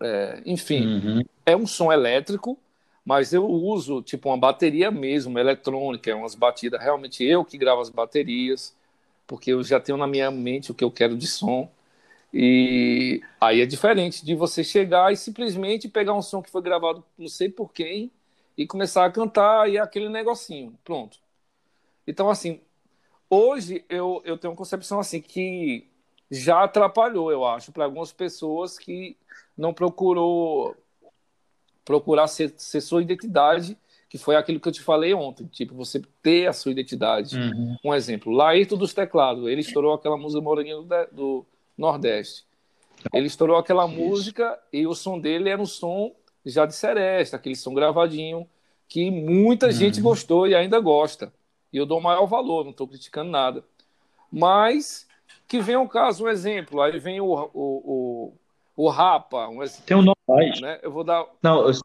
É, 0.00 0.42
enfim, 0.44 0.86
uhum. 0.86 1.22
é 1.46 1.56
um 1.56 1.66
som 1.66 1.92
elétrico, 1.92 2.58
mas 3.04 3.32
eu 3.32 3.46
uso 3.46 4.02
tipo 4.02 4.28
uma 4.28 4.36
bateria 4.36 4.90
mesmo, 4.90 5.38
eletrônica, 5.38 6.10
é 6.10 6.14
umas 6.14 6.34
batidas. 6.34 6.80
Realmente 6.80 7.24
eu 7.24 7.44
que 7.44 7.56
gravo 7.56 7.80
as 7.80 7.88
baterias, 7.88 8.74
porque 9.26 9.52
eu 9.52 9.62
já 9.62 9.80
tenho 9.80 9.96
na 9.96 10.06
minha 10.06 10.30
mente 10.30 10.70
o 10.70 10.74
que 10.74 10.84
eu 10.84 10.90
quero 10.90 11.16
de 11.16 11.26
som. 11.26 11.70
E 12.32 13.22
aí 13.40 13.60
é 13.60 13.66
diferente 13.66 14.24
de 14.24 14.34
você 14.34 14.64
chegar 14.64 15.12
e 15.12 15.16
simplesmente 15.16 15.88
pegar 15.88 16.14
um 16.14 16.22
som 16.22 16.40
que 16.40 16.50
foi 16.50 16.62
gravado 16.62 17.04
não 17.18 17.28
sei 17.28 17.50
por 17.50 17.72
quem 17.72 18.10
e 18.56 18.66
começar 18.66 19.04
a 19.04 19.10
cantar 19.10 19.68
e 19.68 19.78
aquele 19.78 20.08
negocinho, 20.08 20.78
pronto. 20.82 21.18
Então, 22.06 22.30
assim, 22.30 22.60
hoje 23.28 23.84
eu, 23.88 24.22
eu 24.24 24.38
tenho 24.38 24.52
uma 24.52 24.56
concepção 24.56 24.98
assim 24.98 25.20
que 25.20 25.86
já 26.30 26.64
atrapalhou, 26.64 27.30
eu 27.30 27.44
acho, 27.44 27.70
para 27.72 27.84
algumas 27.84 28.12
pessoas 28.12 28.78
que 28.78 29.16
não 29.56 29.74
procurou 29.74 30.74
procurar 31.84 32.26
ser, 32.28 32.54
ser, 32.56 32.80
sua 32.80 33.02
identidade, 33.02 33.76
que 34.08 34.16
foi 34.16 34.36
aquilo 34.36 34.60
que 34.60 34.68
eu 34.68 34.72
te 34.72 34.80
falei 34.80 35.12
ontem, 35.12 35.46
tipo, 35.46 35.74
você 35.74 36.00
ter 36.22 36.46
a 36.46 36.52
sua 36.52 36.72
identidade. 36.72 37.36
Uhum. 37.36 37.76
Um 37.84 37.94
exemplo, 37.94 38.32
Laírto 38.32 38.76
dos 38.76 38.94
Teclados, 38.94 39.46
ele 39.46 39.60
estourou 39.60 39.92
aquela 39.92 40.16
música 40.16 40.40
Moraninho 40.40 40.82
do, 40.82 41.06
do 41.12 41.46
Nordeste. 41.82 42.44
Ele 43.12 43.26
estourou 43.26 43.56
aquela 43.56 43.86
Isso. 43.86 43.96
música 43.96 44.58
e 44.72 44.86
o 44.86 44.94
som 44.94 45.18
dele 45.18 45.48
era 45.48 45.60
um 45.60 45.66
som 45.66 46.12
já 46.46 46.64
de 46.64 46.74
seresta, 46.74 47.36
aquele 47.36 47.56
som 47.56 47.74
gravadinho, 47.74 48.48
que 48.88 49.10
muita 49.10 49.66
uhum. 49.66 49.72
gente 49.72 50.00
gostou 50.00 50.46
e 50.46 50.54
ainda 50.54 50.78
gosta. 50.80 51.32
E 51.72 51.76
eu 51.76 51.86
dou 51.86 52.00
maior 52.00 52.26
valor, 52.26 52.64
não 52.64 52.70
estou 52.70 52.86
criticando 52.86 53.30
nada. 53.30 53.64
Mas 54.30 55.06
que 55.48 55.60
vem 55.60 55.76
um 55.76 55.88
caso, 55.88 56.24
um 56.24 56.28
exemplo, 56.28 56.80
aí 56.80 56.98
vem 56.98 57.20
o, 57.20 57.26
o, 57.26 58.32
o, 58.74 58.84
o 58.84 58.88
Rapa. 58.88 59.48
Um 59.48 59.62
exemplo, 59.62 59.84
Tem 59.86 59.96
um 59.96 60.02
nome 60.02 60.60
né? 60.60 60.78
Eu 60.82 60.90
vou 60.90 61.04
dar. 61.04 61.24
Não, 61.42 61.72
só, 61.72 61.82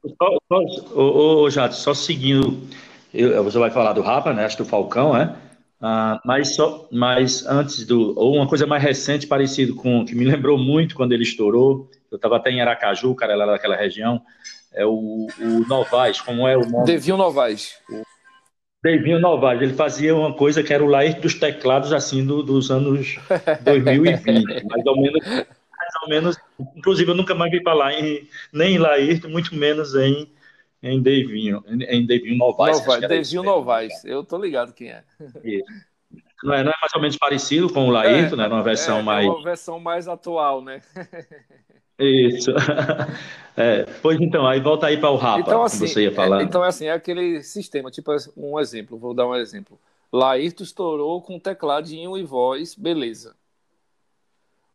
só, 0.49 0.59
ô, 0.95 1.41
ô, 1.41 1.49
Jato, 1.49 1.75
só 1.75 1.93
seguindo, 1.93 2.67
eu, 3.13 3.43
você 3.43 3.57
vai 3.57 3.71
falar 3.71 3.93
do 3.93 4.01
Rapa, 4.01 4.33
né? 4.33 4.45
Acho 4.45 4.59
do 4.59 4.65
Falcão, 4.65 5.13
né? 5.13 5.35
Ah, 5.80 6.19
mas 6.25 6.55
só, 6.55 6.88
mas 6.91 7.45
antes 7.45 7.86
do, 7.86 8.17
ou 8.17 8.36
uma 8.36 8.47
coisa 8.47 8.65
mais 8.65 8.82
recente, 8.82 9.28
parecido 9.28 9.75
com 9.75 10.03
que 10.03 10.15
me 10.15 10.25
lembrou 10.25 10.57
muito 10.57 10.95
quando 10.95 11.11
ele 11.11 11.23
estourou. 11.23 11.89
Eu 12.11 12.15
estava 12.15 12.38
até 12.38 12.49
em 12.49 12.61
Aracaju, 12.61 13.13
cara, 13.15 13.36
lá 13.36 13.45
daquela 13.45 13.75
região. 13.75 14.21
É 14.73 14.86
o, 14.86 15.28
o 15.39 15.67
Novaes, 15.67 16.21
como 16.21 16.47
é 16.47 16.57
o 16.57 16.67
nome? 16.67 16.86
Devinho 16.86 17.17
Novaes. 17.17 17.73
O 17.89 18.01
Devinho 18.84 19.19
Novaes. 19.19 19.61
Ele 19.61 19.73
fazia 19.73 20.15
uma 20.15 20.34
coisa 20.34 20.63
que 20.63 20.73
era 20.73 20.84
o 20.84 20.88
Lair 20.88 21.19
dos 21.19 21.36
teclados 21.36 21.93
assim 21.93 22.25
do, 22.25 22.41
dos 22.41 22.71
anos 22.71 23.17
2020, 23.63 24.65
mais 24.65 24.86
ou 24.86 25.01
menos. 25.01 25.25
Mais 25.25 25.93
ou 26.03 26.09
menos. 26.09 26.38
Inclusive, 26.75 27.11
eu 27.11 27.15
nunca 27.15 27.36
mais 27.36 27.51
vi 27.51 27.61
falar 27.61 27.93
em 27.93 28.28
nem 28.51 28.75
em 28.75 28.78
Lair, 28.78 29.28
muito 29.30 29.55
menos 29.55 29.95
em 29.95 30.28
em 30.82 31.01
Devinho, 31.01 31.63
em 31.67 32.05
Devinho 32.05 32.38
Novaes. 32.38 32.80
Novaes 32.80 33.07
Devinho 33.07 33.43
Novaes, 33.43 34.05
eu 34.05 34.23
tô 34.23 34.38
ligado 34.38 34.73
quem 34.73 34.89
é. 34.89 35.03
Não 36.43 36.53
é, 36.53 36.63
não 36.63 36.71
é 36.71 36.75
mais 36.80 36.93
ou 36.93 37.01
menos 37.01 37.17
parecido 37.17 37.71
com 37.71 37.88
o 37.88 37.91
Laírto, 37.91 38.36
é, 38.36 38.38
né? 38.38 38.47
Uma 38.47 38.63
versão 38.63 38.99
é, 38.99 39.03
mais. 39.03 39.25
É 39.25 39.30
uma 39.30 39.43
versão 39.43 39.80
mais 39.80 40.07
atual, 40.07 40.61
né? 40.61 40.82
Isso. 41.99 42.51
É, 43.59 43.86
pois 44.03 44.21
então, 44.21 44.45
aí 44.45 44.59
volta 44.59 44.86
aí 44.86 44.97
para 44.97 45.09
o 45.09 45.15
Rapa, 45.15 45.39
então, 45.39 45.63
assim, 45.63 45.80
que 45.80 45.88
você 45.88 46.03
ia 46.03 46.11
falar. 46.11 46.41
É, 46.41 46.43
então, 46.43 46.61
assim, 46.61 46.86
é 46.86 46.91
aquele 46.91 47.41
sistema, 47.41 47.89
tipo 47.89 48.15
um 48.38 48.59
exemplo, 48.59 48.99
vou 48.99 49.15
dar 49.15 49.25
um 49.28 49.34
exemplo. 49.34 49.80
Laírto 50.13 50.61
estourou 50.61 51.19
com 51.23 51.39
tecladinho 51.39 52.15
e 52.15 52.23
voz, 52.23 52.75
beleza. 52.75 53.36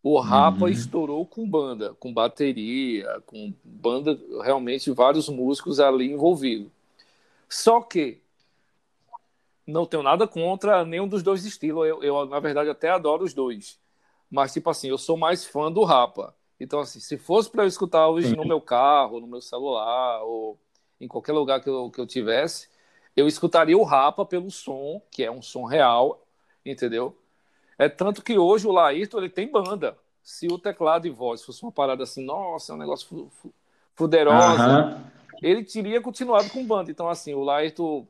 O 0.03 0.19
Rapa 0.19 0.63
uhum. 0.63 0.69
estourou 0.69 1.25
com 1.25 1.49
banda, 1.49 1.95
com 1.95 2.13
bateria, 2.13 3.23
com 3.25 3.55
banda, 3.63 4.19
realmente 4.43 4.91
vários 4.91 5.29
músicos 5.29 5.79
ali 5.79 6.11
envolvidos. 6.11 6.71
Só 7.49 7.81
que 7.81 8.21
não 9.65 9.87
tenho 9.87 10.03
nada 10.03 10.27
contra 10.27 10.85
nenhum 10.85 11.07
dos 11.07 11.23
dois 11.23 11.45
estilos. 11.45 11.87
Eu, 11.87 12.03
eu, 12.03 12.27
na 12.27 12.41
verdade, 12.41 12.69
até 12.69 12.91
adoro 12.91 13.25
os 13.25 13.33
dois. 13.33 13.79
Mas, 14.29 14.53
tipo 14.53 14.69
assim, 14.71 14.89
eu 14.89 14.99
sou 14.99 15.17
mais 15.17 15.45
fã 15.45 15.71
do 15.71 15.85
Rapa. 15.85 16.35
Então, 16.59 16.81
assim, 16.81 16.99
se 16.99 17.17
fosse 17.17 17.51
para 17.51 17.63
eu 17.63 17.69
escutar 17.69 18.09
hoje 18.09 18.35
no 18.35 18.45
meu 18.45 18.61
carro, 18.61 19.21
no 19.21 19.27
meu 19.27 19.41
celular, 19.41 20.23
ou 20.23 20.59
em 21.01 21.07
qualquer 21.07 21.33
lugar 21.33 21.61
que 21.61 21.69
eu, 21.69 21.91
que 21.91 22.01
eu 22.01 22.07
tivesse, 22.07 22.69
eu 23.17 23.29
escutaria 23.29 23.77
o 23.77 23.85
Rapa 23.85 24.25
pelo 24.25 24.51
som, 24.51 25.01
que 25.11 25.23
é 25.23 25.31
um 25.31 25.43
som 25.43 25.65
real, 25.65 26.25
entendeu? 26.65 27.17
É 27.83 27.89
tanto 27.89 28.23
que 28.23 28.39
hoje 28.39 28.65
o 28.65 28.71
Laírton 28.71 29.19
ele 29.19 29.29
tem 29.29 29.51
banda. 29.51 29.99
Se 30.23 30.47
o 30.47 30.57
teclado 30.57 31.05
e 31.07 31.11
voz 31.11 31.43
fosse 31.43 31.65
uma 31.65 31.73
parada 31.73 32.05
assim, 32.05 32.25
nossa, 32.25 32.71
é 32.71 32.75
um 32.77 32.79
negócio 32.79 33.29
fuderosa, 33.97 34.87
uhum. 34.87 35.05
ele 35.43 35.65
teria 35.65 36.01
continuado 36.01 36.49
com 36.51 36.65
banda. 36.65 36.93
Então, 36.93 37.09
assim, 37.09 37.35
o 37.35 37.43
Laírton, 37.43 38.07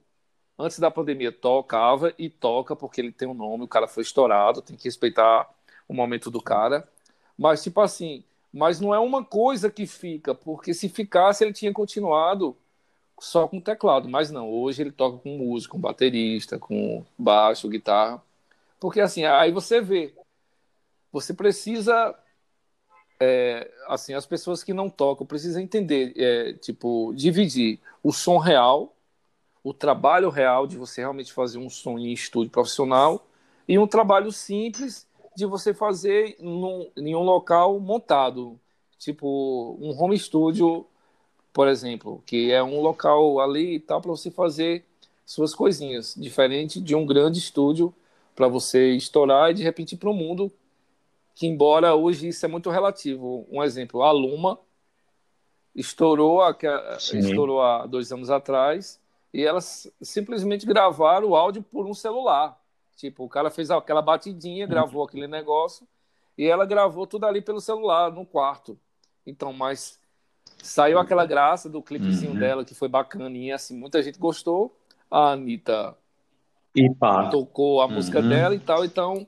antes 0.58 0.78
da 0.78 0.90
pandemia, 0.90 1.32
tocava 1.32 2.12
e 2.18 2.28
toca 2.28 2.76
porque 2.76 3.00
ele 3.00 3.12
tem 3.12 3.26
um 3.26 3.32
nome, 3.32 3.64
o 3.64 3.68
cara 3.68 3.88
foi 3.88 4.02
estourado, 4.02 4.60
tem 4.60 4.76
que 4.76 4.84
respeitar 4.84 5.48
o 5.88 5.94
momento 5.94 6.30
do 6.30 6.42
cara. 6.42 6.86
Mas, 7.38 7.62
tipo 7.62 7.80
assim, 7.80 8.22
mas 8.52 8.78
não 8.78 8.94
é 8.94 8.98
uma 8.98 9.24
coisa 9.24 9.70
que 9.70 9.86
fica, 9.86 10.34
porque 10.34 10.74
se 10.74 10.86
ficasse, 10.90 11.42
ele 11.42 11.54
tinha 11.54 11.72
continuado 11.72 12.54
só 13.18 13.48
com 13.48 13.58
teclado. 13.58 14.06
Mas 14.06 14.30
não, 14.30 14.50
hoje 14.50 14.82
ele 14.82 14.92
toca 14.92 15.16
com 15.16 15.38
músico, 15.38 15.76
com 15.76 15.80
baterista, 15.80 16.58
com 16.58 17.02
baixo, 17.16 17.70
guitarra. 17.70 18.22
Porque 18.82 19.00
assim, 19.00 19.24
aí 19.24 19.52
você 19.52 19.80
vê, 19.80 20.12
você 21.12 21.32
precisa, 21.32 22.18
é, 23.20 23.70
assim, 23.86 24.12
as 24.12 24.26
pessoas 24.26 24.64
que 24.64 24.74
não 24.74 24.90
tocam 24.90 25.24
precisam 25.24 25.62
entender, 25.62 26.12
é, 26.16 26.54
tipo, 26.54 27.12
dividir 27.14 27.78
o 28.02 28.12
som 28.12 28.38
real, 28.38 28.92
o 29.62 29.72
trabalho 29.72 30.30
real 30.30 30.66
de 30.66 30.76
você 30.76 31.00
realmente 31.00 31.32
fazer 31.32 31.58
um 31.58 31.70
som 31.70 31.96
em 31.96 32.12
estúdio 32.12 32.50
profissional 32.50 33.24
e 33.68 33.78
um 33.78 33.86
trabalho 33.86 34.32
simples 34.32 35.06
de 35.36 35.46
você 35.46 35.72
fazer 35.72 36.36
num, 36.40 36.90
em 36.96 37.14
um 37.14 37.22
local 37.22 37.78
montado, 37.78 38.58
tipo 38.98 39.78
um 39.80 39.96
home 39.96 40.18
studio, 40.18 40.84
por 41.52 41.68
exemplo, 41.68 42.20
que 42.26 42.50
é 42.50 42.60
um 42.60 42.80
local 42.80 43.38
ali 43.38 43.76
e 43.76 43.78
tal 43.78 44.00
para 44.00 44.10
você 44.10 44.28
fazer 44.28 44.84
suas 45.24 45.54
coisinhas, 45.54 46.16
diferente 46.18 46.80
de 46.80 46.96
um 46.96 47.06
grande 47.06 47.38
estúdio 47.38 47.94
para 48.34 48.48
você 48.48 48.92
estourar 48.92 49.50
e 49.50 49.54
de 49.54 49.62
repente 49.62 49.92
ir 49.92 49.98
para 49.98 50.10
o 50.10 50.14
mundo, 50.14 50.52
que 51.34 51.46
embora 51.46 51.94
hoje 51.94 52.28
isso 52.28 52.44
é 52.44 52.48
muito 52.48 52.70
relativo. 52.70 53.46
Um 53.50 53.62
exemplo, 53.62 54.02
a 54.02 54.10
Luma 54.10 54.58
estourou, 55.74 56.42
a, 56.42 56.56
estourou 56.98 57.62
há 57.62 57.86
dois 57.86 58.12
anos 58.12 58.30
atrás 58.30 59.00
e 59.32 59.42
elas 59.42 59.90
simplesmente 60.00 60.66
gravaram 60.66 61.28
o 61.28 61.36
áudio 61.36 61.62
por 61.62 61.86
um 61.86 61.94
celular. 61.94 62.58
Tipo, 62.96 63.24
o 63.24 63.28
cara 63.28 63.50
fez 63.50 63.70
aquela 63.70 64.02
batidinha, 64.02 64.66
gravou 64.66 65.02
aquele 65.02 65.26
negócio 65.26 65.86
e 66.36 66.46
ela 66.46 66.66
gravou 66.66 67.06
tudo 67.06 67.26
ali 67.26 67.40
pelo 67.40 67.60
celular, 67.60 68.12
no 68.12 68.26
quarto. 68.26 68.78
Então, 69.26 69.52
mas 69.52 69.98
saiu 70.62 70.98
aquela 70.98 71.24
graça 71.24 71.68
do 71.68 71.82
clipezinho 71.82 72.32
uhum. 72.32 72.38
dela, 72.38 72.64
que 72.64 72.74
foi 72.74 72.88
bacaninha, 72.88 73.54
assim, 73.54 73.76
muita 73.76 74.02
gente 74.02 74.18
gostou. 74.18 74.76
A 75.10 75.32
Anitta 75.32 75.96
e 76.74 76.88
pá. 76.94 77.28
tocou 77.28 77.80
a 77.80 77.88
música 77.88 78.20
uhum. 78.20 78.28
dela 78.28 78.54
e 78.54 78.58
tal, 78.58 78.84
então 78.84 79.26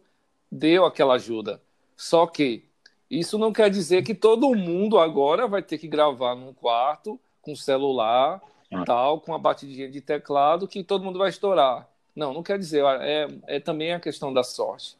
deu 0.51 0.85
aquela 0.85 1.15
ajuda. 1.15 1.61
Só 1.97 2.27
que 2.27 2.65
isso 3.11 3.39
não 3.39 3.53
quer 3.53 3.71
dizer 3.71 4.03
que 4.03 4.15
todo 4.15 4.55
mundo 4.55 4.99
agora 4.99 5.47
vai 5.47 5.63
ter 5.63 5.79
que 5.79 5.87
gravar 5.87 6.35
num 6.35 6.53
quarto 6.53 7.19
com 7.43 7.55
celular, 7.55 8.41
ah. 8.73 8.85
tal, 8.85 9.21
com 9.21 9.35
a 9.35 9.39
batidinha 9.39 9.91
de 9.91 10.01
teclado 10.01 10.67
que 10.67 10.83
todo 10.83 11.05
mundo 11.05 11.19
vai 11.19 11.29
estourar. 11.29 11.87
Não, 12.17 12.33
não 12.33 12.43
quer 12.43 12.59
dizer. 12.59 12.85
É, 13.01 13.29
é 13.47 13.61
também 13.61 13.93
a 13.93 14.01
questão 14.01 14.33
da 14.33 14.43
sorte. 14.43 14.97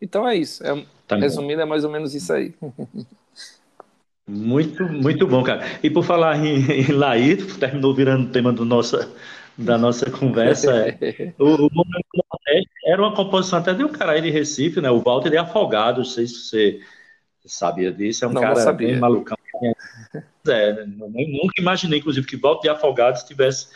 Então 0.00 0.28
é 0.28 0.36
isso. 0.36 0.64
É, 0.66 0.84
tá 1.06 1.16
resumindo, 1.16 1.62
é 1.62 1.64
mais 1.64 1.84
ou 1.84 1.90
menos 1.90 2.14
isso 2.14 2.32
aí. 2.32 2.54
Muito, 4.28 4.84
muito 4.84 5.24
bom, 5.26 5.42
cara. 5.44 5.64
E 5.82 5.88
por 5.88 6.04
falar 6.04 6.44
em, 6.44 6.56
em 6.58 7.58
terminou 7.58 7.94
virando 7.94 8.32
tema 8.32 8.52
do 8.52 8.64
nossa, 8.64 9.08
da 9.56 9.78
nossa 9.78 10.10
conversa. 10.10 10.88
É, 10.88 11.32
o, 11.38 11.66
o 11.66 11.70
Nordeste 11.70 12.70
era 12.84 13.00
uma 13.00 13.14
composição 13.14 13.58
até 13.58 13.74
de 13.74 13.84
um 13.84 13.88
cara 13.88 14.12
aí 14.12 14.20
de 14.20 14.30
Recife, 14.30 14.80
né? 14.80 14.90
O 14.90 15.00
Walter 15.00 15.30
de 15.30 15.36
Afogado, 15.36 15.98
não 15.98 16.04
sei 16.04 16.26
se 16.26 16.34
você 16.34 16.80
sabia 17.44 17.92
disso. 17.92 18.24
É 18.24 18.28
um 18.28 18.32
não, 18.32 18.42
cara 18.42 18.64
não 18.64 18.76
bem 18.76 18.98
malucão. 18.98 19.36
É, 20.48 20.84
nunca 20.86 21.60
imaginei, 21.60 21.98
inclusive, 21.98 22.24
que 22.24 22.36
Walter 22.36 22.62
de 22.62 22.68
Afogados 22.68 23.24
tivesse 23.24 23.66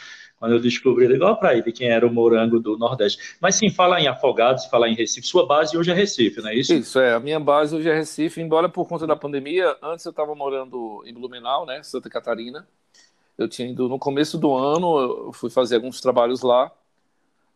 quando 0.41 0.53
eu 0.53 0.61
descobri, 0.61 1.05
igual 1.05 1.39
para 1.39 1.55
ele 1.55 1.71
quem 1.71 1.91
era 1.91 2.07
o 2.07 2.13
morango 2.13 2.59
do 2.59 2.79
Nordeste. 2.79 3.37
Mas 3.41 3.57
sim, 3.57 3.69
falar 3.69 4.01
em 4.01 4.09
Afogados, 4.09 4.65
falar 4.65 4.89
em 4.89 4.95
Recife, 4.95 5.27
sua 5.27 5.47
base 5.47 5.77
hoje 5.77 5.91
é 5.91 5.95
Recife, 5.95 6.41
não 6.41 6.49
é 6.49 6.55
isso? 6.55 6.73
Isso, 6.73 6.99
é. 6.99 7.13
A 7.13 7.21
minha 7.21 7.39
base 7.39 7.77
hoje 7.77 7.91
é 7.91 7.95
Recife, 7.95 8.41
embora 8.41 8.67
por 8.67 8.89
conta 8.89 9.07
da 9.07 9.15
pandemia, 9.15 9.77
antes 9.83 10.05
eu 10.07 10.11
estava 10.11 10.35
morando 10.35 11.03
em 11.05 11.13
Blumenau, 11.13 11.67
né, 11.67 11.83
Santa 11.83 12.09
Catarina. 12.09 12.67
Eu 13.41 13.49
tinha 13.49 13.69
ido 13.71 13.89
no 13.89 13.99
começo 13.99 14.39
do 14.39 14.55
ano, 14.55 14.99
eu 15.29 15.33
fui 15.33 15.51
fazer 15.51 15.77
alguns 15.77 16.01
trabalhos 16.01 16.43
lá. 16.43 16.71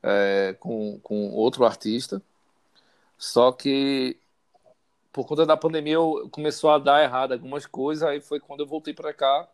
é, 0.03 0.55
com, 0.61 0.99
com 1.03 1.31
outro 1.33 1.65
artista. 1.65 2.23
Só 3.19 3.53
que 3.53 4.17
por 5.13 5.27
conta 5.27 5.47
da 5.47 5.57
pandemia 5.57 5.95
eu 5.95 6.29
começou 6.31 6.71
a 6.71 6.79
dar 6.79 7.03
errado 7.03 7.33
algumas 7.33 7.67
coisas, 7.67 8.03
aí 8.09 8.21
foi 8.21 8.41
quando 8.41 8.61
eu 8.61 8.67
voltei 8.67 8.93
para 8.95 9.13
cá 9.15 9.49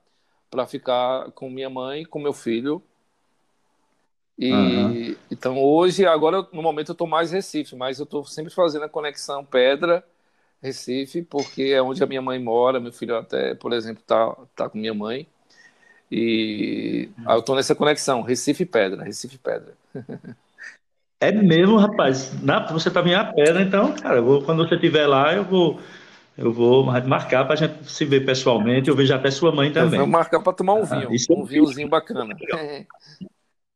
para 0.51 0.67
ficar 0.67 1.31
com 1.33 1.51
minha 1.51 1.71
mãe, 1.71 2.05
com 2.05 2.19
meu 2.19 2.33
filho. 2.33 2.83
E 4.39 4.53
uhum. 4.53 5.17
então 5.31 5.63
hoje, 5.63 6.07
agora 6.07 6.47
no 6.53 6.63
momento 6.63 6.91
eu 6.91 6.93
estou 6.95 7.07
mais 7.07 7.31
Recife, 7.31 7.77
mas 7.77 7.99
eu 7.99 8.05
estou 8.05 8.25
sempre 8.25 8.53
fazendo 8.53 8.85
a 8.85 8.89
conexão 8.89 9.45
Pedra 9.45 10.05
Recife, 10.63 11.23
porque 11.23 11.65
é 11.65 11.83
onde 11.83 12.03
a 12.03 12.07
minha 12.07 12.23
mãe 12.23 12.39
mora, 12.43 12.81
meu 12.81 12.93
filho 12.93 13.17
até, 13.17 13.55
por 13.55 13.73
exemplo, 13.73 14.03
tá 14.07 14.35
tá 14.57 14.69
com 14.71 14.79
minha 14.79 14.95
mãe. 14.95 15.29
E 16.11 17.09
eu 17.29 17.39
estou 17.39 17.55
nessa 17.55 17.75
conexão 17.75 18.23
Recife 18.23 18.65
Pedra, 18.65 19.05
Recife 19.05 19.39
Pedra. 19.39 19.75
É 21.21 21.31
mesmo, 21.31 21.77
rapaz. 21.77 22.33
Na, 22.43 22.67
você 22.73 22.91
tá 22.91 23.03
em 23.03 23.15
a 23.15 23.25
pedra, 23.25 23.61
então, 23.61 23.93
cara, 23.93 24.23
vou, 24.23 24.43
quando 24.43 24.67
você 24.67 24.75
estiver 24.75 25.07
lá, 25.07 25.35
eu 25.35 25.45
vou, 25.45 25.79
eu 26.37 26.51
vou 26.51 26.83
marcar 26.83 27.45
para 27.45 27.53
a 27.53 27.57
gente 27.57 27.85
se 27.91 28.05
ver 28.07 28.25
pessoalmente. 28.25 28.89
Eu 28.89 28.97
vejo 28.97 29.15
até 29.15 29.31
sua 29.31 29.53
mãe 29.53 29.71
também. 29.71 30.01
Eu 30.01 30.07
vou 30.07 30.13
marcar 30.13 30.41
para 30.41 30.53
tomar 30.55 30.75
um 30.75 30.83
ah, 30.83 30.87
vinho, 30.87 31.11
ah, 31.11 31.33
um 31.35 31.45
vinhozinho 31.45 31.89
bacana. 31.89 32.35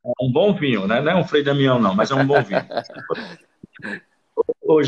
É 0.03 0.09
um 0.19 0.31
bom 0.31 0.53
vinho, 0.55 0.87
né? 0.87 1.01
Não 1.01 1.11
é 1.11 1.15
um 1.15 1.23
Frei 1.23 1.43
Damião, 1.43 1.79
não, 1.79 1.95
mas 1.95 2.09
é 2.09 2.15
um 2.15 2.25
bom 2.25 2.41
vinho. 2.41 2.65
Ô, 4.61 4.81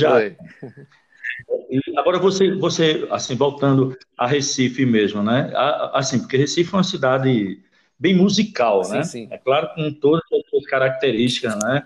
Agora 1.97 2.19
você, 2.19 2.53
você, 2.55 3.07
assim, 3.11 3.35
voltando 3.35 3.97
a 4.17 4.25
Recife 4.25 4.85
mesmo, 4.85 5.21
né? 5.21 5.51
Assim, 5.93 6.19
porque 6.19 6.38
Recife 6.38 6.73
é 6.73 6.77
uma 6.77 6.83
cidade 6.83 7.59
bem 7.99 8.15
musical, 8.15 8.83
sim, 8.83 8.93
né? 8.93 9.03
Sim. 9.03 9.27
É 9.31 9.38
claro, 9.38 9.69
com 9.75 9.91
todas 9.91 10.23
as 10.31 10.49
suas 10.49 10.65
características, 10.65 11.55
né? 11.63 11.85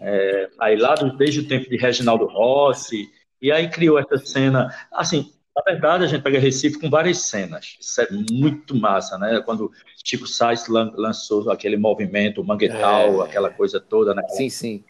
é, 0.00 0.48
aí 0.58 0.76
lá 0.76 0.94
desde 0.94 1.40
o 1.40 1.48
tempo 1.48 1.68
de 1.68 1.76
Reginaldo 1.76 2.26
Rossi, 2.26 3.10
e 3.40 3.52
aí 3.52 3.68
criou 3.68 3.98
essa 3.98 4.16
cena, 4.16 4.74
assim, 4.90 5.32
na 5.54 5.62
verdade 5.62 6.04
a 6.04 6.06
gente 6.06 6.22
pega 6.22 6.38
Recife 6.38 6.80
com 6.80 6.88
várias 6.88 7.18
cenas, 7.18 7.76
isso 7.78 8.00
é 8.00 8.08
muito 8.32 8.74
massa, 8.74 9.18
né, 9.18 9.42
quando 9.44 9.70
Chico 10.02 10.26
Sainz 10.26 10.66
lançou 10.68 11.50
aquele 11.50 11.76
movimento, 11.76 12.40
o 12.40 12.44
Manguetal, 12.44 13.22
é... 13.22 13.28
aquela 13.28 13.50
coisa 13.50 13.78
toda, 13.78 14.14
né? 14.14 14.22
Sim, 14.30 14.48
sim. 14.48 14.84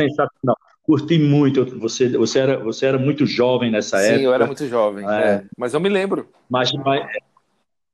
Sensacional. 0.00 0.56
Curti 0.86 1.18
muito, 1.18 1.64
você, 1.78 2.08
você, 2.16 2.38
era, 2.38 2.58
você 2.58 2.86
era 2.86 2.98
muito 2.98 3.26
jovem 3.26 3.70
nessa 3.70 3.98
sim, 3.98 4.04
época. 4.04 4.18
Sim, 4.18 4.24
eu 4.24 4.34
era 4.34 4.46
muito 4.46 4.66
jovem, 4.68 5.04
é. 5.08 5.22
É. 5.22 5.44
mas 5.58 5.74
eu 5.74 5.80
me 5.80 5.88
lembro. 5.88 6.28
Mas, 6.48 6.72
mas, 6.72 7.04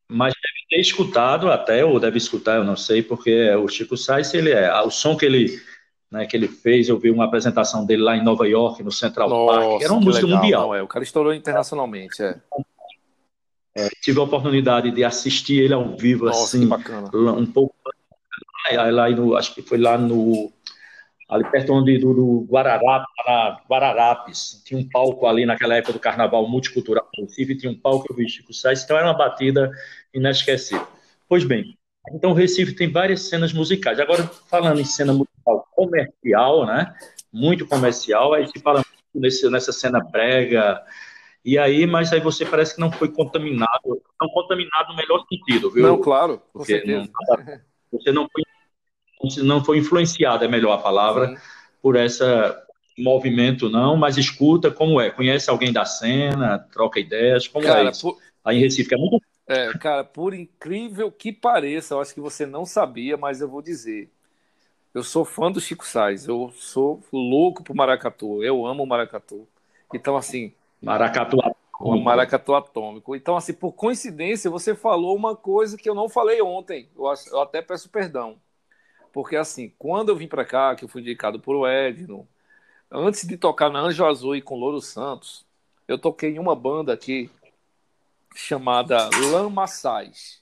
mas 0.06 0.34
deve 0.34 0.68
ter 0.68 0.80
escutado 0.80 1.50
até, 1.50 1.84
ou 1.84 1.98
deve 1.98 2.18
escutar, 2.18 2.56
eu 2.56 2.64
não 2.64 2.76
sei, 2.76 3.02
porque 3.02 3.50
o 3.54 3.66
Chico 3.66 3.96
Sainz, 3.96 4.34
ele 4.34 4.50
é, 4.50 4.70
o 4.82 4.90
som 4.90 5.16
que 5.16 5.24
ele 5.24 5.58
né, 6.12 6.26
que 6.26 6.36
ele 6.36 6.46
fez. 6.46 6.88
Eu 6.90 6.98
vi 6.98 7.10
uma 7.10 7.24
apresentação 7.24 7.86
dele 7.86 8.02
lá 8.02 8.14
em 8.14 8.22
Nova 8.22 8.46
York, 8.46 8.82
no 8.82 8.92
Central 8.92 9.30
Nossa, 9.30 9.58
Park. 9.58 9.82
Era 9.82 9.92
uma 9.92 10.02
música 10.02 10.26
legal, 10.26 10.42
mundial. 10.42 10.62
Não, 10.68 10.74
é. 10.74 10.82
O 10.82 10.86
cara 10.86 11.02
estourou 11.02 11.32
internacionalmente. 11.32 12.22
É. 12.22 12.38
É, 13.74 13.88
tive 14.02 14.20
a 14.20 14.24
oportunidade 14.24 14.90
de 14.90 15.02
assistir 15.02 15.62
ele 15.62 15.72
ao 15.72 15.96
vivo, 15.96 16.26
Nossa, 16.26 16.58
assim, 16.58 16.66
um 16.66 17.46
pouco 17.46 17.74
lá 18.70 19.10
no, 19.10 19.34
acho 19.34 19.54
que 19.54 19.62
foi 19.62 19.78
lá 19.78 19.96
no 19.96 20.52
ali 21.32 21.50
perto 21.50 21.72
onde 21.72 21.98
do, 21.98 22.12
do 22.12 22.46
Guararapes, 22.50 23.08
Guararapes, 23.68 24.62
tinha 24.64 24.78
um 24.78 24.86
palco 24.88 25.26
ali 25.26 25.46
naquela 25.46 25.74
época 25.74 25.94
do 25.94 25.98
Carnaval 25.98 26.46
Multicultural 26.46 27.08
do 27.16 27.22
Recife, 27.22 27.56
tinha 27.56 27.72
um 27.72 27.78
palco 27.78 28.06
eu 28.10 28.16
vi 28.16 28.28
Chico 28.28 28.52
Sainz, 28.52 28.84
então 28.84 28.96
era 28.96 29.06
uma 29.06 29.16
batida 29.16 29.70
inesquecível. 30.12 30.86
Pois 31.26 31.42
bem, 31.42 31.74
então 32.12 32.32
o 32.32 32.34
Recife 32.34 32.74
tem 32.74 32.92
várias 32.92 33.22
cenas 33.22 33.50
musicais. 33.52 33.98
Agora, 33.98 34.24
falando 34.48 34.78
em 34.78 34.84
cena 34.84 35.14
musical 35.14 35.66
comercial, 35.74 36.66
né? 36.66 36.94
Muito 37.32 37.66
comercial, 37.66 38.34
aí 38.34 38.46
se 38.46 38.60
fala 38.60 38.84
nesse, 39.14 39.48
nessa 39.48 39.72
cena 39.72 40.00
brega, 40.00 40.82
e 41.42 41.58
aí, 41.58 41.86
mas 41.86 42.12
aí 42.12 42.20
você 42.20 42.44
parece 42.44 42.74
que 42.74 42.80
não 42.80 42.92
foi 42.92 43.10
contaminado, 43.10 44.02
não 44.20 44.28
contaminado 44.28 44.90
no 44.90 44.96
melhor 44.96 45.24
sentido, 45.28 45.70
viu? 45.70 45.82
Não, 45.82 45.98
claro, 45.98 46.38
com 46.52 46.58
Porque 46.58 46.74
certeza. 46.74 47.10
Não, 47.28 47.60
você 47.90 48.12
não 48.12 48.28
foi, 48.30 48.42
não 49.42 49.64
foi 49.64 49.78
influenciado, 49.78 50.44
é 50.44 50.48
melhor 50.48 50.72
a 50.72 50.78
palavra, 50.78 51.28
Sim. 51.28 51.36
por 51.80 51.96
essa 51.96 52.58
movimento, 52.98 53.70
não, 53.70 53.96
mas 53.96 54.18
escuta 54.18 54.70
como 54.70 55.00
é, 55.00 55.10
conhece 55.10 55.48
alguém 55.48 55.72
da 55.72 55.84
cena, 55.84 56.58
troca 56.70 57.00
ideias, 57.00 57.48
como 57.48 57.64
Cara, 57.64 57.88
é 57.88 57.90
isso? 57.90 58.12
Por... 58.12 58.18
Aí 58.44 58.58
em 58.58 58.60
Recife, 58.60 58.94
é 58.94 58.98
muito 58.98 59.22
é, 59.46 59.76
cara, 59.76 60.04
por 60.04 60.32
incrível 60.32 61.10
que 61.10 61.32
pareça, 61.32 61.94
eu 61.94 62.00
acho 62.00 62.14
que 62.14 62.20
você 62.20 62.46
não 62.46 62.64
sabia, 62.64 63.16
mas 63.16 63.40
eu 63.40 63.48
vou 63.48 63.60
dizer. 63.60 64.10
Eu 64.94 65.02
sou 65.02 65.24
fã 65.24 65.50
do 65.50 65.60
Chico 65.60 65.86
Sainz, 65.86 66.26
eu 66.26 66.52
sou 66.56 67.02
louco 67.12 67.62
pro 67.62 67.74
maracatu, 67.74 68.42
eu 68.42 68.64
amo 68.64 68.82
o 68.82 68.86
maracatu. 68.86 69.48
Então, 69.92 70.16
assim. 70.16 70.54
Maracatu 70.80 71.38
atômico. 71.40 71.58
O 71.80 72.00
maracatu 72.00 72.54
atômico. 72.54 73.16
Então, 73.16 73.36
assim, 73.36 73.52
por 73.52 73.72
coincidência, 73.72 74.50
você 74.50 74.74
falou 74.74 75.16
uma 75.16 75.34
coisa 75.34 75.76
que 75.76 75.88
eu 75.88 75.94
não 75.94 76.08
falei 76.08 76.40
ontem. 76.40 76.88
Eu, 76.96 77.04
eu 77.30 77.40
até 77.40 77.60
peço 77.60 77.88
perdão. 77.88 78.36
Porque, 79.12 79.36
assim, 79.36 79.72
quando 79.78 80.08
eu 80.08 80.16
vim 80.16 80.26
para 80.26 80.44
cá, 80.44 80.74
que 80.74 80.84
eu 80.84 80.88
fui 80.88 81.02
indicado 81.02 81.38
por 81.38 81.68
Edno, 81.68 82.26
antes 82.90 83.26
de 83.26 83.36
tocar 83.36 83.70
na 83.70 83.80
Anjo 83.80 84.04
Azul 84.04 84.34
e 84.34 84.42
com 84.42 84.58
Louro 84.58 84.80
Santos, 84.80 85.44
eu 85.86 85.98
toquei 85.98 86.30
em 86.30 86.38
uma 86.38 86.56
banda 86.56 86.92
aqui 86.92 87.30
chamada 88.34 89.10
Lamaçais. 89.30 90.40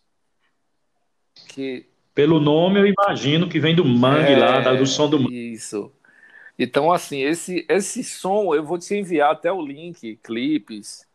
Que... 1.49 1.87
Pelo 2.14 2.39
nome 2.39 2.81
eu 2.81 2.87
imagino 2.87 3.49
que 3.49 3.59
vem 3.59 3.75
do 3.75 3.85
mangue 3.85 4.33
é, 4.33 4.39
lá, 4.39 4.75
do 4.75 4.87
som 4.87 5.09
do 5.09 5.18
mangue. 5.18 5.53
Isso. 5.53 5.91
Então, 6.59 6.93
assim, 6.93 7.23
esse, 7.23 7.64
esse 7.68 8.05
som, 8.05 8.55
eu 8.55 8.62
vou 8.62 8.79
te 8.79 8.95
enviar 8.95 9.33
até 9.33 9.51
o 9.51 9.62
link, 9.62 10.16
clipes, 10.23 11.07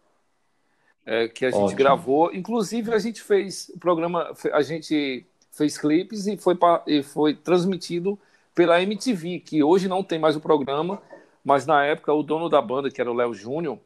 é, 1.06 1.28
que 1.28 1.46
a 1.46 1.52
gente 1.52 1.62
Ótimo. 1.62 1.78
gravou. 1.78 2.34
Inclusive, 2.34 2.94
a 2.94 2.98
gente 2.98 3.22
fez 3.22 3.70
o 3.74 3.80
programa, 3.80 4.34
a 4.52 4.62
gente 4.64 5.26
fez 5.56 5.78
clipes 5.78 6.28
e 6.28 6.38
foi, 6.38 6.54
pra, 6.54 6.84
e 6.86 7.02
foi 7.02 7.34
transmitido 7.34 8.20
pela 8.54 8.82
MTV, 8.82 9.40
que 9.40 9.64
hoje 9.64 9.88
não 9.88 10.04
tem 10.04 10.20
mais 10.20 10.36
o 10.36 10.42
programa, 10.42 11.02
mas 11.44 11.66
na 11.66 11.84
época 11.86 12.14
o 12.14 12.22
dono 12.22 12.50
da 12.50 12.62
banda, 12.62 12.92
que 12.92 13.00
era 13.00 13.12
o 13.12 13.16
Léo 13.16 13.34
Júnior, 13.34 13.80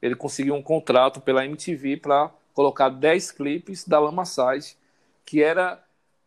ele 0.00 0.14
conseguiu 0.14 0.54
um 0.54 0.62
contrato 0.62 1.20
pela 1.20 1.44
MTV 1.44 1.98
para 1.98 2.30
colocar 2.54 2.88
10 2.88 3.32
clipes 3.32 3.86
da 3.86 3.98
Lama 3.98 4.24
Sais, 4.24 4.78
que 5.24 5.42
era 5.42 5.82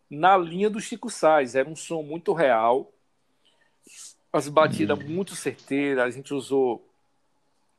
na 0.10 0.38
linha 0.38 0.70
do 0.70 0.82
Chico 0.82 1.10
Sainz, 1.10 1.56
era 1.56 1.70
um 1.70 1.76
som 1.76 2.04
muito 2.04 2.34
real, 2.34 2.92
as 4.34 4.50
batidas 4.50 5.00
hum. 5.00 5.08
muito 5.08 5.36
certeiras, 5.36 6.04
a 6.04 6.10
gente 6.10 6.34
usou 6.34 6.86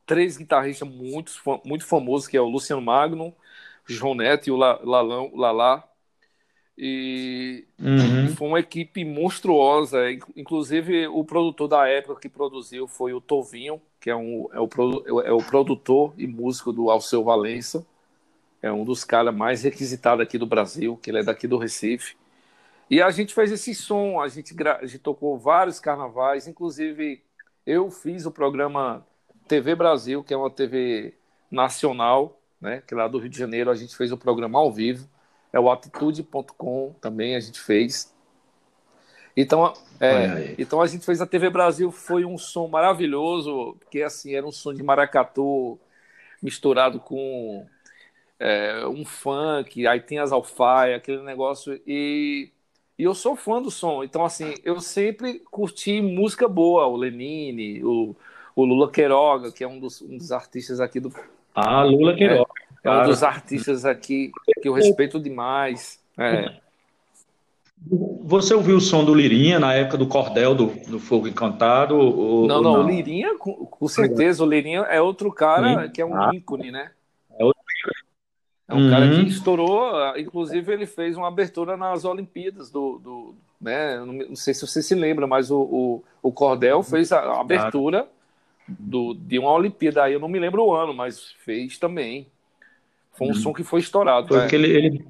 três 0.05 0.37
guitarristas 0.37 0.87
muito, 0.87 1.31
muito 1.63 1.85
famosos, 1.85 2.27
que 2.27 2.35
é 2.35 2.41
o 2.41 2.49
Luciano 2.49 2.81
Magno, 2.81 3.33
João 3.85 4.15
Neto 4.15 4.47
e 4.47 4.51
o 4.51 4.57
Lalão, 4.57 5.31
Lalá, 5.35 5.87
e 6.77 7.65
uhum. 7.79 8.35
foi 8.35 8.47
uma 8.47 8.59
equipe 8.59 9.03
monstruosa. 9.03 9.99
Inclusive, 10.35 11.07
o 11.07 11.23
produtor 11.23 11.67
da 11.67 11.87
época 11.87 12.21
que 12.21 12.29
produziu 12.29 12.87
foi 12.87 13.13
o 13.13 13.21
Tovinho, 13.21 13.81
que 13.99 14.09
é, 14.09 14.15
um, 14.15 14.47
é, 14.51 14.59
o, 14.59 15.21
é 15.21 15.31
o 15.31 15.37
produtor 15.37 16.13
e 16.17 16.25
músico 16.25 16.71
do 16.71 16.89
Alceu 16.89 17.23
Valença. 17.23 17.85
É 18.61 18.71
um 18.71 18.83
dos 18.83 19.03
caras 19.03 19.33
mais 19.33 19.63
requisitados 19.63 20.23
aqui 20.23 20.37
do 20.37 20.45
Brasil, 20.45 20.97
que 21.01 21.09
ele 21.09 21.19
é 21.19 21.23
daqui 21.23 21.47
do 21.47 21.57
Recife. 21.57 22.15
E 22.89 23.01
a 23.01 23.09
gente 23.09 23.33
fez 23.33 23.51
esse 23.51 23.73
som, 23.73 24.19
a 24.19 24.27
gente, 24.27 24.55
a 24.63 24.85
gente 24.85 24.99
tocou 24.99 25.37
vários 25.37 25.79
carnavais, 25.79 26.47
inclusive 26.47 27.21
eu 27.65 27.89
fiz 27.89 28.25
o 28.25 28.31
programa 28.31 29.05
TV 29.47 29.75
Brasil, 29.75 30.23
que 30.23 30.33
é 30.33 30.37
uma 30.37 30.49
TV 30.49 31.13
nacional, 31.49 32.39
né, 32.59 32.83
que 32.85 32.93
lá 32.93 33.07
do 33.07 33.17
Rio 33.17 33.29
de 33.29 33.37
Janeiro 33.37 33.71
a 33.71 33.75
gente 33.75 33.95
fez 33.95 34.11
o 34.11 34.17
programa 34.17 34.59
ao 34.59 34.71
vivo 34.71 35.07
é 35.53 35.59
o 35.59 35.69
atitude.com 35.69 36.95
também 37.01 37.35
a 37.35 37.39
gente 37.39 37.59
fez. 37.59 38.13
Então, 39.35 39.73
é, 39.99 40.55
então 40.57 40.81
a 40.81 40.87
gente 40.87 41.05
fez 41.05 41.21
a 41.21 41.25
TV 41.25 41.49
Brasil, 41.49 41.91
foi 41.91 42.25
um 42.25 42.37
som 42.37 42.67
maravilhoso, 42.67 43.77
porque 43.79 44.01
assim, 44.01 44.35
era 44.35 44.45
um 44.45 44.51
som 44.51 44.73
de 44.73 44.83
maracatu 44.83 45.79
misturado 46.41 46.99
com 46.99 47.65
é, 48.39 48.85
um 48.87 49.05
funk, 49.05 49.85
aí 49.87 50.01
tem 50.01 50.19
as 50.19 50.31
alfaias, 50.31 50.97
aquele 50.97 51.21
negócio, 51.21 51.79
e, 51.87 52.49
e 52.97 53.03
eu 53.03 53.13
sou 53.13 53.35
fã 53.35 53.61
do 53.61 53.71
som, 53.71 54.03
então 54.03 54.25
assim, 54.25 54.55
eu 54.65 54.81
sempre 54.81 55.39
curti 55.51 56.01
música 56.01 56.47
boa, 56.47 56.87
o 56.87 56.97
Lenine, 56.97 57.83
o, 57.83 58.15
o 58.55 58.65
Lula 58.65 58.91
Queiroga, 58.91 59.51
que 59.51 59.63
é 59.63 59.67
um 59.67 59.79
dos, 59.79 60.01
um 60.01 60.17
dos 60.17 60.31
artistas 60.31 60.79
aqui 60.79 60.99
do... 60.99 61.13
Ah, 61.53 61.83
Lula 61.83 62.15
Queiroga. 62.15 62.51
É, 62.69 62.70
é 62.83 62.91
um 62.91 63.05
dos 63.05 63.23
artistas 63.23 63.85
aqui 63.85 64.31
que 64.61 64.67
eu 64.67 64.73
respeito 64.73 65.19
demais. 65.19 65.99
É. 66.17 66.59
Você 68.23 68.53
ouviu 68.53 68.77
o 68.77 68.81
som 68.81 69.03
do 69.03 69.13
Lirinha 69.13 69.59
na 69.59 69.73
época 69.73 69.97
do 69.97 70.07
Cordel 70.07 70.53
do, 70.53 70.67
do 70.87 70.99
Fogo 70.99 71.27
Encantado? 71.27 71.95
Ou, 71.95 72.47
não, 72.47 72.61
não, 72.61 72.73
não, 72.73 72.85
o 72.85 72.87
Lirinha, 72.87 73.37
com, 73.37 73.53
com, 73.65 73.87
certeza, 73.87 74.43
o 74.43 74.47
Lirinha 74.47 74.81
é 74.81 75.01
outro 75.01 75.31
cara 75.31 75.85
Sim. 75.85 75.91
que 75.91 76.01
é 76.01 76.05
um 76.05 76.15
ah. 76.15 76.31
ícone, 76.33 76.71
né? 76.71 76.91
É 77.39 77.43
outro 77.43 77.61
é 78.71 78.73
um 78.73 78.85
uhum. 78.85 78.89
cara 78.89 79.09
que 79.09 79.27
estourou, 79.27 80.17
inclusive 80.17 80.71
ele 80.71 80.85
fez 80.85 81.17
uma 81.17 81.27
abertura 81.27 81.75
nas 81.75 82.05
Olimpíadas 82.05 82.71
do, 82.71 82.99
do, 82.99 83.35
né? 83.59 83.97
Não, 83.97 84.13
não, 84.13 84.35
sei 84.35 84.53
se 84.53 84.65
você 84.65 84.81
se 84.81 84.95
lembra, 84.95 85.27
mas 85.27 85.51
o, 85.51 85.59
o, 85.59 86.03
o 86.23 86.31
Cordel 86.31 86.81
fez 86.81 87.11
a 87.11 87.41
abertura 87.41 88.07
do, 88.65 89.13
de 89.13 89.37
uma 89.37 89.51
Olimpíada. 89.51 90.03
Aí 90.03 90.13
eu 90.13 90.21
não 90.21 90.29
me 90.29 90.39
lembro 90.39 90.63
o 90.63 90.73
ano, 90.73 90.93
mas 90.93 91.33
fez 91.43 91.77
também. 91.77 92.27
Foi 93.11 93.27
um 93.27 93.31
hum. 93.31 93.35
som 93.35 93.53
que 93.53 93.63
foi 93.63 93.79
estourado. 93.79 94.27
Foi 94.27 94.37
né? 94.37 94.49
ele, 94.51 94.67
ele, 94.67 95.05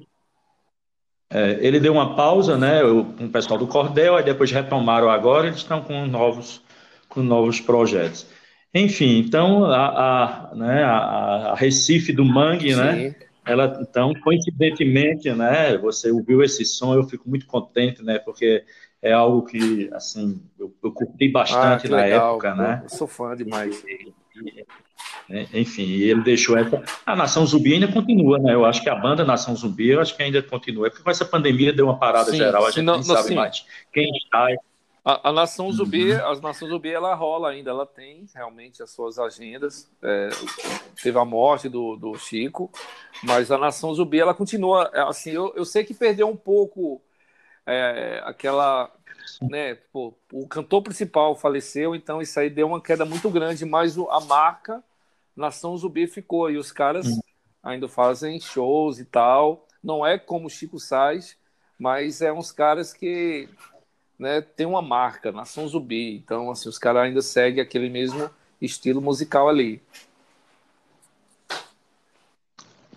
é, 1.30 1.58
ele, 1.60 1.80
deu 1.80 1.92
uma 1.92 2.14
pausa, 2.14 2.58
né? 2.58 2.80
Com 2.82 3.24
o 3.24 3.30
pessoal 3.30 3.58
do 3.58 3.66
Cordel, 3.66 4.16
aí 4.16 4.24
depois 4.24 4.50
retomaram 4.50 5.10
agora, 5.10 5.46
eles 5.46 5.58
estão 5.58 5.80
com 5.80 6.06
novos, 6.06 6.62
com 7.08 7.22
novos 7.22 7.60
projetos. 7.60 8.26
Enfim, 8.74 9.18
então 9.18 9.66
a, 9.66 10.50
a, 10.50 10.54
né, 10.54 10.82
a, 10.82 11.52
a 11.52 11.54
Recife 11.54 12.12
do 12.12 12.24
Mangue, 12.24 12.74
né? 12.74 12.92
Sim. 12.92 13.02
né? 13.08 13.14
Ela, 13.44 13.80
então, 13.80 14.14
coincidentemente, 14.22 15.32
né? 15.32 15.76
Você 15.78 16.10
ouviu 16.10 16.42
esse 16.42 16.64
som, 16.64 16.94
eu 16.94 17.02
fico 17.04 17.28
muito 17.28 17.44
contente, 17.46 18.02
né? 18.02 18.18
Porque 18.18 18.64
é 19.00 19.12
algo 19.12 19.42
que, 19.44 19.90
assim, 19.92 20.40
eu, 20.58 20.72
eu 20.82 20.92
curti 20.92 21.28
bastante 21.28 21.88
ah, 21.88 21.90
na 21.90 21.96
legal. 21.96 22.30
época, 22.30 22.54
né? 22.54 22.80
Eu 22.84 22.88
sou 22.88 23.08
fã 23.08 23.34
demais. 23.34 23.82
É, 23.84 24.64
enfim, 25.52 25.90
ele 26.00 26.22
deixou 26.22 26.56
essa. 26.56 26.82
A 27.06 27.16
Nação 27.16 27.46
Zumbi 27.46 27.74
ainda 27.74 27.88
continua, 27.88 28.38
né? 28.38 28.54
Eu 28.54 28.64
acho 28.64 28.82
que 28.82 28.90
a 28.90 28.94
banda 28.94 29.24
Nação 29.24 29.54
Zumbi, 29.56 29.88
eu 29.90 30.00
acho 30.00 30.16
que 30.16 30.22
ainda 30.22 30.42
continua. 30.42 30.86
É 30.86 30.90
porque 30.90 31.02
com 31.02 31.10
essa 31.10 31.24
pandemia 31.24 31.72
deu 31.72 31.86
uma 31.86 31.98
parada 31.98 32.30
sim, 32.30 32.36
geral, 32.36 32.66
a 32.66 32.70
gente 32.70 32.82
não, 32.82 32.96
não 32.96 33.02
sabe 33.02 33.28
sim. 33.28 33.34
mais 33.34 33.64
quem 33.92 34.10
está. 34.16 34.48
A, 35.04 35.30
a 35.30 35.32
Nação 35.32 35.66
uhum. 35.66 35.72
Zumbi, 35.72 36.12
a 36.12 36.34
Nação 36.36 36.68
Zumbi, 36.68 36.90
ela 36.90 37.12
rola 37.14 37.50
ainda, 37.50 37.70
ela 37.70 37.84
tem 37.84 38.24
realmente 38.32 38.82
as 38.82 38.90
suas 38.90 39.18
agendas. 39.18 39.90
É, 40.00 40.28
teve 41.02 41.18
a 41.18 41.24
morte 41.24 41.68
do, 41.68 41.96
do 41.96 42.16
Chico, 42.16 42.70
mas 43.24 43.50
a 43.50 43.58
Nação 43.58 43.92
Zumbi, 43.94 44.20
ela 44.20 44.34
continua. 44.34 44.90
Assim, 45.08 45.30
eu, 45.30 45.52
eu 45.56 45.64
sei 45.64 45.82
que 45.82 45.92
perdeu 45.92 46.28
um 46.28 46.36
pouco 46.36 47.02
é, 47.66 48.22
aquela 48.24 48.90
né, 49.40 49.74
pô, 49.92 50.14
o 50.32 50.46
cantor 50.46 50.82
principal 50.82 51.34
faleceu, 51.34 51.94
então 51.94 52.20
isso 52.20 52.38
aí 52.38 52.48
deu 52.48 52.66
uma 52.66 52.80
queda 52.80 53.04
muito 53.04 53.28
grande, 53.30 53.64
mas 53.64 53.96
a 53.98 54.20
marca 54.20 54.82
Nação 55.36 55.76
Zumbi 55.76 56.06
ficou 56.06 56.50
e 56.50 56.56
os 56.56 56.70
caras 56.70 57.06
hum. 57.06 57.20
ainda 57.62 57.88
fazem 57.88 58.40
shows 58.40 58.98
e 58.98 59.04
tal. 59.04 59.66
Não 59.82 60.06
é 60.06 60.18
como 60.18 60.50
Chico 60.50 60.78
Sainz, 60.78 61.36
mas 61.78 62.22
é 62.22 62.32
uns 62.32 62.52
caras 62.52 62.92
que 62.92 63.48
né, 64.18 64.40
tem 64.40 64.66
uma 64.66 64.82
marca, 64.82 65.32
Nação 65.32 65.66
Zumbi. 65.66 66.16
Então, 66.16 66.50
assim, 66.50 66.68
os 66.68 66.78
caras 66.78 67.02
ainda 67.02 67.22
seguem 67.22 67.60
aquele 67.60 67.88
mesmo 67.88 68.30
estilo 68.60 69.00
musical 69.00 69.48
ali. 69.48 69.82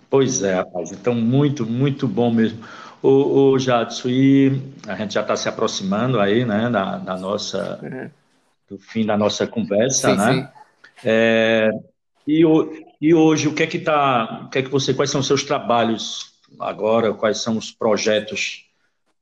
Pois 0.10 0.44
é, 0.44 0.54
rapaz. 0.54 0.92
Então, 0.92 1.16
muito, 1.16 1.66
muito 1.66 2.08
bom 2.08 2.32
mesmo. 2.32 2.64
O, 3.02 3.52
o 3.52 3.60
Jadson, 3.60 4.10
e 4.10 4.62
a 4.88 4.96
gente 4.96 5.14
já 5.14 5.22
está 5.22 5.36
se 5.36 5.50
aproximando 5.50 6.20
aí, 6.20 6.46
né, 6.46 6.70
da, 6.70 6.98
da 6.98 7.18
nossa, 7.18 7.80
uhum. 7.82 8.10
do 8.70 8.78
fim 8.80 9.06
da 9.06 9.18
nossa 9.18 9.46
conversa, 9.46 10.12
sim, 10.12 10.18
né? 10.18 10.34
Sim. 10.34 10.48
É, 11.04 11.72
e, 12.28 12.44
e 13.02 13.14
hoje, 13.14 13.48
o 13.48 13.54
que 13.54 13.64
é 13.64 13.68
que 13.68 13.80
tá, 13.80 14.44
o 14.46 14.50
que 14.50 14.60
é 14.60 14.64
que 14.64 14.70
você, 14.70 14.94
quais 14.94 15.12
são 15.12 15.22
os 15.22 15.28
seus 15.28 15.44
trabalhos 15.44 16.34
agora, 16.60 17.14
quais 17.14 17.40
são 17.40 17.58
os 17.58 17.72
projetos 17.72 18.66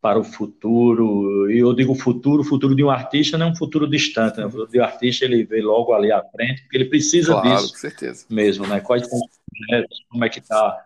para 0.02 0.20
o 0.20 0.24
futuro? 0.24 1.50
E 1.52 1.60
eu 1.60 1.74
digo 1.74 1.96
futuro, 1.96 2.42
o 2.42 2.46
futuro 2.46 2.76
de 2.76 2.84
um 2.84 2.90
artista 2.90 3.38
não 3.38 3.48
é 3.48 3.52
um 3.52 3.56
futuro 3.56 3.88
distante, 3.90 4.38
né? 4.38 4.46
O 4.46 4.50
futuro 4.50 4.72
de 4.72 4.80
um 4.80 4.84
artista 4.84 5.26
ele 5.26 5.44
vê 5.44 5.62
logo 5.62 5.94
ali 5.94 6.12
à 6.12 6.24
frente, 6.24 6.62
porque 6.64 6.78
ele 6.78 6.86
precisa 6.86 7.34
claro, 7.34 7.50
disso 7.50 7.74
com 7.74 7.80
certeza. 7.80 8.26
mesmo, 8.30 8.68
né? 8.68 8.80
Quais 8.80 9.08
são 9.08 9.20
os 9.20 9.68
projetos, 9.68 10.06
como 10.10 10.24
é 10.24 10.30
que 10.30 10.40
está 10.40 10.86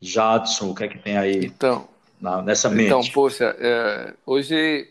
Jadson, 0.00 0.70
o 0.70 0.74
que 0.74 0.84
é 0.84 0.88
que 0.88 0.98
tem 0.98 1.16
aí? 1.16 1.46
Então, 1.46 1.88
na, 2.20 2.42
nessa 2.42 2.68
mente? 2.68 2.86
Então, 2.86 3.02
poxa, 3.12 3.54
é, 3.58 4.14
hoje, 4.26 4.88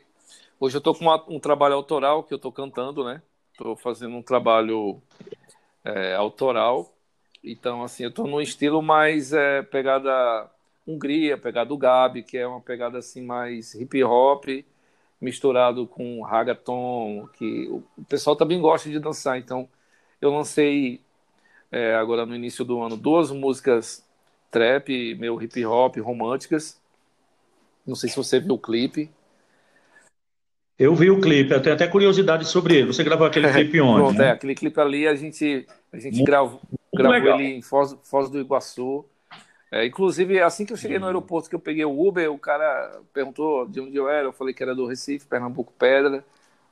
hoje 0.59 0.75
eu 0.75 0.79
estou 0.79 0.95
com 0.95 1.01
uma, 1.01 1.21
um 1.27 1.39
trabalho 1.39 1.75
autoral 1.75 2.23
que 2.23 2.33
eu 2.33 2.37
estou 2.37 2.51
cantando, 2.51 3.03
né? 3.03 3.21
Estou 3.51 3.75
fazendo 3.75 4.15
um 4.15 4.21
trabalho 4.21 5.01
é, 5.83 6.15
autoral. 6.15 6.93
Então, 7.43 7.83
assim, 7.83 8.03
eu 8.03 8.09
estou 8.09 8.27
num 8.27 8.41
estilo 8.41 8.81
mais 8.81 9.33
é, 9.33 9.61
pegada 9.63 10.49
Hungria, 10.87 11.37
pegada 11.37 11.75
Gabi, 11.75 12.23
que 12.23 12.37
é 12.37 12.47
uma 12.47 12.61
pegada 12.61 12.97
assim 12.99 13.23
mais 13.23 13.73
hip 13.75 14.03
hop 14.03 14.45
misturado 15.19 15.85
com 15.85 16.21
ragaton, 16.21 17.27
que 17.33 17.67
o 17.69 18.03
pessoal 18.09 18.35
também 18.35 18.59
gosta 18.59 18.89
de 18.89 18.99
dançar. 18.99 19.37
Então, 19.37 19.69
eu 20.19 20.31
lancei 20.31 21.01
é, 21.71 21.95
agora 21.95 22.25
no 22.25 22.35
início 22.35 22.65
do 22.65 22.81
ano 22.81 22.97
duas 22.97 23.31
músicas 23.31 24.03
trap, 24.49 25.15
meu 25.15 25.41
hip 25.41 25.65
hop 25.65 25.97
românticas, 25.97 26.81
não 27.85 27.95
sei 27.95 28.09
se 28.09 28.15
você 28.15 28.39
viu 28.39 28.55
o 28.55 28.59
clipe. 28.59 29.09
Eu 30.81 30.95
vi 30.95 31.11
o 31.11 31.21
clipe, 31.21 31.51
eu 31.51 31.61
tenho 31.61 31.75
até 31.75 31.87
curiosidade 31.87 32.43
sobre 32.43 32.77
ele. 32.77 32.87
Você 32.87 33.03
gravou 33.03 33.27
aquele 33.27 33.47
clipe 33.53 33.79
onde? 33.79 34.01
Pronto, 34.01 34.17
né? 34.17 34.29
é, 34.29 34.31
aquele 34.31 34.55
clipe 34.55 34.81
ali 34.81 35.07
a 35.07 35.13
gente, 35.13 35.67
a 35.93 35.99
gente 35.99 36.15
muito, 36.15 36.25
gravou, 36.25 36.59
gravou 36.91 37.39
ele 37.39 37.57
em 37.57 37.61
Foz, 37.61 37.95
Foz 38.01 38.31
do 38.31 38.39
Iguaçu. 38.39 39.05
É, 39.71 39.85
inclusive, 39.85 40.41
assim 40.41 40.65
que 40.65 40.73
eu 40.73 40.77
cheguei 40.77 40.97
no 40.97 41.05
hum. 41.05 41.09
aeroporto, 41.09 41.47
que 41.47 41.53
eu 41.53 41.59
peguei 41.59 41.85
o 41.85 42.07
Uber, 42.07 42.33
o 42.33 42.37
cara 42.39 42.99
perguntou 43.13 43.67
de 43.67 43.79
onde 43.79 43.95
eu 43.95 44.09
era. 44.09 44.25
Eu 44.25 44.33
falei 44.33 44.55
que 44.55 44.63
era 44.63 44.73
do 44.73 44.87
Recife, 44.87 45.27
Pernambuco 45.27 45.71
Pedra, 45.77 46.25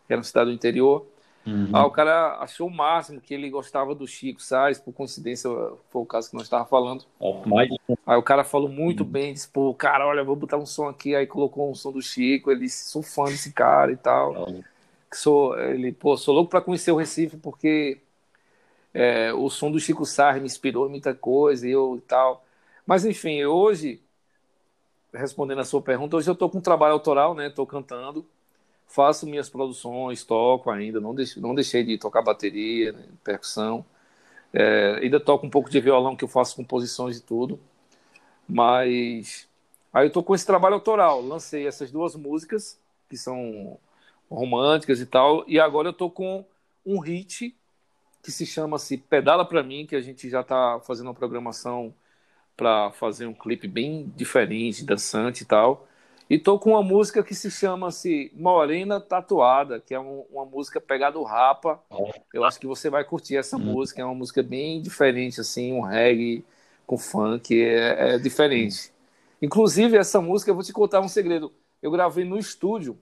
que 0.07 0.11
era 0.11 0.17
uma 0.17 0.23
cidade 0.23 0.49
do 0.49 0.55
interior. 0.55 1.05
Uhum. 1.49 1.69
Ah, 1.73 1.85
o 1.85 1.91
cara 1.91 2.37
achou 2.39 2.67
o 2.67 2.71
máximo 2.71 3.19
que 3.19 3.33
ele 3.33 3.49
gostava 3.49 3.95
do 3.95 4.05
Chico 4.05 4.41
Sainz, 4.41 4.79
por 4.79 4.93
coincidência 4.93 5.49
foi 5.89 6.01
o 6.01 6.05
caso 6.05 6.29
que 6.29 6.35
nós 6.35 6.43
estávamos 6.43 6.69
falando. 6.69 7.05
Oh, 7.19 7.41
mas... 7.45 7.69
Aí 8.05 8.17
o 8.17 8.23
cara 8.23 8.43
falou 8.43 8.69
muito 8.69 9.03
uhum. 9.03 9.09
bem, 9.09 9.33
disse, 9.33 9.49
pô, 9.49 9.73
cara, 9.73 10.05
olha, 10.05 10.23
vou 10.23 10.35
botar 10.35 10.57
um 10.57 10.65
som 10.65 10.87
aqui, 10.87 11.15
aí 11.15 11.25
colocou 11.25 11.69
um 11.69 11.75
som 11.75 11.91
do 11.91 12.01
Chico, 12.01 12.51
ele 12.51 12.61
disse, 12.61 12.89
sou 12.91 13.01
fã 13.01 13.25
desse 13.25 13.51
cara 13.51 13.91
e 13.91 13.97
tal. 13.97 14.33
Uhum. 14.33 14.63
Sou, 15.11 15.59
ele, 15.59 15.91
pô, 15.91 16.15
sou 16.15 16.35
louco 16.35 16.51
para 16.51 16.61
conhecer 16.61 16.91
o 16.91 16.97
Recife, 16.97 17.37
porque 17.37 17.97
é, 18.93 19.33
o 19.33 19.49
som 19.49 19.71
do 19.71 19.79
Chico 19.79 20.05
Sainz 20.05 20.39
me 20.39 20.45
inspirou 20.45 20.85
em 20.85 20.91
muita 20.91 21.15
coisa 21.15 21.67
e 21.67 21.71
eu 21.71 21.95
e 21.97 22.01
tal. 22.01 22.45
Mas 22.85 23.05
enfim, 23.05 23.43
hoje, 23.43 23.99
respondendo 25.11 25.61
a 25.61 25.65
sua 25.65 25.81
pergunta, 25.81 26.15
hoje 26.15 26.29
eu 26.29 26.33
estou 26.33 26.49
com 26.49 26.59
um 26.59 26.61
trabalho 26.61 26.93
autoral, 26.93 27.33
né? 27.33 27.47
Estou 27.47 27.65
cantando 27.65 28.25
faço 28.89 29.27
minhas 29.27 29.49
produções, 29.49 30.23
toco 30.25 30.69
ainda, 30.69 30.99
não 30.99 31.15
deixei, 31.15 31.41
não 31.41 31.55
deixei 31.55 31.83
de 31.83 31.97
tocar 31.97 32.21
bateria, 32.21 32.91
né, 32.91 33.05
percussão. 33.23 33.85
É, 34.51 34.99
ainda 35.01 35.19
toco 35.19 35.45
um 35.45 35.49
pouco 35.49 35.69
de 35.69 35.79
violão, 35.79 36.15
que 36.15 36.23
eu 36.23 36.27
faço 36.27 36.55
composições 36.55 37.17
e 37.17 37.21
tudo. 37.21 37.59
Mas 38.47 39.47
aí 39.93 40.07
eu 40.07 40.11
tô 40.11 40.23
com 40.23 40.35
esse 40.35 40.45
trabalho 40.45 40.75
autoral. 40.75 41.21
Lancei 41.21 41.67
essas 41.67 41.91
duas 41.91 42.15
músicas, 42.15 42.79
que 43.09 43.15
são 43.15 43.77
românticas 44.29 44.99
e 44.99 45.05
tal, 45.05 45.43
e 45.47 45.59
agora 45.59 45.89
eu 45.89 45.93
tô 45.93 46.09
com 46.09 46.45
um 46.85 46.99
hit 46.99 47.55
que 48.23 48.31
se 48.31 48.45
chama-se 48.45 48.97
Pedala 48.97 49.45
para 49.45 49.63
mim, 49.63 49.85
que 49.85 49.95
a 49.95 50.01
gente 50.01 50.29
já 50.29 50.41
está 50.41 50.79
fazendo 50.81 51.07
uma 51.07 51.13
programação 51.13 51.93
para 52.57 52.91
fazer 52.91 53.25
um 53.27 53.33
clipe 53.33 53.67
bem 53.67 54.11
diferente, 54.15 54.83
dançante 54.83 55.43
e 55.43 55.45
tal. 55.45 55.87
E 56.29 56.37
tô 56.37 56.59
com 56.59 56.71
uma 56.71 56.83
música 56.83 57.23
que 57.23 57.33
se 57.33 57.49
chama-se 57.49 58.31
Morena 58.35 59.01
Tatuada, 59.01 59.79
que 59.79 59.95
é 59.95 59.99
um, 59.99 60.25
uma 60.31 60.45
música 60.45 60.79
pegada 60.79 61.13
do 61.13 61.23
rapa. 61.23 61.81
Eu 62.31 62.43
acho 62.43 62.59
que 62.59 62.67
você 62.67 62.87
vai 62.87 63.03
curtir 63.03 63.35
essa 63.35 63.57
hum. 63.57 63.61
música, 63.61 64.01
é 64.01 64.05
uma 64.05 64.13
música 64.13 64.43
bem 64.43 64.79
diferente, 64.79 65.41
assim, 65.41 65.73
um 65.73 65.81
reggae 65.81 66.45
com 66.85 66.99
funk, 66.99 67.59
é, 67.59 68.13
é 68.13 68.17
diferente. 68.19 68.93
Inclusive, 69.41 69.97
essa 69.97 70.21
música, 70.21 70.51
eu 70.51 70.55
vou 70.55 70.63
te 70.63 70.71
contar 70.71 70.99
um 70.99 71.07
segredo. 71.07 71.51
Eu 71.81 71.89
gravei 71.89 72.25
no 72.25 72.37
estúdio, 72.37 72.95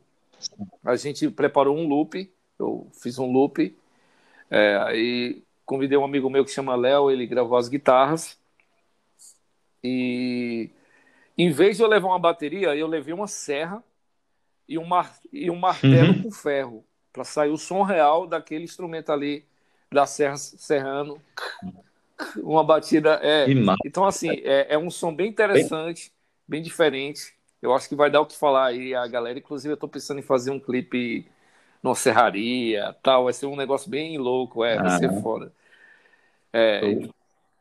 a 0.85 0.95
gente 0.95 1.29
preparou 1.29 1.75
um 1.75 1.85
loop, 1.85 2.31
eu 2.57 2.87
fiz 2.93 3.19
um 3.19 3.29
loop, 3.29 3.75
é, 4.49 4.77
aí 4.85 5.43
convidei 5.65 5.97
um 5.97 6.05
amigo 6.05 6.29
meu 6.29 6.45
que 6.45 6.51
chama 6.51 6.75
Léo, 6.75 7.11
ele 7.11 7.27
gravou 7.27 7.57
as 7.57 7.67
guitarras, 7.67 8.37
e 9.83 10.69
em 11.37 11.51
vez 11.51 11.77
de 11.77 11.83
eu 11.83 11.87
levar 11.87 12.07
uma 12.07 12.19
bateria, 12.19 12.75
eu 12.75 12.87
levei 12.87 13.13
uma 13.13 13.27
serra 13.27 13.83
e 14.67 14.77
um, 14.77 14.85
mar... 14.85 15.15
e 15.31 15.49
um 15.51 15.55
martelo 15.55 16.13
uhum. 16.13 16.23
com 16.23 16.31
ferro, 16.31 16.83
para 17.13 17.23
sair 17.23 17.51
o 17.51 17.57
som 17.57 17.83
real 17.83 18.25
daquele 18.25 18.63
instrumento 18.63 19.11
ali 19.11 19.45
da 19.91 20.05
serra 20.05 20.37
serrano. 20.37 21.21
Uma 22.37 22.63
batida. 22.63 23.19
É... 23.21 23.45
Então, 23.85 24.03
assim, 24.03 24.31
é, 24.43 24.73
é, 24.73 24.77
um 24.77 24.89
som 24.89 25.13
bem 25.13 25.29
interessante, 25.29 26.11
bem 26.47 26.61
diferente. 26.61 27.35
Eu 27.61 27.73
acho 27.73 27.87
que 27.87 27.95
vai 27.95 28.09
dar 28.09 28.21
o 28.21 28.25
que 28.25 28.35
falar 28.35 28.65
aí 28.65 28.95
a 28.95 29.05
galera. 29.07 29.37
Inclusive, 29.37 29.71
eu 29.71 29.75
estou 29.75 29.87
pensando 29.89 30.19
em 30.19 30.23
fazer 30.23 30.51
um 30.51 30.59
clipe 30.59 31.27
numa 31.81 31.95
serraria, 31.95 32.95
tal. 33.03 33.25
Vai 33.25 33.33
ser 33.33 33.45
um 33.45 33.55
negócio 33.55 33.89
bem 33.89 34.17
louco, 34.17 34.63
é, 34.63 34.77
vai 34.77 34.97
ser 34.97 35.21
foda. 35.21 35.51
É, 36.51 36.81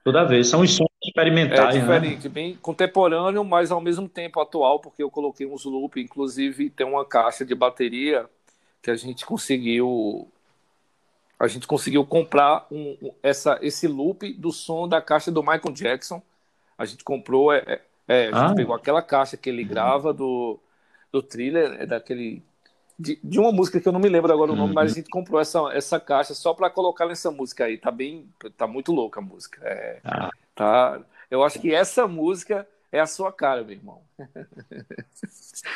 Toda 0.02 0.24
vez. 0.24 0.48
São 0.48 0.60
os 0.60 0.74
sons 0.74 0.88
experimentais. 1.06 1.74
É 1.74 1.78
né? 1.78 1.80
diferente, 1.80 2.28
né? 2.28 2.34
bem 2.34 2.56
contemporâneo, 2.56 3.44
mas 3.44 3.70
ao 3.70 3.80
mesmo 3.80 4.08
tempo 4.08 4.40
atual, 4.40 4.80
porque 4.80 5.02
eu 5.02 5.10
coloquei 5.10 5.46
uns 5.46 5.64
loop, 5.64 6.00
inclusive 6.00 6.70
tem 6.70 6.86
uma 6.86 7.04
caixa 7.04 7.44
de 7.44 7.54
bateria 7.54 8.26
que 8.82 8.90
a 8.90 8.96
gente 8.96 9.24
conseguiu. 9.24 10.30
A 11.38 11.46
gente 11.48 11.66
conseguiu 11.66 12.04
comprar 12.06 12.66
um, 12.70 12.96
essa, 13.22 13.58
esse 13.60 13.86
loop 13.86 14.32
do 14.34 14.50
som 14.50 14.88
da 14.88 15.02
caixa 15.02 15.30
do 15.30 15.42
Michael 15.42 15.72
Jackson. 15.72 16.22
A 16.78 16.84
gente 16.86 17.04
comprou, 17.04 17.52
é, 17.52 17.62
é, 17.66 17.80
é 18.08 18.28
a 18.28 18.38
gente 18.40 18.52
ah. 18.52 18.54
pegou 18.54 18.74
aquela 18.74 19.02
caixa 19.02 19.36
que 19.36 19.50
ele 19.50 19.62
grava 19.62 20.14
do, 20.14 20.58
do 21.12 21.22
thriller, 21.22 21.76
é 21.78 21.84
daquele 21.84 22.42
de, 22.98 23.18
de, 23.22 23.38
uma 23.38 23.52
música 23.52 23.78
que 23.78 23.86
eu 23.86 23.92
não 23.92 24.00
me 24.00 24.08
lembro 24.08 24.32
agora 24.32 24.52
o 24.52 24.56
nome, 24.56 24.68
uhum. 24.68 24.74
mas 24.74 24.92
a 24.92 24.94
gente 24.94 25.10
comprou 25.10 25.38
essa, 25.38 25.60
essa 25.72 26.00
caixa 26.00 26.32
só 26.32 26.54
para 26.54 26.70
colocar 26.70 27.06
nessa 27.06 27.30
música 27.30 27.64
aí. 27.64 27.76
Tá 27.76 27.90
bem, 27.90 28.26
tá 28.56 28.66
muito 28.66 28.92
louca 28.92 29.20
a 29.20 29.22
música. 29.22 29.60
É, 29.62 30.00
ah. 30.04 30.30
Tá, 30.56 31.00
eu 31.30 31.44
acho 31.44 31.60
que 31.60 31.72
essa 31.72 32.08
música 32.08 32.66
é 32.90 33.00
a 33.00 33.06
sua 33.06 33.32
cara, 33.32 33.62
meu 33.62 33.76
irmão. 33.76 34.02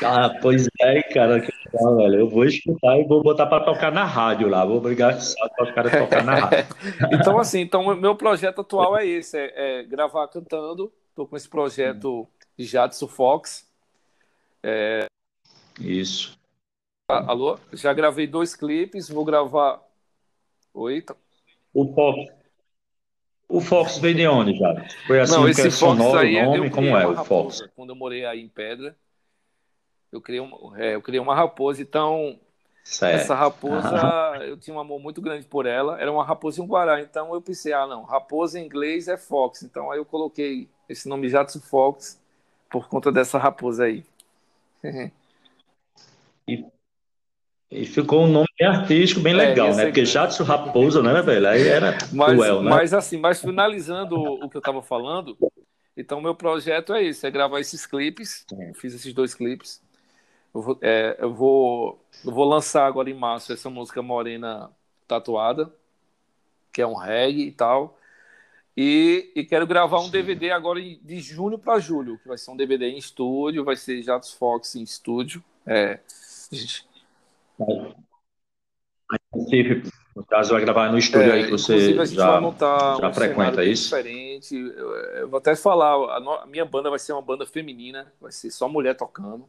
Ah, 0.03 0.39
pois 0.41 0.66
é, 0.81 1.03
cara, 1.03 1.41
que 1.41 1.53
legal, 1.64 1.97
velho. 1.97 2.20
Eu 2.20 2.28
vou 2.28 2.45
escutar 2.45 2.99
e 2.99 3.05
vou 3.05 3.22
botar 3.22 3.47
para 3.47 3.64
tocar 3.64 3.91
na 3.91 4.05
rádio 4.05 4.49
lá. 4.49 4.64
Vou 4.64 4.76
obrigar 4.76 5.16
os 5.16 5.35
caras 5.74 5.95
a 5.95 5.99
tocar 5.99 6.22
na 6.22 6.35
rádio. 6.35 6.66
então, 7.12 7.39
assim, 7.39 7.61
então 7.61 7.95
meu 7.97 8.14
projeto 8.14 8.61
atual 8.61 8.97
é 8.97 9.07
esse, 9.07 9.39
é, 9.39 9.81
é 9.81 9.83
gravar 9.83 10.28
cantando. 10.28 10.93
Estou 11.09 11.26
com 11.26 11.37
esse 11.37 11.49
projeto 11.49 12.28
de 12.57 12.64
Jadson 12.64 13.09
Fox. 13.09 13.68
É... 14.62 15.07
Isso. 15.81 16.39
Alô? 17.09 17.59
Já 17.72 17.93
gravei 17.93 18.26
dois 18.26 18.55
clipes, 18.55 19.09
vou 19.09 19.24
gravar. 19.24 19.83
Oi? 20.72 21.05
O 21.74 21.93
Fox. 21.95 22.39
O 23.51 23.61
Fox 23.61 23.98
veio 23.98 24.14
de 24.14 24.28
onde, 24.28 24.57
já? 24.57 24.86
Foi 25.09 25.20
assim 25.20 25.32
Não, 25.32 25.48
esse 25.48 25.62
Fox 25.62 25.76
sonoro, 25.76 26.20
aí, 26.20 26.36
é- 26.36 26.44
nome? 26.46 26.70
Como 26.70 26.96
é 26.96 27.05
o 27.05 27.12
raposa, 27.14 27.24
Fox? 27.24 27.72
Quando 27.74 27.90
eu 27.90 27.96
morei 27.96 28.24
aí 28.24 28.40
em 28.40 28.48
Pedra, 28.48 28.96
eu 30.12 30.20
criei, 30.20 30.40
um, 30.40 30.76
é, 30.76 30.94
eu 30.94 31.03
criei 31.03 31.20
uma 31.20 31.34
raposa, 31.34 31.82
então 31.82 32.38
certo. 32.84 33.22
essa 33.22 33.34
raposa, 33.34 34.38
eu 34.46 34.57
tinha 34.57 34.74
um 34.74 34.78
amor 34.78 35.01
muito 35.01 35.20
grande 35.20 35.44
por 35.46 35.66
ela, 35.66 36.01
era 36.01 36.12
uma 36.12 36.24
raposa 36.24 36.61
e 36.61 36.64
um 36.64 36.66
guará, 36.66 37.01
então 37.01 37.34
eu 37.34 37.42
pensei, 37.42 37.72
ah 37.72 37.88
não, 37.88 38.05
raposa 38.05 38.59
em 38.59 38.64
inglês 38.64 39.09
é 39.09 39.16
Fox, 39.16 39.64
então 39.64 39.90
aí 39.90 39.98
eu 39.98 40.05
coloquei 40.05 40.68
esse 40.88 41.09
nome 41.09 41.28
Jatsu 41.28 41.61
Fox 41.61 42.20
por 42.70 42.88
conta 42.88 43.11
dessa 43.11 43.36
raposa 43.36 43.84
aí. 43.84 44.05
e 46.46 46.64
e 47.70 47.86
ficou 47.86 48.24
um 48.24 48.26
nome 48.26 48.48
artístico 48.60 49.20
bem 49.20 49.32
é, 49.34 49.36
legal, 49.36 49.68
é, 49.68 49.76
né? 49.76 49.84
Porque 49.86 50.04
Jadson 50.04 50.42
Raposa, 50.42 51.02
né, 51.02 51.22
velho? 51.22 51.48
Aí 51.48 51.68
era 51.68 51.96
mas, 52.12 52.32
cruel, 52.32 52.62
né? 52.62 52.70
Mas 52.70 52.92
assim, 52.92 53.16
mas 53.16 53.40
finalizando 53.40 54.16
o 54.20 54.50
que 54.50 54.56
eu 54.56 54.60
estava 54.60 54.82
falando, 54.82 55.38
então 55.96 56.20
meu 56.20 56.34
projeto 56.34 56.92
é 56.92 57.04
esse, 57.04 57.24
é 57.24 57.30
gravar 57.30 57.60
esses 57.60 57.86
clipes. 57.86 58.44
É. 58.52 58.72
Fiz 58.74 58.92
esses 58.92 59.14
dois 59.14 59.34
clipes. 59.34 59.80
Eu 60.52 60.62
vou, 60.62 60.78
é, 60.82 61.16
eu 61.20 61.32
vou, 61.32 62.04
eu 62.24 62.32
vou 62.32 62.44
lançar 62.44 62.86
agora 62.86 63.08
em 63.08 63.14
março 63.14 63.52
essa 63.52 63.70
música 63.70 64.02
Morena 64.02 64.68
Tatuada, 65.06 65.72
que 66.72 66.82
é 66.82 66.86
um 66.86 66.96
reggae 66.96 67.46
e 67.46 67.52
tal. 67.52 67.96
E, 68.76 69.30
e 69.36 69.44
quero 69.44 69.66
gravar 69.66 70.00
um 70.00 70.10
DVD 70.10 70.50
agora 70.50 70.80
de 70.80 71.20
junho 71.20 71.56
para 71.56 71.78
julho, 71.78 72.18
que 72.18 72.26
vai 72.26 72.38
ser 72.38 72.50
um 72.50 72.56
DVD 72.56 72.86
em 72.86 72.98
estúdio, 72.98 73.64
vai 73.64 73.76
ser 73.76 74.02
Jatos 74.02 74.32
Fox 74.32 74.74
em 74.74 74.82
estúdio. 74.82 75.44
É, 75.64 76.00
Recife, 79.34 79.90
no 80.14 80.24
caso, 80.24 80.52
vai 80.52 80.61
gravar 80.61 80.90
no 80.90 80.98
estúdio 80.98 81.30
é, 81.30 81.32
aí 81.32 81.44
que 81.44 81.50
você 81.50 81.94
já, 82.06 82.40
já 82.40 82.40
um 82.40 83.14
frequenta 83.14 83.64
isso? 83.64 83.84
diferente. 83.84 84.56
Eu, 84.56 84.96
eu, 84.96 85.28
vou 85.28 85.38
até 85.38 85.54
falar, 85.56 85.94
a, 86.16 86.20
no, 86.20 86.32
a, 86.32 86.46
minha 86.46 86.64
banda 86.64 86.90
vai 86.90 86.98
ser 86.98 87.12
uma 87.12 87.22
banda 87.22 87.46
feminina, 87.46 88.12
vai 88.20 88.32
ser 88.32 88.50
só 88.50 88.68
mulher 88.68 88.96
tocando. 88.96 89.44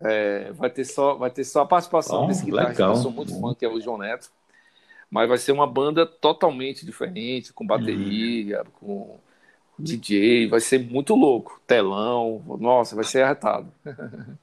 É, 0.00 0.50
vai, 0.52 0.70
ter 0.70 0.84
só, 0.84 1.14
vai 1.14 1.30
ter 1.30 1.44
só 1.44 1.62
a 1.62 1.66
participação 1.66 2.22
Bom, 2.22 2.26
desse 2.28 2.44
guitarrista 2.44 2.82
eu 2.82 2.96
sou 2.96 3.10
muito 3.10 3.38
fã, 3.38 3.54
que 3.54 3.64
é 3.64 3.68
o 3.68 3.80
João 3.80 3.98
Neto. 3.98 4.30
Mas 5.10 5.28
vai 5.28 5.38
ser 5.38 5.52
uma 5.52 5.66
banda 5.66 6.06
totalmente 6.06 6.86
diferente, 6.86 7.52
com 7.52 7.66
bateria, 7.66 8.60
uhum. 8.60 8.70
com 8.80 9.18
DJ, 9.78 10.48
vai 10.48 10.60
ser 10.60 10.78
muito 10.78 11.14
louco. 11.14 11.60
Telão, 11.66 12.42
nossa, 12.60 12.94
vai 12.94 13.04
ser 13.04 13.22
arretado. 13.22 13.72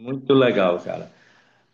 Muito 0.00 0.32
legal, 0.32 0.78
cara. 0.78 1.10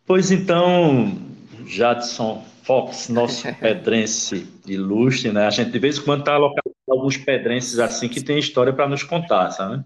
Pois 0.06 0.30
então, 0.30 1.18
Jadson 1.66 2.44
Fox, 2.62 3.08
nosso 3.08 3.52
pedrense 3.60 4.46
ilustre, 4.66 5.32
né? 5.32 5.46
A 5.46 5.50
gente 5.50 5.70
de 5.70 5.78
vez 5.78 5.98
em 5.98 6.02
quando 6.02 6.20
está 6.20 6.36
localizando 6.36 6.74
alguns 6.90 7.16
pedrenses 7.16 7.78
assim 7.78 8.08
que 8.08 8.22
tem 8.22 8.38
história 8.38 8.72
para 8.72 8.88
nos 8.88 9.02
contar, 9.02 9.50
sabe? 9.50 9.84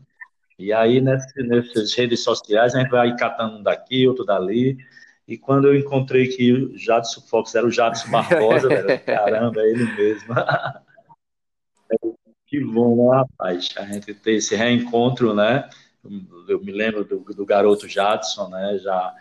E 0.58 0.72
aí, 0.72 1.00
nesse, 1.00 1.42
nessas 1.42 1.94
redes 1.94 2.22
sociais, 2.22 2.74
a 2.74 2.80
gente 2.80 2.90
vai 2.90 3.14
catando 3.16 3.58
um 3.58 3.62
daqui, 3.62 4.06
outro 4.06 4.24
dali. 4.24 4.76
E 5.26 5.36
quando 5.36 5.68
eu 5.68 5.76
encontrei 5.76 6.28
que 6.28 6.52
o 6.52 6.78
Jadson 6.78 7.20
Fox 7.22 7.54
era 7.54 7.66
o 7.66 7.70
Jadson 7.70 8.10
Barbosa, 8.10 8.68
velho, 8.68 9.04
caramba, 9.04 9.60
é 9.60 9.70
ele 9.70 9.84
mesmo. 9.96 10.34
que 12.46 12.60
bom, 12.60 13.10
né, 13.10 13.18
rapaz? 13.18 13.70
A 13.76 13.84
gente 13.84 14.14
ter 14.14 14.34
esse 14.34 14.54
reencontro, 14.54 15.34
né? 15.34 15.68
Eu 16.48 16.60
me 16.62 16.72
lembro 16.72 17.04
do, 17.04 17.20
do 17.20 17.46
garoto 17.46 17.88
Jadson, 17.88 18.48
né, 18.48 18.78
já, 18.78 19.14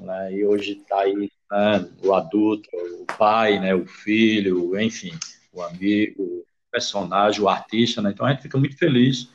né, 0.00 0.32
e 0.32 0.44
hoje 0.44 0.72
está 0.72 1.00
aí 1.00 1.30
né, 1.50 1.88
o 2.02 2.14
adulto, 2.14 2.68
o 3.00 3.06
pai, 3.18 3.58
né, 3.58 3.74
o 3.74 3.86
filho, 3.86 4.78
enfim, 4.80 5.12
o 5.52 5.62
amigo, 5.62 6.22
o 6.22 6.44
personagem, 6.70 7.40
o 7.42 7.48
artista, 7.48 8.00
né, 8.00 8.10
então 8.10 8.26
a 8.26 8.30
gente 8.30 8.42
fica 8.42 8.58
muito 8.58 8.76
feliz 8.76 9.30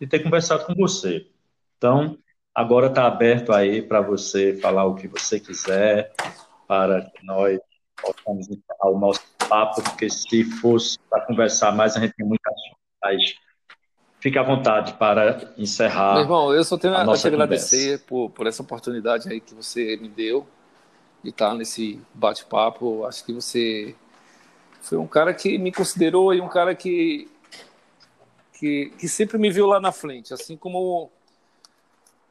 de 0.00 0.06
ter 0.06 0.20
conversado 0.20 0.64
com 0.64 0.74
você. 0.74 1.26
Então, 1.76 2.18
agora 2.54 2.86
está 2.86 3.06
aberto 3.06 3.52
aí 3.52 3.82
para 3.82 4.00
você 4.00 4.56
falar 4.58 4.84
o 4.84 4.94
que 4.94 5.08
você 5.08 5.40
quiser, 5.40 6.12
para 6.68 7.02
que 7.10 7.24
nós 7.24 7.58
possamos 8.00 8.48
encerrar 8.48 8.90
o 8.90 8.98
nosso 8.98 9.20
papo, 9.48 9.82
porque 9.82 10.08
se 10.08 10.44
fosse 10.44 10.98
para 11.10 11.24
conversar 11.26 11.72
mais, 11.72 11.96
a 11.96 12.00
gente 12.00 12.14
tem 12.14 12.26
muitas 12.26 12.54
coisas 13.02 13.34
Fique 14.22 14.38
à 14.38 14.42
vontade 14.44 14.92
para 14.92 15.52
encerrar. 15.58 16.12
Meu 16.12 16.22
irmão, 16.22 16.54
eu 16.54 16.62
só 16.62 16.78
tenho 16.78 16.94
a, 16.94 17.02
a 17.02 17.16
te 17.16 17.26
agradecer 17.26 17.98
por, 18.06 18.30
por 18.30 18.46
essa 18.46 18.62
oportunidade 18.62 19.28
aí 19.28 19.40
que 19.40 19.52
você 19.52 19.96
me 19.96 20.08
deu 20.08 20.46
de 21.24 21.30
estar 21.30 21.52
nesse 21.56 22.00
bate-papo. 22.14 23.04
Acho 23.04 23.24
que 23.24 23.32
você 23.32 23.96
foi 24.80 24.96
um 24.96 25.08
cara 25.08 25.34
que 25.34 25.58
me 25.58 25.72
considerou 25.72 26.32
e 26.32 26.40
um 26.40 26.46
cara 26.46 26.72
que, 26.72 27.28
que, 28.52 28.92
que 28.96 29.08
sempre 29.08 29.38
me 29.38 29.50
viu 29.50 29.66
lá 29.66 29.80
na 29.80 29.90
frente, 29.90 30.32
assim 30.32 30.56
como 30.56 31.10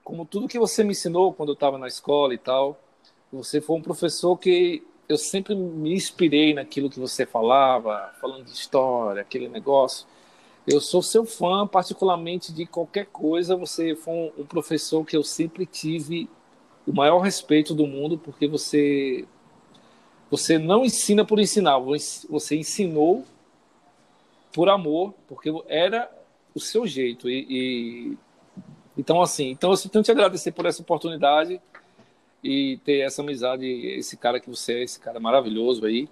como 0.02 0.26
tudo 0.26 0.48
que 0.48 0.58
você 0.58 0.86
me 0.86 0.92
ensinou 0.92 1.34
quando 1.34 1.50
eu 1.50 1.56
estava 1.56 1.78
na 1.78 1.90
escola 1.90 2.34
e 2.34 2.38
tal. 2.38 2.80
Você 3.34 3.60
foi 3.60 3.76
um 3.76 3.82
professor 3.82 4.38
que 4.38 4.82
eu 5.10 5.18
sempre 5.18 5.54
me 5.54 5.94
inspirei 5.94 6.54
naquilo 6.54 6.90
que 6.90 7.02
você 7.02 7.26
falava, 7.26 8.14
falando 8.22 8.46
de 8.46 8.54
história, 8.54 9.22
aquele 9.22 9.50
negócio. 9.50 10.08
Eu 10.68 10.80
sou 10.80 11.02
seu 11.02 11.26
fã, 11.26 11.66
particularmente 11.66 12.54
de 12.54 12.66
qualquer 12.66 13.08
coisa. 13.08 13.56
Você 13.56 13.96
foi 13.96 14.32
um, 14.38 14.46
professor 14.46 15.04
que 15.06 15.18
eu 15.18 15.24
sempre 15.24 15.66
tive 15.66 16.30
o 16.86 16.94
maior 16.94 17.20
respeito 17.20 17.74
do 17.74 17.88
mundo, 17.88 18.18
porque 18.18 18.48
você 18.48 19.26
você 20.30 20.58
não 20.58 20.86
ensina 20.86 21.26
por 21.26 21.40
ensinar, 21.40 21.78
você 21.78 22.56
ensinou 22.56 23.26
por 24.54 24.70
amor, 24.70 25.14
porque 25.28 25.52
era 25.68 26.10
o 26.56 26.60
seu 26.60 26.88
jeito. 26.88 27.30
E, 27.30 27.46
e, 27.50 28.18
então 28.98 29.22
assim, 29.22 29.50
então 29.50 29.72
eu 29.72 29.78
tenho 29.78 29.92
que 29.92 30.04
te 30.04 30.12
agradecer 30.12 30.54
por 30.54 30.66
essa 30.66 30.82
oportunidade 30.82 31.60
e 32.44 32.80
ter 32.86 33.00
essa 33.00 33.22
amizade, 33.22 33.66
esse 33.66 34.16
cara 34.16 34.40
que 34.40 34.50
você 34.50 34.74
é, 34.76 34.84
esse 34.84 35.00
cara 35.00 35.20
maravilhoso 35.20 35.86
aí. 35.86 36.08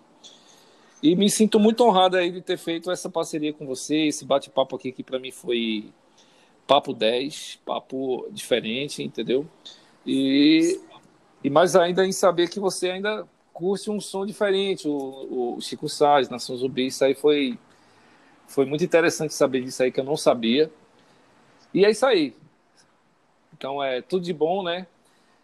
E 1.01 1.15
me 1.15 1.29
sinto 1.29 1.59
muito 1.59 1.83
honrado 1.83 2.17
aí 2.17 2.29
de 2.29 2.41
ter 2.41 2.57
feito 2.57 2.91
essa 2.91 3.09
parceria 3.09 3.53
com 3.53 3.65
você, 3.65 4.07
esse 4.07 4.25
bate-papo 4.25 4.75
aqui 4.75 4.91
que 4.91 5.03
para 5.03 5.17
mim 5.17 5.31
foi 5.31 5.93
papo 6.67 6.93
10, 6.93 7.59
papo 7.65 8.27
diferente, 8.31 9.01
entendeu? 9.01 9.47
E, 10.05 10.79
e 11.43 11.49
mais 11.49 11.75
ainda 11.75 12.05
em 12.05 12.11
saber 12.11 12.49
que 12.49 12.59
você 12.59 12.91
ainda 12.91 13.25
curte 13.53 13.89
um 13.89 13.99
som 13.99 14.25
diferente, 14.25 14.87
o, 14.87 15.55
o 15.55 15.61
Chico 15.61 15.87
Sainz, 15.87 16.29
Nação 16.29 16.55
Zumbi, 16.57 16.87
isso 16.87 17.03
aí 17.03 17.15
foi, 17.15 17.57
foi 18.47 18.65
muito 18.65 18.83
interessante 18.83 19.33
saber 19.33 19.63
disso 19.63 19.81
aí 19.81 19.91
que 19.91 19.99
eu 19.99 20.05
não 20.05 20.17
sabia. 20.17 20.71
E 21.73 21.85
é 21.85 21.91
isso 21.91 22.05
aí. 22.05 22.35
Então 23.53 23.81
é 23.83 24.01
tudo 24.01 24.23
de 24.23 24.33
bom, 24.33 24.63
né? 24.63 24.85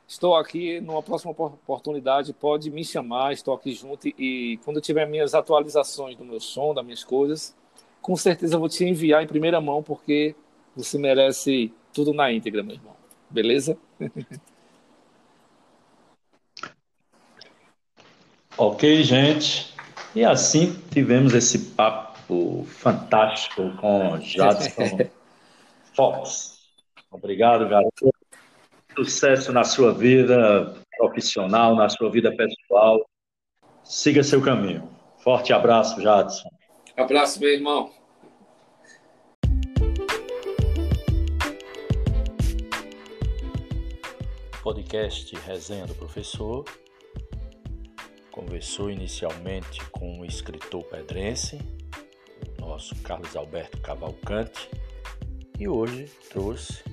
Estou 0.07 0.35
aqui 0.35 0.79
numa 0.81 1.01
próxima 1.01 1.31
oportunidade, 1.31 2.31
pode 2.31 2.69
me 2.69 2.85
chamar, 2.85 3.33
estou 3.33 3.55
aqui 3.55 3.73
junto 3.73 4.07
e 4.07 4.59
quando 4.63 4.77
eu 4.77 4.81
tiver 4.81 5.07
minhas 5.07 5.33
atualizações 5.33 6.15
do 6.15 6.23
meu 6.23 6.39
som, 6.39 6.75
das 6.75 6.85
minhas 6.85 7.03
coisas, 7.03 7.55
com 8.01 8.15
certeza 8.15 8.59
vou 8.59 8.69
te 8.69 8.85
enviar 8.85 9.23
em 9.23 9.27
primeira 9.27 9.59
mão, 9.59 9.81
porque 9.81 10.35
você 10.75 10.99
merece 10.99 11.73
tudo 11.91 12.13
na 12.13 12.31
íntegra, 12.31 12.61
meu 12.61 12.75
irmão. 12.75 12.95
Beleza? 13.31 13.75
ok, 18.55 19.03
gente. 19.03 19.73
E 20.13 20.23
assim 20.23 20.79
tivemos 20.91 21.33
esse 21.33 21.57
papo 21.71 22.63
fantástico 22.67 23.71
com 23.77 24.19
Jadson 24.21 24.99
Fox. 25.95 26.59
Obrigado, 27.11 27.67
garoto 27.67 28.14
sucesso 28.95 29.51
na 29.51 29.63
sua 29.63 29.93
vida 29.93 30.73
profissional, 30.97 31.75
na 31.75 31.89
sua 31.89 32.09
vida 32.09 32.35
pessoal. 32.35 33.05
Siga 33.83 34.23
seu 34.23 34.41
caminho. 34.41 34.89
Forte 35.23 35.53
abraço, 35.53 36.01
Jadson. 36.01 36.49
Abraço, 36.97 37.39
meu 37.39 37.49
irmão. 37.49 37.91
podcast 44.63 45.35
Resenha 45.45 45.85
do 45.85 45.93
Professor 45.93 46.65
conversou 48.31 48.89
inicialmente 48.89 49.79
com 49.91 50.19
o 50.19 50.25
escritor 50.25 50.83
pedrense, 50.85 51.57
nosso 52.59 52.93
Carlos 53.03 53.33
Alberto 53.35 53.79
Cavalcante, 53.79 54.69
e 55.57 55.69
hoje 55.69 56.11
trouxe 56.29 56.83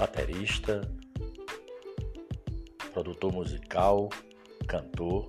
baterista, 0.00 0.80
produtor 2.90 3.30
musical, 3.34 4.08
cantor, 4.66 5.28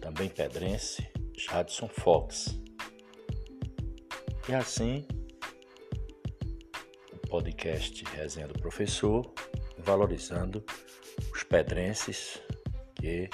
também 0.00 0.28
pedrense, 0.28 1.04
Jadson 1.36 1.88
Fox. 1.88 2.56
E 4.48 4.54
assim, 4.54 5.04
o 7.12 7.18
podcast 7.28 8.04
Resenha 8.14 8.46
do 8.46 8.54
Professor, 8.60 9.34
valorizando 9.76 10.64
os 11.34 11.42
pedrenses 11.42 12.40
que 12.94 13.28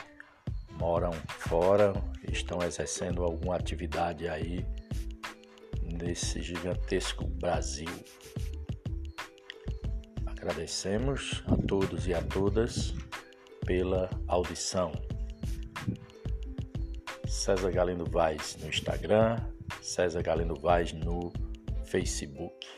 moram 0.71 1.13
fora, 1.29 1.93
estão 2.33 2.63
exercendo 2.63 3.23
alguma 3.23 3.57
atividade 3.57 4.27
aí 4.27 4.65
nesse 5.83 6.41
gigantesco 6.41 7.27
Brasil. 7.27 7.91
Agradecemos 10.41 11.43
a 11.49 11.57
todos 11.67 12.07
e 12.07 12.15
a 12.15 12.23
todas 12.23 12.95
pela 13.67 14.09
audição. 14.29 14.93
César 17.27 17.73
Galindo 17.73 18.05
Vaz 18.09 18.57
no 18.61 18.69
Instagram, 18.69 19.37
César 19.83 20.23
Galindo 20.23 20.55
Vaz 20.55 20.93
no 20.93 21.33
Facebook. 21.85 22.69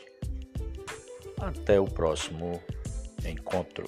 Até 1.39 1.79
o 1.79 1.85
próximo 1.85 2.59
encontro. 3.23 3.87